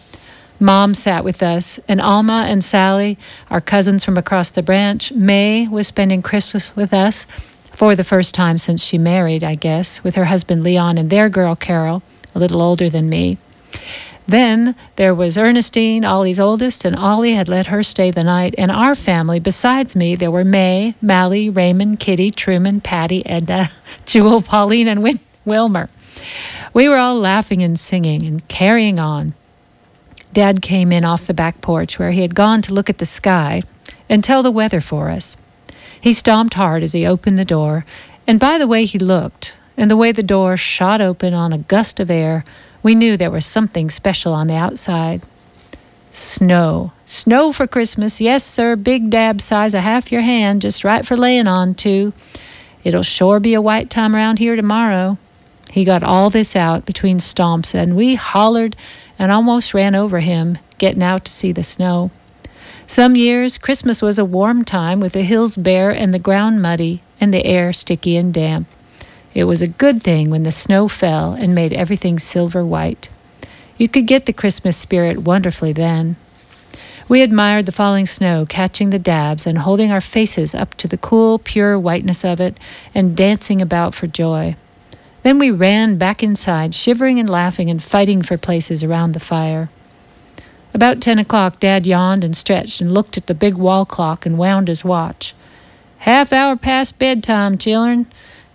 Mom 0.58 0.94
sat 0.94 1.22
with 1.22 1.42
us, 1.42 1.78
and 1.86 2.00
Alma 2.00 2.46
and 2.48 2.64
Sally, 2.64 3.18
our 3.50 3.60
cousins 3.60 4.06
from 4.06 4.16
across 4.16 4.50
the 4.50 4.62
branch, 4.62 5.12
May 5.12 5.68
was 5.68 5.86
spending 5.86 6.22
Christmas 6.22 6.74
with 6.74 6.94
us 6.94 7.26
for 7.64 7.94
the 7.94 8.04
first 8.04 8.34
time 8.34 8.56
since 8.56 8.82
she 8.82 8.96
married, 8.96 9.44
I 9.44 9.54
guess, 9.54 10.02
with 10.02 10.14
her 10.14 10.24
husband 10.24 10.64
Leon 10.64 10.96
and 10.96 11.10
their 11.10 11.28
girl 11.28 11.54
Carol, 11.54 12.02
a 12.34 12.38
little 12.38 12.62
older 12.62 12.88
than 12.88 13.10
me. 13.10 13.36
Then 14.28 14.76
there 14.96 15.14
was 15.14 15.38
Ernestine, 15.38 16.04
Ollie's 16.04 16.38
oldest, 16.38 16.84
and 16.84 16.94
Ollie 16.94 17.32
had 17.32 17.48
let 17.48 17.68
her 17.68 17.82
stay 17.82 18.10
the 18.10 18.22
night. 18.22 18.54
And 18.58 18.70
our 18.70 18.94
family, 18.94 19.40
besides 19.40 19.96
me, 19.96 20.16
there 20.16 20.30
were 20.30 20.44
May, 20.44 20.94
Mally, 21.00 21.48
Raymond, 21.48 21.98
Kitty, 21.98 22.30
Truman, 22.30 22.82
Patty, 22.82 23.24
Edna, 23.24 23.54
uh, 23.54 23.66
Jewel, 24.06 24.42
Pauline, 24.42 24.86
and 24.86 25.02
Win- 25.02 25.20
Wilmer. 25.46 25.88
We 26.74 26.90
were 26.90 26.98
all 26.98 27.18
laughing 27.18 27.62
and 27.62 27.80
singing 27.80 28.26
and 28.26 28.46
carrying 28.48 28.98
on. 28.98 29.32
Dad 30.34 30.60
came 30.60 30.92
in 30.92 31.06
off 31.06 31.26
the 31.26 31.32
back 31.32 31.62
porch 31.62 31.98
where 31.98 32.10
he 32.10 32.20
had 32.20 32.34
gone 32.34 32.60
to 32.62 32.74
look 32.74 32.90
at 32.90 32.98
the 32.98 33.06
sky 33.06 33.62
and 34.10 34.22
tell 34.22 34.42
the 34.42 34.50
weather 34.50 34.82
for 34.82 35.08
us. 35.08 35.38
He 35.98 36.12
stomped 36.12 36.52
hard 36.52 36.82
as 36.82 36.92
he 36.92 37.06
opened 37.06 37.38
the 37.38 37.46
door, 37.46 37.86
and 38.26 38.38
by 38.38 38.58
the 38.58 38.68
way 38.68 38.84
he 38.84 38.98
looked, 38.98 39.56
and 39.74 39.90
the 39.90 39.96
way 39.96 40.12
the 40.12 40.22
door 40.22 40.58
shot 40.58 41.00
open 41.00 41.32
on 41.32 41.54
a 41.54 41.58
gust 41.58 41.98
of 41.98 42.10
air, 42.10 42.44
we 42.82 42.94
knew 42.94 43.16
there 43.16 43.30
was 43.30 43.46
something 43.46 43.90
special 43.90 44.32
on 44.32 44.46
the 44.46 44.56
outside. 44.56 45.22
Snow. 46.10 46.92
Snow 47.06 47.52
for 47.52 47.66
Christmas. 47.66 48.20
Yes, 48.20 48.44
sir. 48.44 48.76
Big 48.76 49.10
dab 49.10 49.40
size 49.40 49.74
of 49.74 49.82
half 49.82 50.10
your 50.10 50.22
hand, 50.22 50.62
just 50.62 50.84
right 50.84 51.04
for 51.04 51.16
laying 51.16 51.46
on, 51.46 51.74
too. 51.74 52.12
It'll 52.84 53.02
sure 53.02 53.40
be 53.40 53.54
a 53.54 53.60
white 53.60 53.90
time 53.90 54.14
around 54.16 54.38
here 54.38 54.56
tomorrow. 54.56 55.18
He 55.70 55.84
got 55.84 56.02
all 56.02 56.30
this 56.30 56.56
out 56.56 56.86
between 56.86 57.18
stomps, 57.18 57.74
and 57.74 57.96
we 57.96 58.14
hollered 58.14 58.74
and 59.18 59.30
almost 59.30 59.74
ran 59.74 59.94
over 59.94 60.20
him, 60.20 60.58
getting 60.78 61.02
out 61.02 61.24
to 61.26 61.32
see 61.32 61.52
the 61.52 61.64
snow. 61.64 62.10
Some 62.86 63.16
years, 63.16 63.58
Christmas 63.58 64.00
was 64.00 64.18
a 64.18 64.24
warm 64.24 64.64
time 64.64 65.00
with 65.00 65.12
the 65.12 65.22
hills 65.22 65.56
bare 65.56 65.90
and 65.90 66.14
the 66.14 66.18
ground 66.18 66.62
muddy 66.62 67.02
and 67.20 67.34
the 67.34 67.44
air 67.44 67.72
sticky 67.72 68.16
and 68.16 68.32
damp. 68.32 68.66
It 69.38 69.44
was 69.44 69.62
a 69.62 69.68
good 69.68 70.02
thing 70.02 70.30
when 70.30 70.42
the 70.42 70.50
snow 70.50 70.88
fell 70.88 71.32
and 71.32 71.54
made 71.54 71.72
everything 71.72 72.18
silver 72.18 72.64
white. 72.64 73.08
You 73.76 73.88
could 73.88 74.08
get 74.08 74.26
the 74.26 74.32
Christmas 74.32 74.76
spirit 74.76 75.18
wonderfully 75.18 75.72
then. 75.72 76.16
We 77.08 77.22
admired 77.22 77.66
the 77.66 77.70
falling 77.70 78.06
snow, 78.06 78.46
catching 78.48 78.90
the 78.90 78.98
dabs 78.98 79.46
and 79.46 79.58
holding 79.58 79.92
our 79.92 80.00
faces 80.00 80.56
up 80.56 80.74
to 80.78 80.88
the 80.88 80.98
cool, 80.98 81.38
pure 81.38 81.78
whiteness 81.78 82.24
of 82.24 82.40
it 82.40 82.58
and 82.96 83.16
dancing 83.16 83.62
about 83.62 83.94
for 83.94 84.08
joy. 84.08 84.56
Then 85.22 85.38
we 85.38 85.52
ran 85.52 85.98
back 85.98 86.20
inside, 86.20 86.74
shivering 86.74 87.20
and 87.20 87.30
laughing 87.30 87.70
and 87.70 87.80
fighting 87.80 88.22
for 88.22 88.36
places 88.38 88.82
around 88.82 89.12
the 89.12 89.20
fire. 89.20 89.70
About 90.74 91.00
ten 91.00 91.20
o'clock, 91.20 91.60
Dad 91.60 91.86
yawned 91.86 92.24
and 92.24 92.36
stretched 92.36 92.80
and 92.80 92.90
looked 92.90 93.16
at 93.16 93.28
the 93.28 93.34
big 93.34 93.56
wall 93.56 93.86
clock 93.86 94.26
and 94.26 94.36
wound 94.36 94.66
his 94.66 94.84
watch. 94.84 95.32
Half 95.98 96.32
hour 96.32 96.56
past 96.56 96.98
bedtime, 96.98 97.56
children. 97.56 98.06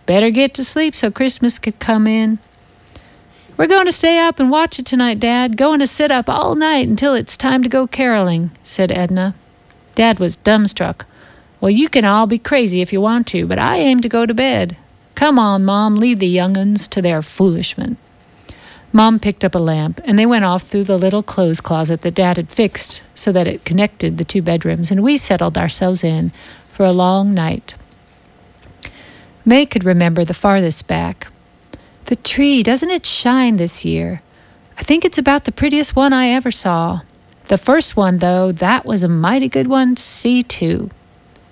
Better 0.06 0.30
get 0.30 0.54
to 0.56 0.64
sleep 0.64 0.96
so 0.96 1.10
Christmas 1.10 1.60
could 1.60 1.80
come 1.80 2.08
in. 2.08 2.40
We're 3.56 3.68
going 3.68 3.86
to 3.86 3.92
stay 3.92 4.20
up 4.20 4.40
and 4.40 4.50
watch 4.50 4.80
it 4.80 4.86
tonight, 4.86 5.20
Dad. 5.20 5.58
Going 5.58 5.80
to 5.80 5.88
sit 5.88 6.12
up 6.12 6.28
all 6.28 6.56
night 6.56 6.88
until 6.88 7.14
it's 7.14 7.38
time 7.38 7.64
to 7.64 7.70
go 7.70 7.88
caroling, 7.88 8.52
said 8.64 8.92
Edna. 8.92 9.36
Dad 9.96 10.20
was 10.20 10.36
dumbstruck. 10.36 11.06
Well, 11.62 11.70
you 11.70 11.88
can 11.88 12.04
all 12.04 12.28
be 12.28 12.40
crazy 12.40 12.82
if 12.82 12.92
you 12.92 13.00
want 13.00 13.28
to, 13.28 13.46
but 13.46 13.60
I 13.60 13.78
aim 13.78 14.02
to 14.02 14.10
go 14.10 14.26
to 14.26 14.34
bed. 14.34 14.76
Come 15.16 15.38
on, 15.38 15.64
Mom, 15.64 15.96
leave 15.96 16.20
the 16.20 16.28
young 16.28 16.58
uns 16.58 16.88
to 16.90 17.02
their 17.02 17.22
foolishment. 17.22 17.98
Mom 18.92 19.20
picked 19.20 19.46
up 19.46 19.56
a 19.56 19.60
lamp, 19.60 20.02
and 20.04 20.20
they 20.20 20.26
went 20.26 20.46
off 20.46 20.64
through 20.64 20.84
the 20.84 20.98
little 20.98 21.24
clothes 21.24 21.62
closet 21.62 22.02
that 22.02 22.16
Dad 22.16 22.38
had 22.38 22.50
fixed 22.50 23.02
so 23.16 23.32
that 23.32 23.48
it 23.48 23.66
connected 23.66 24.18
the 24.18 24.26
two 24.26 24.42
bedrooms, 24.42 24.92
and 24.92 25.04
we 25.04 25.18
settled 25.18 25.58
ourselves 25.58 26.04
in 26.04 26.32
for 26.70 26.86
a 26.86 26.92
long 26.92 27.34
night. 27.34 27.76
May 29.46 29.66
could 29.66 29.84
remember 29.84 30.24
the 30.24 30.34
farthest 30.34 30.88
back. 30.88 31.28
The 32.06 32.16
tree, 32.16 32.64
doesn't 32.64 32.90
it 32.90 33.06
shine 33.06 33.58
this 33.58 33.84
year? 33.84 34.22
I 34.78 34.84
think 34.84 35.04
it's 35.04 35.18
about 35.18 35.44
the 35.44 35.52
prettiest 35.52 35.96
one 35.96 36.14
I 36.14 36.28
ever 36.30 36.50
saw. 36.50 37.02
The 37.50 37.58
first 37.58 37.98
one, 37.98 38.18
though, 38.18 38.54
that 38.54 38.86
was 38.86 39.04
a 39.04 39.10
mighty 39.10 39.50
good 39.50 39.68
one 39.68 39.96
to 39.96 40.02
see, 40.02 40.44
too. 40.44 40.90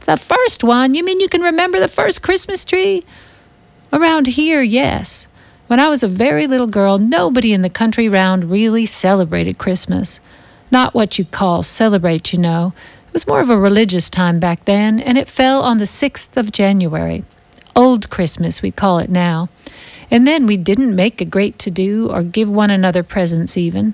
The 0.05 0.15
first 0.15 0.63
one? 0.63 0.95
You 0.95 1.03
mean 1.03 1.19
you 1.19 1.27
can 1.27 1.41
remember 1.41 1.81
the 1.81 1.89
first 1.89 2.21
Christmas 2.21 2.63
tree? 2.63 3.03
Around 3.91 4.27
here, 4.27 4.61
yes. 4.61 5.27
When 5.67 5.81
I 5.81 5.89
was 5.89 6.01
a 6.01 6.07
very 6.07 6.47
little 6.47 6.67
girl, 6.67 6.97
nobody 6.97 7.51
in 7.51 7.61
the 7.61 7.69
country 7.69 8.07
round 8.07 8.49
really 8.49 8.85
celebrated 8.85 9.57
Christmas. 9.57 10.21
Not 10.71 10.93
what 10.93 11.19
you 11.19 11.25
call 11.25 11.61
celebrate, 11.61 12.31
you 12.31 12.39
know. 12.39 12.73
It 13.07 13.13
was 13.13 13.27
more 13.27 13.41
of 13.41 13.49
a 13.49 13.57
religious 13.57 14.09
time 14.09 14.39
back 14.39 14.63
then, 14.63 15.01
and 15.01 15.17
it 15.17 15.27
fell 15.27 15.61
on 15.61 15.77
the 15.77 15.83
6th 15.83 16.37
of 16.37 16.53
January. 16.53 17.25
Old 17.76 18.09
Christmas, 18.09 18.61
we 18.61 18.72
call 18.72 18.99
it 18.99 19.09
now. 19.09 19.49
And 20.09 20.28
then 20.28 20.45
we 20.45 20.57
didn't 20.57 20.95
make 20.95 21.22
a 21.22 21.26
great 21.26 21.57
to 21.59 21.72
do 21.72 22.09
or 22.09 22.24
give 22.24 22.49
one 22.49 22.69
another 22.69 23.03
presents 23.03 23.57
even. 23.57 23.93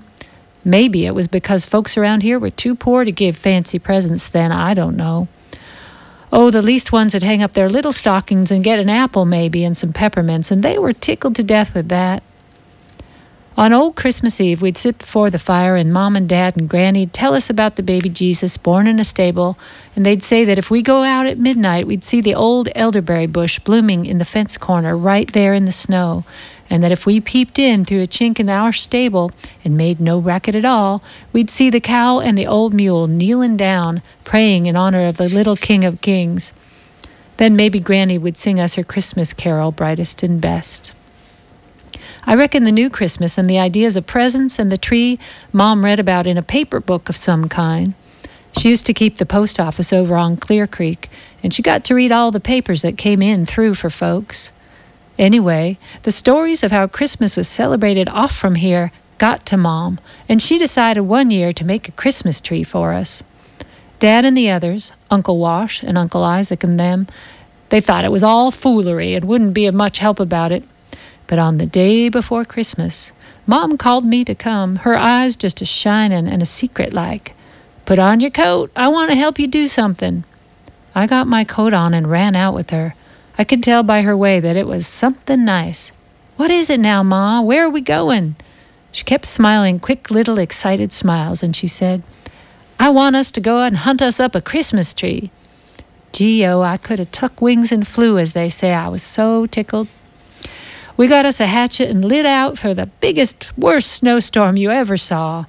Maybe 0.64 1.06
it 1.06 1.14
was 1.14 1.28
because 1.28 1.64
folks 1.64 1.96
around 1.96 2.22
here 2.22 2.38
were 2.38 2.50
too 2.50 2.74
poor 2.74 3.04
to 3.04 3.12
give 3.12 3.36
fancy 3.36 3.78
presents 3.78 4.28
then, 4.28 4.50
I 4.50 4.74
don't 4.74 4.96
know. 4.96 5.28
Oh, 6.30 6.50
the 6.50 6.60
least 6.60 6.92
ones 6.92 7.14
would 7.14 7.22
hang 7.22 7.42
up 7.42 7.52
their 7.52 7.70
little 7.70 7.92
stockings 7.92 8.50
and 8.50 8.64
get 8.64 8.78
an 8.78 8.90
apple, 8.90 9.24
maybe, 9.24 9.64
and 9.64 9.76
some 9.76 9.92
peppermints, 9.92 10.50
and 10.50 10.62
they 10.62 10.78
were 10.78 10.92
tickled 10.92 11.36
to 11.36 11.44
death 11.44 11.74
with 11.74 11.88
that. 11.88 12.22
On 13.58 13.72
old 13.72 13.96
Christmas 13.96 14.40
Eve, 14.40 14.62
we'd 14.62 14.76
sit 14.76 14.98
before 14.98 15.30
the 15.30 15.38
fire, 15.40 15.74
and 15.74 15.92
Mom 15.92 16.14
and 16.14 16.28
Dad 16.28 16.56
and 16.56 16.70
Granny'd 16.70 17.12
tell 17.12 17.34
us 17.34 17.50
about 17.50 17.74
the 17.74 17.82
baby 17.82 18.08
Jesus 18.08 18.56
born 18.56 18.86
in 18.86 19.00
a 19.00 19.04
stable, 19.04 19.58
and 19.96 20.06
they'd 20.06 20.22
say 20.22 20.44
that 20.44 20.58
if 20.58 20.70
we 20.70 20.80
go 20.80 21.02
out 21.02 21.26
at 21.26 21.38
midnight, 21.38 21.84
we'd 21.84 22.04
see 22.04 22.20
the 22.20 22.36
old 22.36 22.68
elderberry 22.76 23.26
bush 23.26 23.58
blooming 23.58 24.06
in 24.06 24.18
the 24.18 24.24
fence 24.24 24.56
corner 24.56 24.96
right 24.96 25.32
there 25.32 25.54
in 25.54 25.64
the 25.64 25.72
snow, 25.72 26.22
and 26.70 26.84
that 26.84 26.92
if 26.92 27.04
we 27.04 27.20
peeped 27.20 27.58
in 27.58 27.84
through 27.84 28.00
a 28.00 28.06
chink 28.06 28.38
in 28.38 28.48
our 28.48 28.72
stable 28.72 29.32
and 29.64 29.76
made 29.76 29.98
no 29.98 30.20
racket 30.20 30.54
at 30.54 30.64
all, 30.64 31.02
we'd 31.32 31.50
see 31.50 31.68
the 31.68 31.80
cow 31.80 32.20
and 32.20 32.38
the 32.38 32.46
old 32.46 32.72
mule 32.72 33.08
kneeling 33.08 33.56
down, 33.56 34.02
praying 34.22 34.66
in 34.66 34.76
honor 34.76 35.04
of 35.04 35.16
the 35.16 35.28
little 35.28 35.56
King 35.56 35.84
of 35.84 36.00
Kings. 36.00 36.52
Then 37.38 37.56
maybe 37.56 37.80
Granny 37.80 38.18
would 38.18 38.36
sing 38.36 38.60
us 38.60 38.76
her 38.76 38.84
Christmas 38.84 39.32
carol, 39.32 39.72
brightest 39.72 40.22
and 40.22 40.40
best. 40.40 40.92
I 42.28 42.34
reckon 42.34 42.64
the 42.64 42.72
new 42.72 42.90
Christmas 42.90 43.38
and 43.38 43.48
the 43.48 43.58
ideas 43.58 43.96
of 43.96 44.06
presents 44.06 44.58
and 44.58 44.70
the 44.70 44.76
tree 44.76 45.18
Mom 45.50 45.82
read 45.82 45.98
about 45.98 46.26
in 46.26 46.36
a 46.36 46.42
paper 46.42 46.78
book 46.78 47.08
of 47.08 47.16
some 47.16 47.48
kind. 47.48 47.94
She 48.52 48.68
used 48.68 48.84
to 48.84 48.92
keep 48.92 49.16
the 49.16 49.24
post 49.24 49.58
office 49.58 49.94
over 49.94 50.14
on 50.14 50.36
Clear 50.36 50.66
Creek, 50.66 51.08
and 51.42 51.54
she 51.54 51.62
got 51.62 51.84
to 51.84 51.94
read 51.94 52.12
all 52.12 52.30
the 52.30 52.38
papers 52.38 52.82
that 52.82 52.98
came 52.98 53.22
in 53.22 53.46
through 53.46 53.76
for 53.76 53.88
folks. 53.88 54.52
Anyway, 55.18 55.78
the 56.02 56.12
stories 56.12 56.62
of 56.62 56.70
how 56.70 56.86
Christmas 56.86 57.34
was 57.34 57.48
celebrated 57.48 58.10
off 58.10 58.36
from 58.36 58.56
here 58.56 58.92
got 59.16 59.46
to 59.46 59.56
Mom, 59.56 59.98
and 60.28 60.42
she 60.42 60.58
decided 60.58 61.00
one 61.00 61.30
year 61.30 61.50
to 61.54 61.64
make 61.64 61.88
a 61.88 61.92
Christmas 61.92 62.42
tree 62.42 62.62
for 62.62 62.92
us. 62.92 63.22
Dad 64.00 64.26
and 64.26 64.36
the 64.36 64.50
others, 64.50 64.92
Uncle 65.10 65.38
Wash 65.38 65.82
and 65.82 65.96
Uncle 65.96 66.24
Isaac 66.24 66.62
and 66.62 66.78
them, 66.78 67.06
they 67.70 67.80
thought 67.80 68.04
it 68.04 68.12
was 68.12 68.22
all 68.22 68.50
foolery 68.50 69.14
and 69.14 69.24
wouldn't 69.24 69.54
be 69.54 69.64
of 69.64 69.74
much 69.74 69.98
help 69.98 70.20
about 70.20 70.52
it, 70.52 70.62
but 71.28 71.38
on 71.38 71.58
the 71.58 71.66
day 71.66 72.08
before 72.08 72.44
Christmas, 72.44 73.12
Mom 73.46 73.78
called 73.78 74.04
me 74.04 74.24
to 74.24 74.34
come, 74.34 74.76
her 74.76 74.96
eyes 74.96 75.36
just 75.36 75.62
a 75.62 75.64
shinin' 75.64 76.26
and 76.26 76.42
a 76.42 76.46
secret 76.46 76.92
like. 76.92 77.34
Put 77.84 77.98
on 77.98 78.20
your 78.20 78.30
coat. 78.30 78.72
I 78.74 78.88
want 78.88 79.10
to 79.10 79.16
help 79.16 79.38
you 79.38 79.46
do 79.46 79.68
something. 79.68 80.24
I 80.94 81.06
got 81.06 81.26
my 81.26 81.44
coat 81.44 81.72
on 81.72 81.94
and 81.94 82.10
ran 82.10 82.34
out 82.34 82.54
with 82.54 82.70
her. 82.70 82.94
I 83.38 83.44
could 83.44 83.62
tell 83.62 83.82
by 83.82 84.02
her 84.02 84.16
way 84.16 84.40
that 84.40 84.56
it 84.56 84.66
was 84.66 84.86
something 84.86 85.44
nice. 85.44 85.92
What 86.36 86.50
is 86.50 86.70
it 86.70 86.80
now, 86.80 87.02
Ma? 87.02 87.40
Where 87.40 87.64
are 87.64 87.70
we 87.70 87.80
going? 87.80 88.36
She 88.90 89.04
kept 89.04 89.26
smiling 89.26 89.80
quick 89.80 90.10
little 90.10 90.38
excited 90.38 90.92
smiles, 90.92 91.42
and 91.42 91.54
she 91.54 91.66
said, 91.66 92.02
I 92.80 92.90
want 92.90 93.16
us 93.16 93.30
to 93.32 93.40
go 93.40 93.58
out 93.58 93.68
and 93.68 93.76
hunt 93.76 94.00
us 94.00 94.18
up 94.18 94.34
a 94.34 94.40
Christmas 94.40 94.94
tree. 94.94 95.30
Gee, 96.12 96.44
oh, 96.46 96.62
I 96.62 96.78
could 96.78 96.98
have 96.98 97.12
tuck 97.12 97.42
wings 97.42 97.70
and 97.70 97.86
flew, 97.86 98.18
as 98.18 98.32
they 98.32 98.48
say. 98.48 98.72
I 98.72 98.88
was 98.88 99.02
so 99.02 99.46
tickled. 99.46 99.88
We 100.98 101.06
got 101.06 101.26
us 101.26 101.38
a 101.38 101.46
hatchet 101.46 101.88
and 101.88 102.04
lit 102.04 102.26
out 102.26 102.58
for 102.58 102.74
the 102.74 102.86
biggest, 102.86 103.56
worst 103.56 103.92
snowstorm 103.92 104.56
you 104.56 104.72
ever 104.72 104.96
saw. 104.96 105.44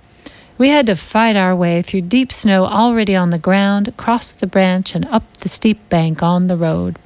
We 0.59 0.69
had 0.69 0.85
to 0.85 0.95
fight 0.95 1.35
our 1.35 1.55
way 1.55 1.81
through 1.81 2.01
deep 2.01 2.31
snow 2.31 2.65
already 2.65 3.15
on 3.15 3.31
the 3.31 3.39
ground, 3.39 3.87
across 3.87 4.31
the 4.31 4.45
branch, 4.45 4.93
and 4.93 5.05
up 5.05 5.37
the 5.37 5.49
steep 5.49 5.89
bank 5.89 6.21
on 6.21 6.45
the 6.45 6.55
road. 6.55 6.99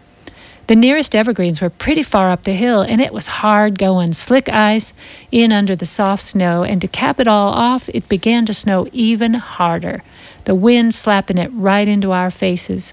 The 0.67 0.75
nearest 0.75 1.15
evergreens 1.15 1.61
were 1.61 1.69
pretty 1.69 2.03
far 2.03 2.31
up 2.31 2.43
the 2.43 2.51
hill, 2.51 2.81
and 2.81 2.99
it 2.99 3.13
was 3.13 3.27
hard 3.27 3.79
going, 3.79 4.11
slick 4.11 4.49
ice 4.49 4.91
in 5.31 5.53
under 5.53 5.73
the 5.73 5.85
soft 5.85 6.23
snow, 6.23 6.63
and 6.63 6.81
to 6.81 6.87
cap 6.89 7.21
it 7.21 7.29
all 7.29 7.53
off, 7.53 7.87
it 7.93 8.09
began 8.09 8.45
to 8.47 8.53
snow 8.53 8.89
even 8.91 9.35
harder, 9.35 10.03
the 10.43 10.53
wind 10.53 10.93
slapping 10.93 11.37
it 11.37 11.51
right 11.53 11.87
into 11.87 12.11
our 12.11 12.29
faces. 12.29 12.91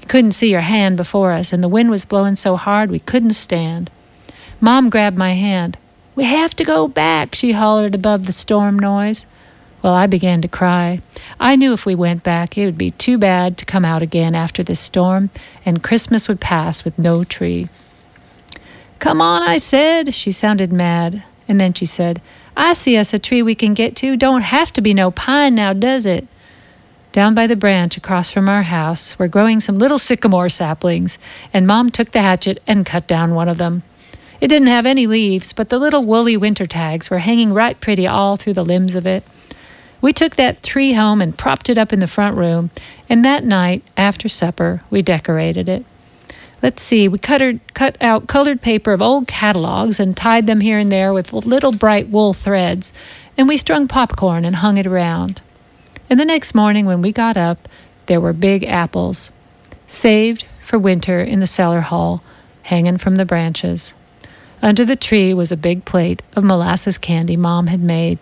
You 0.00 0.06
couldn't 0.06 0.38
see 0.38 0.52
your 0.52 0.60
hand 0.60 0.96
before 0.96 1.32
us, 1.32 1.52
and 1.52 1.64
the 1.64 1.68
wind 1.68 1.90
was 1.90 2.04
blowing 2.04 2.36
so 2.36 2.54
hard 2.54 2.92
we 2.92 3.00
couldn't 3.00 3.32
stand. 3.32 3.90
Mom 4.60 4.90
grabbed 4.90 5.16
my 5.16 5.32
hand. 5.32 5.78
We 6.16 6.24
have 6.24 6.56
to 6.56 6.64
go 6.64 6.88
back, 6.88 7.34
she 7.34 7.52
hollered 7.52 7.94
above 7.94 8.26
the 8.26 8.32
storm 8.32 8.76
noise. 8.76 9.24
Well, 9.82 9.94
I 9.94 10.08
began 10.08 10.42
to 10.42 10.48
cry. 10.48 11.00
I 11.38 11.54
knew 11.54 11.72
if 11.72 11.86
we 11.86 11.94
went 11.94 12.24
back, 12.24 12.58
it 12.58 12.66
would 12.66 12.76
be 12.76 12.90
too 12.90 13.18
bad 13.18 13.56
to 13.58 13.64
come 13.64 13.84
out 13.84 14.02
again 14.02 14.34
after 14.34 14.64
this 14.64 14.80
storm, 14.80 15.30
and 15.64 15.84
Christmas 15.84 16.26
would 16.26 16.40
pass 16.40 16.84
with 16.84 16.98
no 16.98 17.22
tree. 17.22 17.68
Come 18.98 19.20
on, 19.20 19.42
I 19.42 19.58
said. 19.58 20.12
She 20.12 20.32
sounded 20.32 20.72
mad. 20.72 21.22
And 21.46 21.60
then 21.60 21.72
she 21.72 21.86
said, 21.86 22.20
I 22.56 22.72
see 22.72 22.96
us 22.96 23.14
a 23.14 23.18
tree 23.18 23.42
we 23.42 23.54
can 23.54 23.74
get 23.74 23.94
to. 23.96 24.16
Don't 24.16 24.42
have 24.42 24.72
to 24.72 24.80
be 24.80 24.92
no 24.92 25.12
pine 25.12 25.54
now, 25.54 25.72
does 25.72 26.04
it? 26.04 26.26
Down 27.12 27.34
by 27.34 27.46
the 27.46 27.56
branch 27.56 27.96
across 27.96 28.30
from 28.30 28.48
our 28.48 28.64
house 28.64 29.18
were 29.18 29.28
growing 29.28 29.60
some 29.60 29.78
little 29.78 29.98
sycamore 29.98 30.48
saplings, 30.48 31.16
and 31.54 31.66
Mom 31.66 31.90
took 31.90 32.10
the 32.10 32.20
hatchet 32.20 32.62
and 32.66 32.84
cut 32.84 33.06
down 33.06 33.34
one 33.34 33.48
of 33.48 33.58
them. 33.58 33.82
It 34.40 34.48
didn't 34.48 34.68
have 34.68 34.86
any 34.86 35.06
leaves, 35.06 35.52
but 35.52 35.68
the 35.68 35.78
little 35.78 36.04
woolly 36.04 36.36
winter 36.36 36.66
tags 36.66 37.10
were 37.10 37.18
hanging 37.18 37.52
right 37.52 37.78
pretty 37.80 38.06
all 38.06 38.36
through 38.36 38.54
the 38.54 38.64
limbs 38.64 38.94
of 38.94 39.06
it. 39.06 39.24
We 40.00 40.12
took 40.12 40.36
that 40.36 40.62
tree 40.62 40.92
home 40.92 41.20
and 41.20 41.36
propped 41.36 41.68
it 41.68 41.76
up 41.76 41.92
in 41.92 41.98
the 41.98 42.06
front 42.06 42.36
room, 42.36 42.70
and 43.08 43.24
that 43.24 43.42
night, 43.42 43.82
after 43.96 44.28
supper, 44.28 44.82
we 44.90 45.02
decorated 45.02 45.68
it. 45.68 45.84
Let's 46.62 46.82
see, 46.82 47.08
we 47.08 47.18
cut, 47.18 47.42
cut 47.74 47.96
out 48.00 48.28
colored 48.28 48.60
paper 48.60 48.92
of 48.92 49.02
old 49.02 49.26
catalogs 49.26 49.98
and 49.98 50.16
tied 50.16 50.46
them 50.46 50.60
here 50.60 50.78
and 50.78 50.90
there 50.90 51.12
with 51.12 51.32
little 51.32 51.72
bright 51.72 52.08
wool 52.08 52.32
threads, 52.32 52.92
and 53.36 53.48
we 53.48 53.56
strung 53.56 53.88
popcorn 53.88 54.44
and 54.44 54.56
hung 54.56 54.76
it 54.76 54.86
around. 54.86 55.40
And 56.08 56.18
the 56.18 56.24
next 56.24 56.54
morning, 56.54 56.86
when 56.86 57.02
we 57.02 57.10
got 57.10 57.36
up, 57.36 57.68
there 58.06 58.20
were 58.20 58.32
big 58.32 58.64
apples, 58.64 59.30
saved 59.86 60.46
for 60.60 60.78
winter 60.78 61.20
in 61.20 61.40
the 61.40 61.46
cellar 61.46 61.80
hall, 61.80 62.22
hanging 62.62 62.98
from 62.98 63.16
the 63.16 63.24
branches. 63.24 63.94
Under 64.62 64.84
the 64.84 64.96
tree 64.96 65.32
was 65.34 65.52
a 65.52 65.56
big 65.56 65.84
plate 65.84 66.22
of 66.36 66.44
molasses 66.44 66.98
candy 66.98 67.36
Mom 67.36 67.68
had 67.68 67.82
made. 67.82 68.18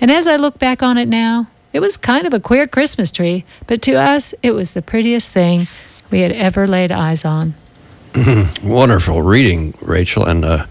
And 0.00 0.10
as 0.10 0.26
I 0.26 0.36
look 0.36 0.58
back 0.58 0.82
on 0.82 0.98
it 0.98 1.08
now, 1.08 1.46
it 1.72 1.80
was 1.80 1.96
kind 1.96 2.26
of 2.26 2.34
a 2.34 2.40
queer 2.40 2.66
Christmas 2.66 3.10
tree, 3.10 3.44
but 3.66 3.80
to 3.82 3.94
us, 3.94 4.34
it 4.42 4.52
was 4.52 4.74
the 4.74 4.82
prettiest 4.82 5.30
thing 5.30 5.68
we 6.10 6.20
had 6.20 6.32
ever 6.32 6.66
laid 6.66 6.92
eyes 6.92 7.24
on. 7.24 7.54
wonderful 8.62 9.22
reading, 9.22 9.72
Rachel, 9.80 10.26
and 10.26 10.44
a 10.44 10.68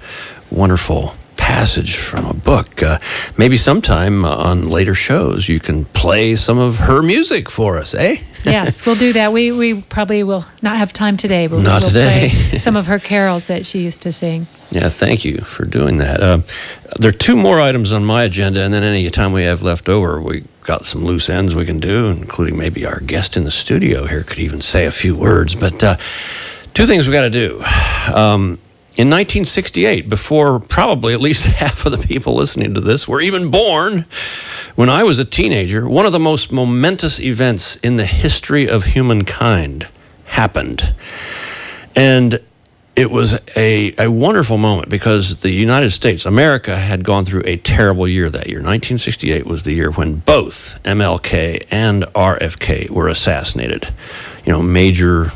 wonderful 0.51 1.15
passage 1.37 1.95
from 1.95 2.25
a 2.25 2.33
book. 2.35 2.83
Uh, 2.83 2.99
maybe 3.35 3.57
sometime 3.57 4.23
on 4.23 4.69
later 4.69 4.93
shows 4.93 5.49
you 5.49 5.59
can 5.59 5.85
play 5.85 6.35
some 6.35 6.59
of 6.59 6.77
her 6.77 7.01
music 7.01 7.49
for 7.49 7.79
us, 7.79 7.95
eh? 7.95 8.17
Yes, 8.45 8.85
we'll 8.85 8.95
do 8.95 9.13
that. 9.13 9.31
We 9.33 9.51
we 9.51 9.81
probably 9.81 10.23
will 10.23 10.45
not 10.61 10.77
have 10.77 10.93
time 10.93 11.17
today, 11.17 11.47
but 11.47 11.61
not 11.61 11.81
we 11.81 11.85
will 11.85 11.93
today. 11.93 12.29
play 12.49 12.57
some 12.59 12.75
of 12.75 12.87
her 12.87 12.99
carols 12.99 13.47
that 13.47 13.65
she 13.65 13.79
used 13.79 14.01
to 14.03 14.13
sing. 14.13 14.47
Yeah, 14.71 14.89
thank 14.89 15.25
you 15.25 15.39
for 15.41 15.65
doing 15.65 15.97
that. 15.97 16.21
Uh, 16.21 16.39
there 16.99 17.09
are 17.09 17.13
two 17.13 17.35
more 17.35 17.59
items 17.59 17.91
on 17.93 18.05
my 18.05 18.23
agenda, 18.23 18.63
and 18.63 18.73
then 18.73 18.83
any 18.83 19.09
time 19.09 19.33
we 19.33 19.43
have 19.43 19.61
left 19.63 19.89
over, 19.89 20.21
we 20.21 20.43
got 20.61 20.85
some 20.85 21.03
loose 21.03 21.29
ends 21.29 21.53
we 21.55 21.65
can 21.65 21.79
do, 21.79 22.07
including 22.07 22.57
maybe 22.57 22.85
our 22.85 22.99
guest 23.01 23.35
in 23.35 23.43
the 23.43 23.51
studio 23.51 24.05
here 24.05 24.23
could 24.23 24.39
even 24.39 24.61
say 24.61 24.85
a 24.85 24.91
few 24.91 25.15
words. 25.15 25.55
But 25.55 25.83
uh, 25.83 25.97
two 26.73 26.85
things 26.85 27.07
we 27.07 27.13
got 27.13 27.21
to 27.21 27.29
do. 27.29 27.63
Um, 28.13 28.59
in 28.97 29.09
1968, 29.09 30.09
before 30.09 30.59
probably 30.59 31.13
at 31.13 31.21
least 31.21 31.45
half 31.45 31.85
of 31.85 31.93
the 31.93 31.97
people 31.97 32.35
listening 32.35 32.73
to 32.73 32.81
this 32.81 33.07
were 33.07 33.21
even 33.21 33.49
born, 33.49 34.05
when 34.75 34.89
I 34.89 35.03
was 35.03 35.17
a 35.17 35.25
teenager, 35.25 35.87
one 35.87 36.05
of 36.05 36.11
the 36.11 36.19
most 36.19 36.51
momentous 36.51 37.19
events 37.19 37.77
in 37.77 37.95
the 37.95 38.05
history 38.05 38.67
of 38.67 38.83
humankind 38.83 39.87
happened. 40.25 40.93
And 41.95 42.41
it 42.97 43.09
was 43.09 43.39
a, 43.55 43.95
a 43.97 44.11
wonderful 44.11 44.57
moment 44.57 44.89
because 44.89 45.37
the 45.37 45.51
United 45.51 45.91
States, 45.91 46.25
America, 46.25 46.75
had 46.75 47.05
gone 47.05 47.23
through 47.23 47.43
a 47.45 47.55
terrible 47.55 48.07
year 48.07 48.29
that 48.29 48.47
year. 48.47 48.57
1968 48.57 49.45
was 49.45 49.63
the 49.63 49.71
year 49.71 49.91
when 49.91 50.15
both 50.15 50.81
MLK 50.83 51.65
and 51.71 52.03
RFK 52.03 52.89
were 52.89 53.07
assassinated. 53.07 53.87
You 54.45 54.51
know, 54.51 54.61
major 54.61 55.31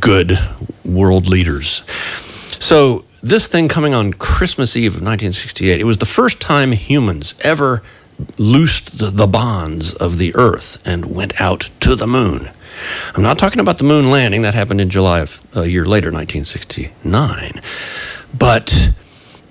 good 0.00 0.36
world 0.84 1.28
leaders. 1.28 1.82
So, 2.60 3.06
this 3.22 3.48
thing 3.48 3.68
coming 3.68 3.94
on 3.94 4.12
Christmas 4.12 4.76
Eve 4.76 4.92
of 4.92 5.00
1968, 5.00 5.80
it 5.80 5.84
was 5.84 5.96
the 5.96 6.04
first 6.04 6.40
time 6.40 6.72
humans 6.72 7.34
ever 7.40 7.82
loosed 8.36 8.98
the 9.16 9.26
bonds 9.26 9.94
of 9.94 10.18
the 10.18 10.34
earth 10.34 10.76
and 10.84 11.16
went 11.16 11.40
out 11.40 11.70
to 11.80 11.96
the 11.96 12.06
moon. 12.06 12.50
I'm 13.14 13.22
not 13.22 13.38
talking 13.38 13.60
about 13.60 13.78
the 13.78 13.84
moon 13.84 14.10
landing, 14.10 14.42
that 14.42 14.52
happened 14.52 14.80
in 14.82 14.90
July 14.90 15.20
of 15.20 15.40
a 15.54 15.64
year 15.64 15.86
later, 15.86 16.12
1969. 16.12 17.62
But 18.38 18.90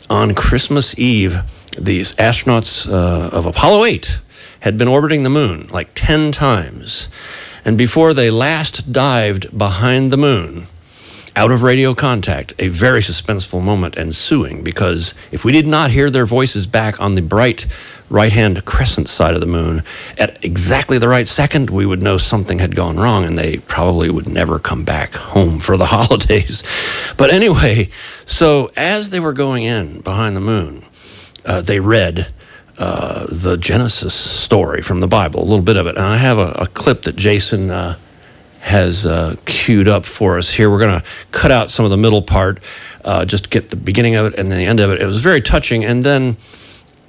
on 0.07 0.36
Christmas 0.36 0.97
Eve, 0.99 1.41
these 1.80 2.14
astronauts 2.16 2.88
uh, 2.88 3.36
of 3.36 3.47
Apollo 3.47 3.86
8 3.86 4.22
had 4.60 4.78
been 4.78 4.88
orbiting 4.88 5.24
the 5.24 5.30
moon 5.32 5.68
like 5.72 5.89
10 5.95 6.32
times. 6.32 7.10
And 7.66 7.76
before 7.76 8.14
they 8.14 8.30
last 8.30 8.93
dived 8.93 9.57
behind 9.57 10.12
the 10.12 10.18
moon, 10.18 10.68
out 11.40 11.54
of 11.54 11.64
radio 11.64 11.96
contact, 11.96 12.52
a 12.60 12.68
very 12.68 13.00
suspenseful 13.00 13.64
moment 13.64 13.98
ensuing 13.98 14.62
because 14.62 15.14
if 15.32 15.46
we 15.46 15.54
did 15.54 15.66
not 15.66 15.90
hear 15.90 16.10
their 16.10 16.26
voices 16.26 16.68
back 16.68 17.00
on 17.00 17.16
the 17.16 17.22
bright 17.22 17.66
right 18.10 18.34
hand 18.34 18.66
crescent 18.66 19.08
side 19.08 19.34
of 19.36 19.40
the 19.40 19.48
moon 19.48 19.82
at 20.18 20.44
exactly 20.44 20.98
the 20.98 21.08
right 21.08 21.30
second, 21.30 21.70
we 21.70 21.86
would 21.86 22.04
know 22.04 22.18
something 22.18 22.60
had 22.60 22.76
gone 22.76 22.98
wrong 22.98 23.24
and 23.24 23.38
they 23.38 23.56
probably 23.60 24.10
would 24.10 24.28
never 24.28 24.60
come 24.60 24.84
back 24.84 25.14
home 25.14 25.60
for 25.60 25.78
the 25.78 25.86
holidays. 25.96 26.62
But 27.16 27.30
anyway, 27.30 27.88
so 28.26 28.70
as 28.76 29.10
they 29.10 29.22
were 29.22 29.32
going 29.32 29.64
in 29.64 30.02
behind 30.02 30.36
the 30.36 30.42
moon, 30.42 30.84
uh, 31.46 31.62
they 31.62 31.80
read. 31.80 32.34
Uh, 32.82 33.26
the 33.30 33.58
Genesis 33.58 34.14
story 34.14 34.82
from 34.82 35.02
the 35.02 35.08
Bible, 35.08 35.42
a 35.42 35.44
little 35.44 35.60
bit 35.60 35.76
of 35.76 35.86
it. 35.86 35.98
And 35.98 36.06
I 36.06 36.16
have 36.16 36.38
a, 36.38 36.52
a 36.52 36.68
clip 36.68 37.02
that 37.02 37.18
Jason 37.18 37.70
uh, 37.70 37.98
has 38.70 39.05
uh, 39.07 39.36
queued 39.45 39.88
up 39.88 40.05
for 40.05 40.38
us 40.38 40.51
here. 40.51 40.70
We're 40.70 40.80
going 40.80 40.99
to 40.99 41.05
cut 41.32 41.51
out 41.51 41.72
some 41.72 41.86
of 41.86 41.91
the 41.91 41.97
middle 41.97 42.22
part, 42.22 42.59
uh, 43.03 43.26
just 43.26 43.49
get 43.49 43.72
the 43.72 43.76
beginning 43.76 44.15
of 44.15 44.28
it 44.28 44.38
and 44.38 44.51
then 44.51 44.59
the 44.59 44.65
end 44.65 44.80
of 44.80 44.91
it. 44.91 45.01
It 45.01 45.07
was 45.07 45.22
very 45.22 45.41
touching, 45.41 45.84
and 45.84 46.05
then, 46.05 46.38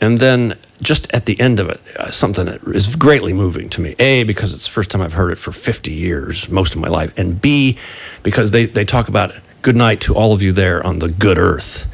and 0.01 0.19
then 0.19 0.59
just 0.81 1.13
at 1.13 1.27
the 1.27 1.39
end 1.39 1.61
of 1.61 1.69
it, 1.69 1.79
uh, 1.99 2.11
something 2.11 2.47
that 2.47 2.63
is 2.63 2.97
greatly 2.97 3.35
moving 3.35 3.69
to 3.71 3.83
me. 3.83 3.95
A 3.99 4.25
because 4.25 4.55
it's 4.55 4.65
the 4.65 4.71
first 4.71 4.91
time 4.91 5.03
I've 5.03 5.13
heard 5.13 5.33
it 5.33 5.39
for 5.39 5.53
50 5.53 5.93
years, 5.93 6.49
most 6.49 6.75
of 6.75 6.81
my 6.81 6.89
life, 6.89 7.13
and 7.19 7.39
B 7.39 7.77
because 8.23 8.51
they 8.51 8.65
they 8.65 8.87
talk 8.87 9.09
about 9.09 9.35
good 9.61 9.77
night 9.77 10.01
to 10.01 10.15
all 10.15 10.33
of 10.33 10.41
you 10.41 10.53
there 10.53 10.85
on 10.87 10.99
the 10.99 11.09
good 11.09 11.37
earth. 11.37 11.87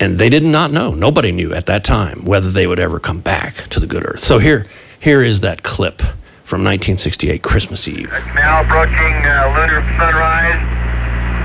And 0.00 0.18
they 0.18 0.28
did 0.28 0.42
not 0.42 0.72
know. 0.72 0.90
Nobody 0.90 1.30
knew 1.30 1.54
at 1.54 1.66
that 1.66 1.84
time 1.84 2.24
whether 2.24 2.50
they 2.50 2.66
would 2.66 2.80
ever 2.80 2.98
come 2.98 3.20
back 3.20 3.54
to 3.68 3.80
the 3.80 3.86
good 3.86 4.04
earth. 4.04 4.20
So 4.20 4.38
here, 4.38 4.66
here 5.00 5.22
is 5.22 5.40
that 5.40 5.62
clip 5.62 6.02
from 6.46 6.62
1968, 6.62 7.42
Christmas 7.42 7.90
Eve. 7.90 8.06
Now 8.38 8.62
approaching 8.62 9.14
uh, 9.26 9.50
lunar 9.50 9.82
sunrise, 9.98 10.62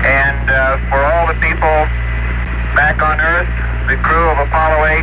and 0.06 0.46
uh, 0.46 0.78
for 0.86 1.02
all 1.02 1.26
the 1.26 1.34
people 1.42 1.74
back 2.78 3.02
on 3.02 3.18
Earth, 3.18 3.50
the 3.90 3.98
crew 3.98 4.30
of 4.30 4.38
Apollo 4.38 4.78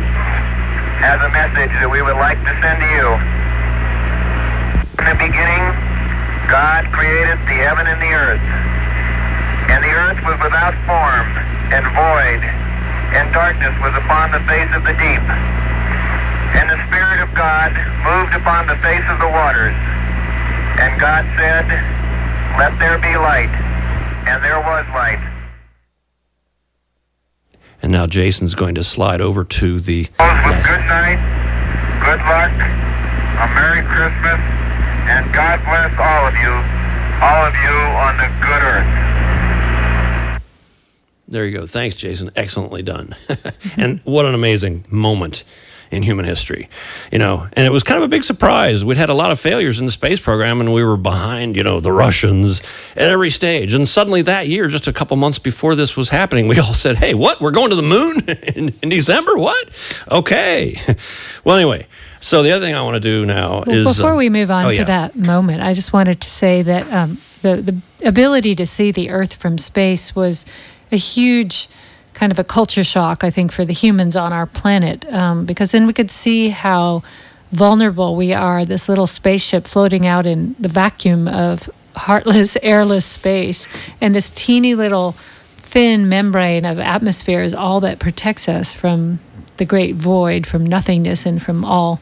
has 1.04 1.20
a 1.20 1.28
message 1.36 1.68
that 1.84 1.88
we 1.92 2.00
would 2.00 2.16
like 2.16 2.40
to 2.40 2.52
send 2.64 2.80
to 2.80 2.88
you. 2.96 3.08
In 5.04 5.12
the 5.12 5.20
beginning, 5.20 5.68
God 6.48 6.88
created 6.96 7.36
the 7.44 7.60
heaven 7.60 7.84
and 7.84 8.00
the 8.00 8.12
earth, 8.16 8.46
and 9.68 9.84
the 9.84 9.92
earth 9.92 10.20
was 10.24 10.40
without 10.40 10.72
form 10.88 11.28
and 11.76 11.84
void, 11.92 12.40
and 13.20 13.28
darkness 13.36 13.76
was 13.84 13.92
upon 14.00 14.32
the 14.32 14.40
face 14.48 14.72
of 14.72 14.80
the 14.80 14.96
deep. 14.96 15.24
And 16.56 16.68
the 16.68 16.78
Spirit 16.88 17.20
of 17.22 17.30
God 17.34 17.72
moved 18.02 18.34
upon 18.34 18.66
the 18.66 18.76
face 18.82 19.04
of 19.08 19.18
the 19.18 19.28
waters. 19.28 19.76
And 20.80 20.98
God 21.00 21.24
said, 21.36 21.66
Let 22.58 22.78
there 22.78 22.98
be 22.98 23.14
light. 23.16 23.52
And 24.26 24.42
there 24.42 24.60
was 24.60 24.86
light. 24.94 25.20
And 27.82 27.92
now 27.92 28.06
Jason's 28.06 28.54
going 28.54 28.74
to 28.74 28.84
slide 28.84 29.20
over 29.20 29.44
to 29.44 29.80
the. 29.80 30.02
With 30.02 30.60
good 30.66 30.84
night, 30.86 31.20
good 32.04 32.20
luck, 32.28 32.52
a 32.52 33.46
Merry 33.54 33.82
Christmas, 33.86 34.40
and 35.08 35.32
God 35.32 35.60
bless 35.64 35.92
all 35.98 36.26
of 36.28 36.34
you, 36.36 36.52
all 37.24 37.46
of 37.46 37.54
you 37.54 37.76
on 37.96 38.16
the 38.18 38.28
good 38.44 38.62
earth. 38.62 39.10
There 41.26 41.46
you 41.46 41.58
go. 41.58 41.66
Thanks, 41.66 41.96
Jason. 41.96 42.30
Excellently 42.36 42.82
done. 42.82 43.14
and 43.76 44.00
what 44.04 44.26
an 44.26 44.34
amazing 44.34 44.84
moment 44.90 45.44
in 45.90 46.02
human 46.02 46.24
history, 46.24 46.68
you 47.10 47.18
know. 47.18 47.46
And 47.54 47.66
it 47.66 47.70
was 47.70 47.82
kind 47.82 47.98
of 47.98 48.04
a 48.04 48.08
big 48.08 48.22
surprise. 48.22 48.84
We'd 48.84 48.96
had 48.96 49.10
a 49.10 49.14
lot 49.14 49.30
of 49.30 49.40
failures 49.40 49.80
in 49.80 49.86
the 49.86 49.92
space 49.92 50.20
program, 50.20 50.60
and 50.60 50.72
we 50.72 50.84
were 50.84 50.96
behind, 50.96 51.56
you 51.56 51.62
know, 51.62 51.80
the 51.80 51.92
Russians 51.92 52.62
at 52.96 53.10
every 53.10 53.30
stage. 53.30 53.74
And 53.74 53.88
suddenly 53.88 54.22
that 54.22 54.48
year, 54.48 54.68
just 54.68 54.86
a 54.86 54.92
couple 54.92 55.16
months 55.16 55.38
before 55.38 55.74
this 55.74 55.96
was 55.96 56.08
happening, 56.08 56.48
we 56.48 56.58
all 56.58 56.74
said, 56.74 56.96
"Hey, 56.96 57.14
what? 57.14 57.40
We're 57.40 57.50
going 57.50 57.70
to 57.70 57.76
the 57.76 57.82
moon 57.82 58.20
in, 58.54 58.74
in 58.82 58.88
December? 58.88 59.36
What? 59.36 59.68
Okay." 60.10 60.76
well, 61.44 61.56
anyway. 61.56 61.86
So 62.22 62.42
the 62.42 62.52
other 62.52 62.64
thing 62.64 62.74
I 62.74 62.82
want 62.82 62.94
to 62.94 63.00
do 63.00 63.24
now 63.24 63.62
well, 63.66 63.70
is 63.70 63.96
before 63.96 64.12
uh, 64.12 64.16
we 64.16 64.28
move 64.28 64.50
on 64.50 64.66
oh, 64.66 64.68
to 64.68 64.74
yeah. 64.74 64.84
that 64.84 65.16
moment, 65.16 65.62
I 65.62 65.72
just 65.72 65.94
wanted 65.94 66.20
to 66.20 66.28
say 66.28 66.62
that 66.62 66.92
um, 66.92 67.18
the 67.42 67.56
the 67.56 68.06
ability 68.06 68.54
to 68.56 68.66
see 68.66 68.92
the 68.92 69.10
Earth 69.10 69.34
from 69.34 69.58
space 69.58 70.14
was 70.14 70.44
a 70.92 70.96
huge 70.96 71.68
kind 72.20 72.30
of 72.30 72.38
a 72.38 72.44
culture 72.44 72.84
shock, 72.84 73.24
I 73.24 73.30
think, 73.30 73.50
for 73.50 73.64
the 73.64 73.72
humans 73.72 74.14
on 74.14 74.30
our 74.30 74.44
planet, 74.44 75.10
um, 75.10 75.46
because 75.46 75.72
then 75.72 75.86
we 75.86 75.94
could 75.94 76.10
see 76.10 76.50
how 76.50 77.02
vulnerable 77.50 78.14
we 78.14 78.34
are. 78.34 78.66
This 78.66 78.90
little 78.90 79.06
spaceship 79.06 79.66
floating 79.66 80.06
out 80.06 80.26
in 80.26 80.54
the 80.60 80.68
vacuum 80.68 81.26
of 81.26 81.70
heartless, 81.96 82.58
airless 82.62 83.06
space, 83.06 83.66
and 84.02 84.14
this 84.14 84.28
teeny 84.32 84.74
little 84.74 85.12
thin 85.12 86.10
membrane 86.10 86.66
of 86.66 86.78
atmosphere 86.78 87.40
is 87.40 87.54
all 87.54 87.80
that 87.80 87.98
protects 87.98 88.50
us 88.50 88.74
from 88.74 89.18
the 89.56 89.64
great 89.64 89.94
void, 89.94 90.46
from 90.46 90.66
nothingness, 90.66 91.24
and 91.24 91.42
from 91.42 91.64
all 91.64 92.00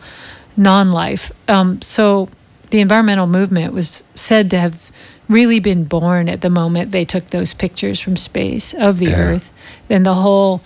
non 0.57 0.91
life. 0.91 1.31
Um, 1.47 1.81
so 1.81 2.29
the 2.71 2.81
environmental 2.81 3.29
movement 3.29 3.73
was 3.73 4.03
said 4.17 4.51
to 4.51 4.59
have 4.59 4.88
really 5.29 5.59
been 5.61 5.85
born 5.85 6.29
at 6.29 6.41
the 6.41 6.51
moment 6.51 6.91
they 6.91 7.05
took 7.05 7.31
those 7.31 7.53
pictures 7.55 8.01
from 8.01 8.17
space 8.17 8.73
of 8.75 8.99
the 8.99 9.07
Yeah. 9.11 9.17
Earth. 9.19 9.53
Then 9.89 10.03
the 10.03 10.15
whole 10.15 10.63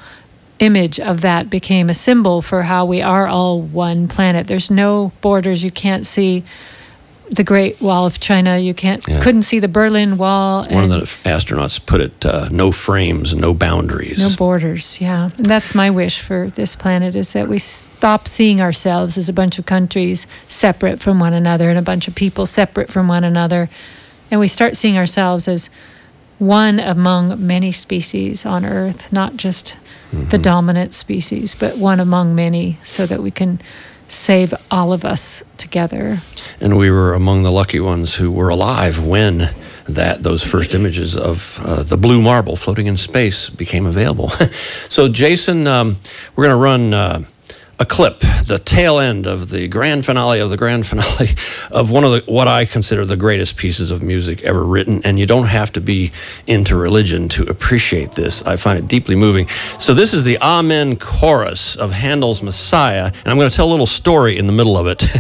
image 0.58 1.00
of 1.00 1.20
that 1.22 1.50
became 1.50 1.90
a 1.90 1.94
symbol 1.94 2.40
for 2.42 2.62
how 2.62 2.84
we 2.84 3.02
are 3.02 3.26
all 3.26 3.60
one 3.60 4.06
planet. 4.06 4.46
There's 4.46 4.70
no 4.70 5.10
borders. 5.20 5.64
You 5.64 5.72
can't 5.72 6.06
see 6.06 6.44
the 7.30 7.42
Great 7.42 7.80
Wall 7.80 8.04
of 8.06 8.20
China. 8.20 8.58
You 8.58 8.74
can't 8.74 9.02
Yeah. 9.08 9.20
couldn't 9.20 9.42
see 9.42 9.58
the 9.58 9.66
Berlin 9.66 10.18
Wall. 10.18 10.64
One 10.68 10.84
of 10.84 10.90
the 10.90 11.06
astronauts 11.28 11.80
put 11.84 12.00
it, 12.02 12.26
uh, 12.26 12.48
no 12.50 12.70
frames, 12.70 13.34
no 13.34 13.54
boundaries. 13.54 14.18
No 14.18 14.28
borders, 14.36 14.98
yeah. 15.00 15.30
And 15.38 15.46
that's 15.46 15.74
my 15.74 15.88
wish 15.90 16.20
for 16.20 16.52
this 16.54 16.76
planet 16.76 17.16
is 17.16 17.32
that 17.32 17.48
we 17.48 17.58
stop 17.58 18.28
seeing 18.28 18.60
ourselves 18.60 19.16
as 19.16 19.28
a 19.30 19.32
bunch 19.32 19.58
of 19.58 19.64
countries 19.66 20.26
separate 20.48 21.00
from 21.00 21.18
one 21.18 21.32
another 21.32 21.70
and 21.70 21.78
a 21.78 21.82
bunch 21.82 22.06
of 22.06 22.14
people 22.14 22.44
separate 22.44 22.92
from 22.92 23.08
one 23.08 23.24
another. 23.24 23.70
And 24.32 24.40
we 24.40 24.48
start 24.48 24.76
seeing 24.76 24.96
ourselves 24.96 25.46
as 25.46 25.68
one 26.38 26.80
among 26.80 27.46
many 27.46 27.70
species 27.70 28.46
on 28.46 28.64
Earth, 28.64 29.12
not 29.12 29.36
just 29.36 29.76
the 30.10 30.38
dominant 30.38 30.94
species, 30.94 31.54
but 31.54 31.76
one 31.76 32.00
among 32.00 32.34
many, 32.34 32.78
so 32.82 33.04
that 33.04 33.22
we 33.22 33.30
can 33.30 33.60
save 34.08 34.54
all 34.70 34.92
of 34.92 35.04
us 35.04 35.42
together. 35.58 36.18
And 36.60 36.78
we 36.78 36.90
were 36.90 37.12
among 37.12 37.42
the 37.42 37.52
lucky 37.52 37.78
ones 37.78 38.14
who 38.14 38.30
were 38.30 38.48
alive 38.48 39.04
when 39.04 39.50
that 39.88 40.22
those 40.22 40.42
first 40.42 40.74
images 40.74 41.14
of 41.14 41.60
uh, 41.62 41.82
the 41.82 41.98
blue 41.98 42.22
marble 42.22 42.56
floating 42.56 42.86
in 42.86 42.96
space 42.96 43.50
became 43.50 43.84
available. 43.84 44.30
so, 44.88 45.08
Jason, 45.08 45.66
um, 45.66 45.98
we're 46.36 46.44
going 46.44 46.56
to 46.56 46.62
run 46.62 46.94
uh, 46.94 47.24
a 47.82 47.84
clip, 47.84 48.20
the 48.46 48.60
tail 48.64 49.00
end 49.00 49.26
of 49.26 49.50
the 49.50 49.66
grand 49.66 50.06
finale 50.06 50.38
of 50.38 50.50
the 50.50 50.56
grand 50.56 50.86
finale 50.92 51.30
of 51.72 51.90
one 51.90 52.04
of 52.04 52.12
the 52.12 52.22
what 52.26 52.46
I 52.46 52.64
consider 52.64 53.04
the 53.04 53.16
greatest 53.16 53.56
pieces 53.56 53.90
of 53.90 54.04
music 54.04 54.42
ever 54.42 54.64
written. 54.64 55.02
And 55.04 55.18
you 55.18 55.26
don't 55.26 55.48
have 55.48 55.72
to 55.72 55.80
be 55.80 56.12
into 56.46 56.76
religion 56.76 57.28
to 57.30 57.42
appreciate 57.42 58.12
this. 58.12 58.42
I 58.44 58.54
find 58.54 58.78
it 58.78 58.86
deeply 58.86 59.16
moving. 59.16 59.48
So 59.80 59.94
this 59.94 60.14
is 60.14 60.22
the 60.22 60.38
Amen 60.38 60.96
chorus 60.96 61.74
of 61.74 61.90
Handel's 61.90 62.40
Messiah, 62.40 63.06
and 63.06 63.26
I'm 63.26 63.36
going 63.36 63.50
to 63.50 63.54
tell 63.54 63.66
a 63.66 63.72
little 63.72 63.86
story 63.86 64.38
in 64.38 64.46
the 64.46 64.52
middle 64.52 64.78
of 64.78 64.86
it. 64.86 65.02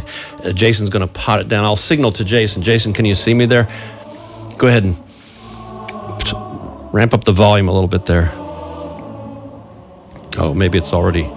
Uh, 0.42 0.50
Jason's 0.50 0.90
going 0.90 1.06
to 1.06 1.12
pot 1.12 1.38
it 1.38 1.46
down. 1.46 1.64
I'll 1.64 1.76
signal 1.76 2.10
to 2.12 2.24
Jason. 2.24 2.62
Jason, 2.62 2.92
can 2.92 3.04
you 3.04 3.14
see 3.14 3.32
me 3.32 3.46
there? 3.46 3.68
Go 4.58 4.66
ahead 4.66 4.82
and 4.82 4.96
ramp 6.92 7.14
up 7.14 7.22
the 7.22 7.32
volume 7.32 7.68
a 7.68 7.72
little 7.72 7.86
bit 7.86 8.06
there. 8.06 8.32
Oh, 10.36 10.52
maybe 10.52 10.78
it's 10.78 10.92
already. 10.92 11.30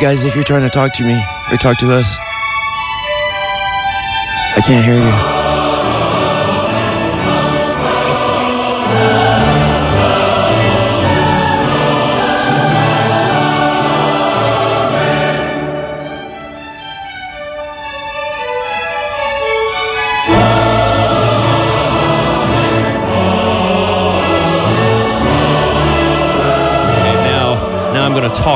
Guys 0.00 0.24
if 0.24 0.34
you're 0.34 0.44
trying 0.44 0.62
to 0.62 0.70
talk 0.70 0.92
to 0.94 1.04
me 1.04 1.14
or 1.50 1.56
talk 1.56 1.78
to 1.78 1.92
us. 1.92 2.16
I 4.56 4.62
can't 4.64 4.84
hear 4.84 4.96
you. 4.96 5.41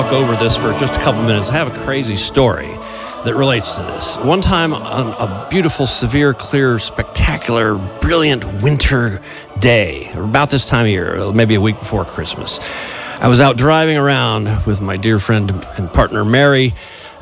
Talk 0.02 0.12
over 0.12 0.36
this 0.36 0.54
for 0.54 0.78
just 0.78 0.94
a 0.94 0.98
couple 0.98 1.22
minutes. 1.22 1.48
I 1.48 1.54
have 1.54 1.74
a 1.74 1.84
crazy 1.84 2.18
story 2.18 2.76
that 3.24 3.34
relates 3.34 3.76
to 3.76 3.82
this. 3.84 4.18
One 4.18 4.42
time 4.42 4.74
on 4.74 5.14
a 5.14 5.48
beautiful, 5.48 5.86
severe, 5.86 6.34
clear, 6.34 6.78
spectacular, 6.78 7.78
brilliant 8.02 8.44
winter 8.60 9.22
day, 9.58 10.12
about 10.12 10.50
this 10.50 10.68
time 10.68 10.84
of 10.84 10.90
year, 10.90 11.32
maybe 11.32 11.54
a 11.54 11.60
week 11.62 11.78
before 11.78 12.04
Christmas, 12.04 12.60
I 13.20 13.28
was 13.28 13.40
out 13.40 13.56
driving 13.56 13.96
around 13.96 14.66
with 14.66 14.82
my 14.82 14.98
dear 14.98 15.18
friend 15.18 15.50
and 15.78 15.90
partner 15.90 16.26
Mary 16.26 16.74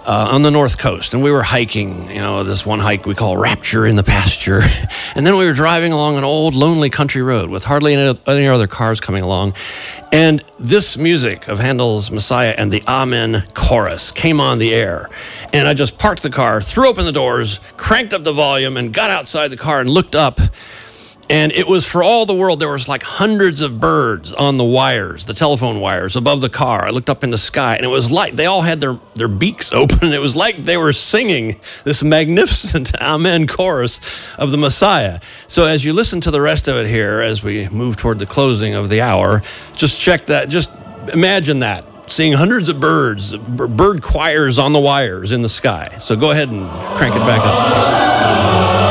uh, 0.07 0.29
on 0.33 0.43
the 0.43 0.51
north 0.51 0.79
coast, 0.79 1.15
and 1.15 1.23
we 1.23 1.31
were 1.31 1.43
hiking. 1.43 2.09
You 2.11 2.21
know, 2.21 2.43
this 2.43 2.67
one 2.67 2.79
hike 2.79 3.07
we 3.07 3.15
call 3.15 3.37
Rapture 3.37 3.87
in 3.87 3.97
the 3.97 4.03
Pasture, 4.03 4.61
and 5.15 5.27
then 5.27 5.37
we 5.37 5.47
were 5.47 5.53
driving 5.53 5.93
along 5.93 6.19
an 6.19 6.25
old, 6.25 6.55
lonely 6.55 6.91
country 6.91 7.23
road 7.23 7.51
with 7.51 7.65
hardly 7.65 7.95
any, 7.95 8.19
any 8.27 8.47
other 8.47 8.67
cars 8.67 9.01
coming 9.01 9.23
along, 9.23 9.55
and 10.15 10.45
this 10.61 10.97
music 10.97 11.49
of 11.49 11.59
Handel's 11.59 12.09
Messiah 12.13 12.55
and 12.57 12.73
the 12.73 12.85
Amen 12.87 13.43
chorus 13.53 14.13
came 14.13 14.39
on 14.39 14.61
the 14.61 14.73
air, 14.73 15.11
and 15.53 15.67
I 15.67 15.75
just 15.75 15.99
parked 15.99 16.23
the 16.23 16.31
car, 16.31 16.63
threw 16.63 16.87
open 16.87 17.05
the 17.05 17.11
doors, 17.11 17.59
cranked 17.77 18.15
up 18.15 18.23
the 18.23 18.33
volume, 18.33 18.77
and 18.77 18.93
got 18.93 19.11
outside 19.11 19.49
the 19.49 19.57
car 19.57 19.81
and 19.81 19.91
looked 19.91 20.15
up 20.15 20.39
and 21.31 21.53
it 21.53 21.67
was 21.67 21.87
for 21.87 22.03
all 22.03 22.27
the 22.27 22.35
world 22.35 22.59
there 22.59 22.71
was 22.71 22.89
like 22.89 23.03
hundreds 23.03 23.63
of 23.63 23.81
birds 23.81 24.33
on 24.33 24.57
the 24.57 24.65
wires 24.65 25.25
the 25.25 25.35
telephone 25.35 25.81
wires 25.81 26.17
above 26.17 26.41
the 26.41 26.49
car. 26.49 26.87
I 26.87 26.91
looked 26.91 27.09
up 27.09 27.25
in 27.25 27.31
the 27.31 27.39
sky 27.39 27.77
and 27.77 27.85
it 27.85 27.89
was 27.89 28.11
like 28.11 28.35
they 28.35 28.47
all 28.47 28.63
had 28.63 28.81
their, 28.81 28.99
their 29.15 29.29
beaks 29.29 29.73
open 29.73 30.13
it 30.13 30.21
was 30.21 30.37
like 30.37 30.57
they 30.65 30.77
were 30.77 30.93
singing 30.93 31.61
this 31.85 32.03
magnificent 32.03 32.93
amen 33.01 33.47
chorus 33.47 34.01
of 34.39 34.51
the 34.51 34.59
messiah. 34.59 35.21
So 35.47 35.65
as 35.65 35.85
you 35.85 35.93
listen 35.93 36.21
to 36.23 36.31
the 36.31 36.41
rest 36.41 36.69
of 36.69 36.77
it 36.77 36.87
here 36.87 37.21
as 37.21 37.43
we 37.43 37.69
move 37.69 37.97
toward 37.97 38.19
the 38.19 38.27
closing 38.27 38.75
of 38.75 38.91
the 38.91 39.01
hour 39.01 39.43
just 39.75 39.99
check 39.99 40.27
that 40.27 40.49
just 40.49 40.71
imagine 41.13 41.61
that 41.61 41.85
seeing 42.11 42.33
hundreds 42.33 42.69
of 42.69 42.81
birds 42.81 43.37
bird 43.37 44.03
choirs 44.03 44.59
on 44.59 44.73
the 44.73 44.81
wires 44.81 45.33
in 45.33 45.43
the 45.43 45.49
sky. 45.49 45.89
So 45.99 46.17
go 46.17 46.33
ahead 46.33 46.51
and 46.51 46.69
crank 46.97 47.15
it 47.15 47.21
back 47.21 47.41
up 47.41 48.84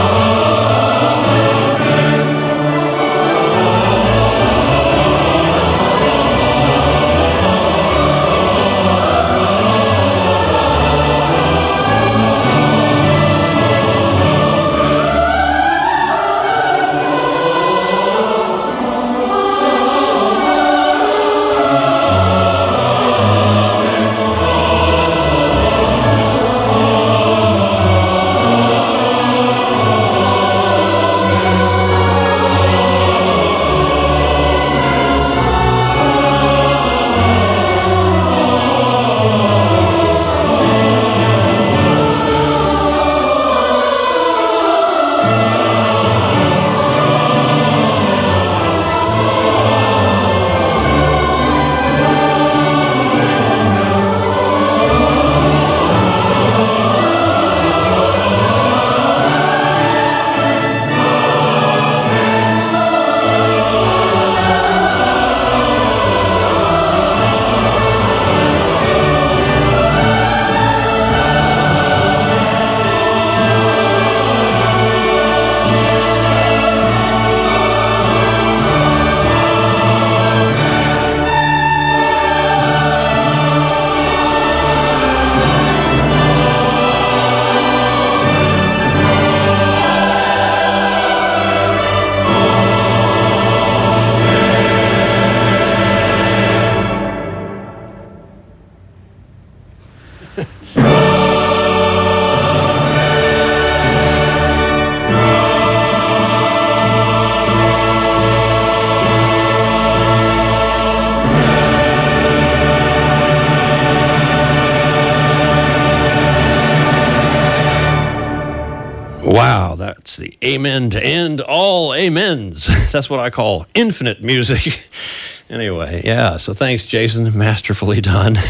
amen 120.43 120.89
to 120.91 121.03
end 121.03 121.41
all 121.41 121.93
amens. 121.93 122.67
That's 122.91 123.09
what 123.09 123.19
I 123.19 123.29
call 123.29 123.65
infinite 123.73 124.21
music. 124.21 124.85
anyway, 125.49 126.01
yeah, 126.03 126.37
so 126.37 126.53
thanks, 126.53 126.85
Jason. 126.85 127.37
Masterfully 127.37 128.01
done. 128.01 128.37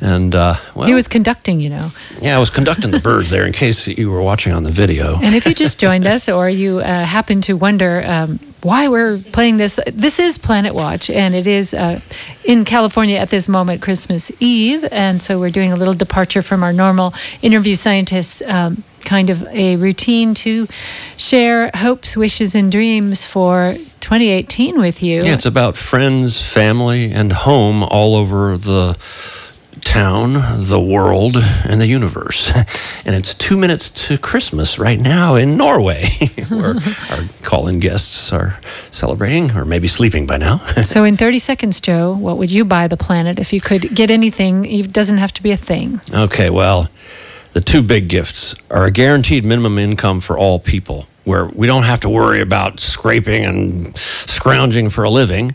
And 0.00 0.34
uh, 0.34 0.56
well, 0.74 0.86
he 0.86 0.94
was 0.94 1.08
conducting, 1.08 1.60
you 1.60 1.70
know. 1.70 1.88
Yeah, 2.20 2.36
I 2.36 2.38
was 2.38 2.50
conducting 2.50 2.90
the 2.90 3.00
birds 3.00 3.30
there 3.30 3.46
in 3.46 3.52
case 3.52 3.86
you 3.86 4.10
were 4.10 4.20
watching 4.20 4.52
on 4.52 4.62
the 4.62 4.70
video. 4.70 5.18
And 5.20 5.34
if 5.34 5.46
you 5.46 5.54
just 5.54 5.78
joined 5.78 6.06
us 6.06 6.28
or 6.28 6.50
you 6.50 6.80
uh, 6.80 7.04
happen 7.04 7.40
to 7.42 7.54
wonder 7.54 8.04
um, 8.06 8.38
why 8.62 8.88
we're 8.88 9.18
playing 9.32 9.56
this, 9.56 9.80
this 9.86 10.18
is 10.18 10.36
Planet 10.36 10.74
Watch, 10.74 11.08
and 11.08 11.34
it 11.34 11.46
is 11.46 11.72
uh, 11.72 12.00
in 12.44 12.64
California 12.66 13.16
at 13.16 13.30
this 13.30 13.48
moment, 13.48 13.80
Christmas 13.80 14.30
Eve. 14.38 14.84
And 14.92 15.22
so 15.22 15.40
we're 15.40 15.50
doing 15.50 15.72
a 15.72 15.76
little 15.76 15.94
departure 15.94 16.42
from 16.42 16.62
our 16.62 16.74
normal 16.74 17.14
interview 17.40 17.74
scientists. 17.74 18.42
Um, 18.42 18.84
kind 19.06 19.30
of 19.30 19.46
a 19.48 19.76
routine 19.76 20.34
to 20.34 20.66
share 21.16 21.70
hopes, 21.74 22.16
wishes, 22.16 22.54
and 22.54 22.70
dreams 22.70 23.24
for 23.24 23.74
2018 24.00 24.78
with 24.78 25.02
you. 25.02 25.22
Yeah, 25.22 25.34
it's 25.34 25.46
about 25.46 25.76
friends, 25.76 26.42
family, 26.42 27.10
and 27.10 27.32
home 27.32 27.82
all 27.82 28.14
over 28.16 28.58
the 28.58 28.98
town, 29.86 30.34
the 30.68 30.80
world, 30.80 31.36
and 31.64 31.80
the 31.80 31.86
universe. 31.86 32.52
And 33.06 33.14
it's 33.14 33.34
two 33.34 33.56
minutes 33.56 33.88
to 34.08 34.18
Christmas 34.18 34.80
right 34.80 34.98
now 34.98 35.36
in 35.36 35.56
Norway, 35.56 36.08
where 36.48 36.74
our 37.10 37.22
call 37.42 37.68
in 37.68 37.78
guests 37.78 38.32
are 38.32 38.58
celebrating 38.90 39.52
or 39.52 39.64
maybe 39.64 39.86
sleeping 39.86 40.26
by 40.26 40.38
now. 40.38 40.58
so, 40.84 41.04
in 41.04 41.16
30 41.16 41.38
seconds, 41.38 41.80
Joe, 41.80 42.16
what 42.16 42.36
would 42.36 42.50
you 42.50 42.64
buy 42.64 42.88
the 42.88 42.96
planet 42.96 43.38
if 43.38 43.52
you 43.52 43.60
could 43.60 43.94
get 43.94 44.10
anything? 44.10 44.64
It 44.64 44.92
doesn't 44.92 45.18
have 45.18 45.32
to 45.34 45.42
be 45.42 45.52
a 45.52 45.56
thing. 45.56 46.00
Okay, 46.12 46.50
well, 46.50 46.88
the 47.56 47.62
two 47.62 47.82
big 47.82 48.08
gifts 48.08 48.54
are 48.70 48.84
a 48.84 48.90
guaranteed 48.90 49.42
minimum 49.42 49.78
income 49.78 50.20
for 50.20 50.36
all 50.36 50.58
people, 50.58 51.06
where 51.24 51.46
we 51.46 51.66
don't 51.66 51.84
have 51.84 52.00
to 52.00 52.08
worry 52.10 52.42
about 52.42 52.80
scraping 52.80 53.46
and 53.46 53.96
scrounging 53.96 54.90
for 54.90 55.04
a 55.04 55.08
living, 55.08 55.54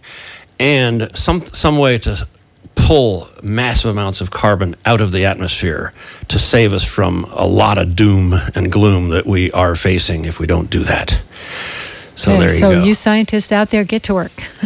and 0.60 1.16
some, 1.16 1.41
some 1.41 1.78
way 1.78 1.99
to 1.99 2.28
pull 2.74 3.30
massive 3.43 3.91
amounts 3.91 4.20
of 4.20 4.32
carbon 4.32 4.74
out 4.84 4.99
of 4.99 5.12
the 5.12 5.26
atmosphere 5.26 5.93
to 6.28 6.39
save 6.39 6.74
us 6.74 6.84
from 6.84 7.24
a 7.36 7.45
lot 7.45 7.78
of 7.78 7.95
doom 7.95 8.34
and 8.56 8.72
gloom 8.72 9.10
that 9.10 9.28
we 9.28 9.52
are 9.52 9.76
facing 9.76 10.26
if 10.26 10.39
we 10.39 10.47
don't 10.47 10.72
do 10.72 10.80
that. 10.80 11.22
So 12.22 12.38
there 12.38 12.53
you 12.53 12.59
so 12.59 12.69
go. 12.69 12.80
So 12.80 12.86
you 12.86 12.93
scientists 12.93 13.51
out 13.51 13.72
there, 13.72 13.84
get 13.84 14.03
to 14.03 14.13
work. 14.13 14.32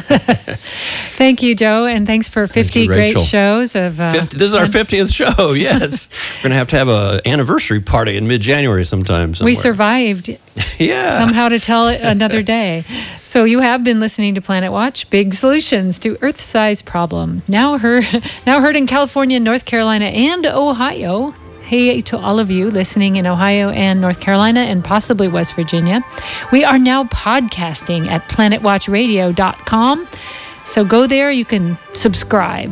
Thank 1.15 1.41
you, 1.41 1.55
Joe, 1.55 1.85
and 1.85 2.05
thanks 2.05 2.27
for 2.27 2.47
50 2.47 2.81
you, 2.81 2.87
great 2.87 3.17
shows 3.17 3.75
of. 3.75 4.01
Uh, 4.01 4.11
50, 4.11 4.37
this 4.37 4.49
is 4.49 4.53
our 4.53 4.65
50th 4.65 5.13
show. 5.13 5.53
Yes, 5.65 6.09
we're 6.37 6.43
gonna 6.43 6.55
have 6.55 6.67
to 6.69 6.75
have 6.75 6.89
an 6.89 7.21
anniversary 7.25 7.79
party 7.79 8.17
in 8.17 8.27
mid-January 8.27 8.83
sometime. 8.83 9.33
Somewhere. 9.33 9.51
We 9.51 9.55
survived. 9.55 10.27
yeah. 10.79 11.17
Somehow 11.17 11.49
to 11.49 11.59
tell 11.59 11.87
it 11.87 12.01
another 12.01 12.43
day. 12.43 12.83
So 13.23 13.45
you 13.45 13.59
have 13.59 13.83
been 13.83 13.99
listening 13.99 14.35
to 14.35 14.41
Planet 14.41 14.71
Watch, 14.71 15.09
big 15.09 15.33
solutions 15.33 15.97
to 15.99 16.17
Earth-size 16.21 16.81
problem. 16.81 17.41
Now 17.47 17.77
heard, 17.77 18.03
now 18.45 18.59
heard 18.59 18.75
in 18.75 18.85
California, 18.85 19.39
North 19.39 19.65
Carolina, 19.65 20.05
and 20.05 20.45
Ohio. 20.45 21.33
Hey 21.65 21.99
to 22.01 22.19
all 22.19 22.37
of 22.37 22.51
you 22.51 22.69
listening 22.69 23.15
in 23.15 23.25
Ohio 23.25 23.69
and 23.69 23.99
North 23.99 24.19
Carolina 24.19 24.59
and 24.59 24.83
possibly 24.83 25.27
West 25.27 25.55
Virginia. 25.55 26.05
We 26.51 26.63
are 26.63 26.77
now 26.77 27.05
podcasting 27.05 28.05
at 28.05 28.21
planetwatchradio.com. 28.29 30.07
So 30.65 30.85
go 30.85 31.07
there, 31.07 31.31
you 31.31 31.43
can 31.43 31.75
subscribe. 31.93 32.69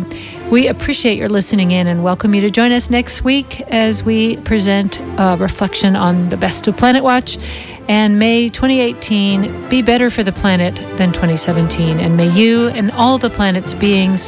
We 0.51 0.67
appreciate 0.67 1.17
your 1.17 1.27
listening 1.27 1.71
in 1.71 1.87
and 1.87 2.03
welcome 2.03 2.35
you 2.35 2.41
to 2.41 2.51
join 2.51 2.71
us 2.71 2.91
next 2.91 3.23
week 3.23 3.61
as 3.61 4.03
we 4.03 4.37
present 4.37 4.99
a 5.17 5.37
reflection 5.39 5.95
on 5.95 6.29
the 6.29 6.37
best 6.37 6.67
of 6.67 6.77
Planet 6.77 7.03
Watch. 7.03 7.39
And 7.87 8.19
may 8.19 8.47
2018 8.47 9.69
be 9.69 9.81
better 9.81 10.11
for 10.11 10.21
the 10.21 10.31
planet 10.31 10.75
than 10.97 11.11
2017. 11.13 11.99
And 11.99 12.15
may 12.15 12.29
you 12.29 12.67
and 12.67 12.91
all 12.91 13.17
the 13.17 13.31
planet's 13.31 13.73
beings 13.73 14.27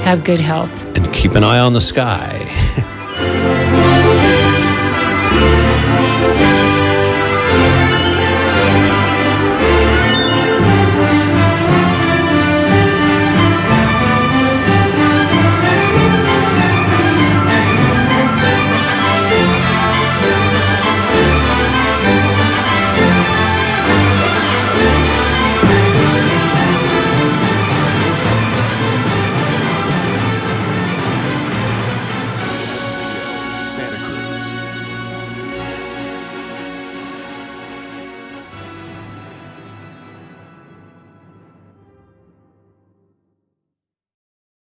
have 0.00 0.24
good 0.24 0.40
health. 0.40 0.86
And 0.96 1.12
keep 1.12 1.32
an 1.32 1.44
eye 1.44 1.58
on 1.58 1.74
the 1.74 1.82
sky. 1.82 2.44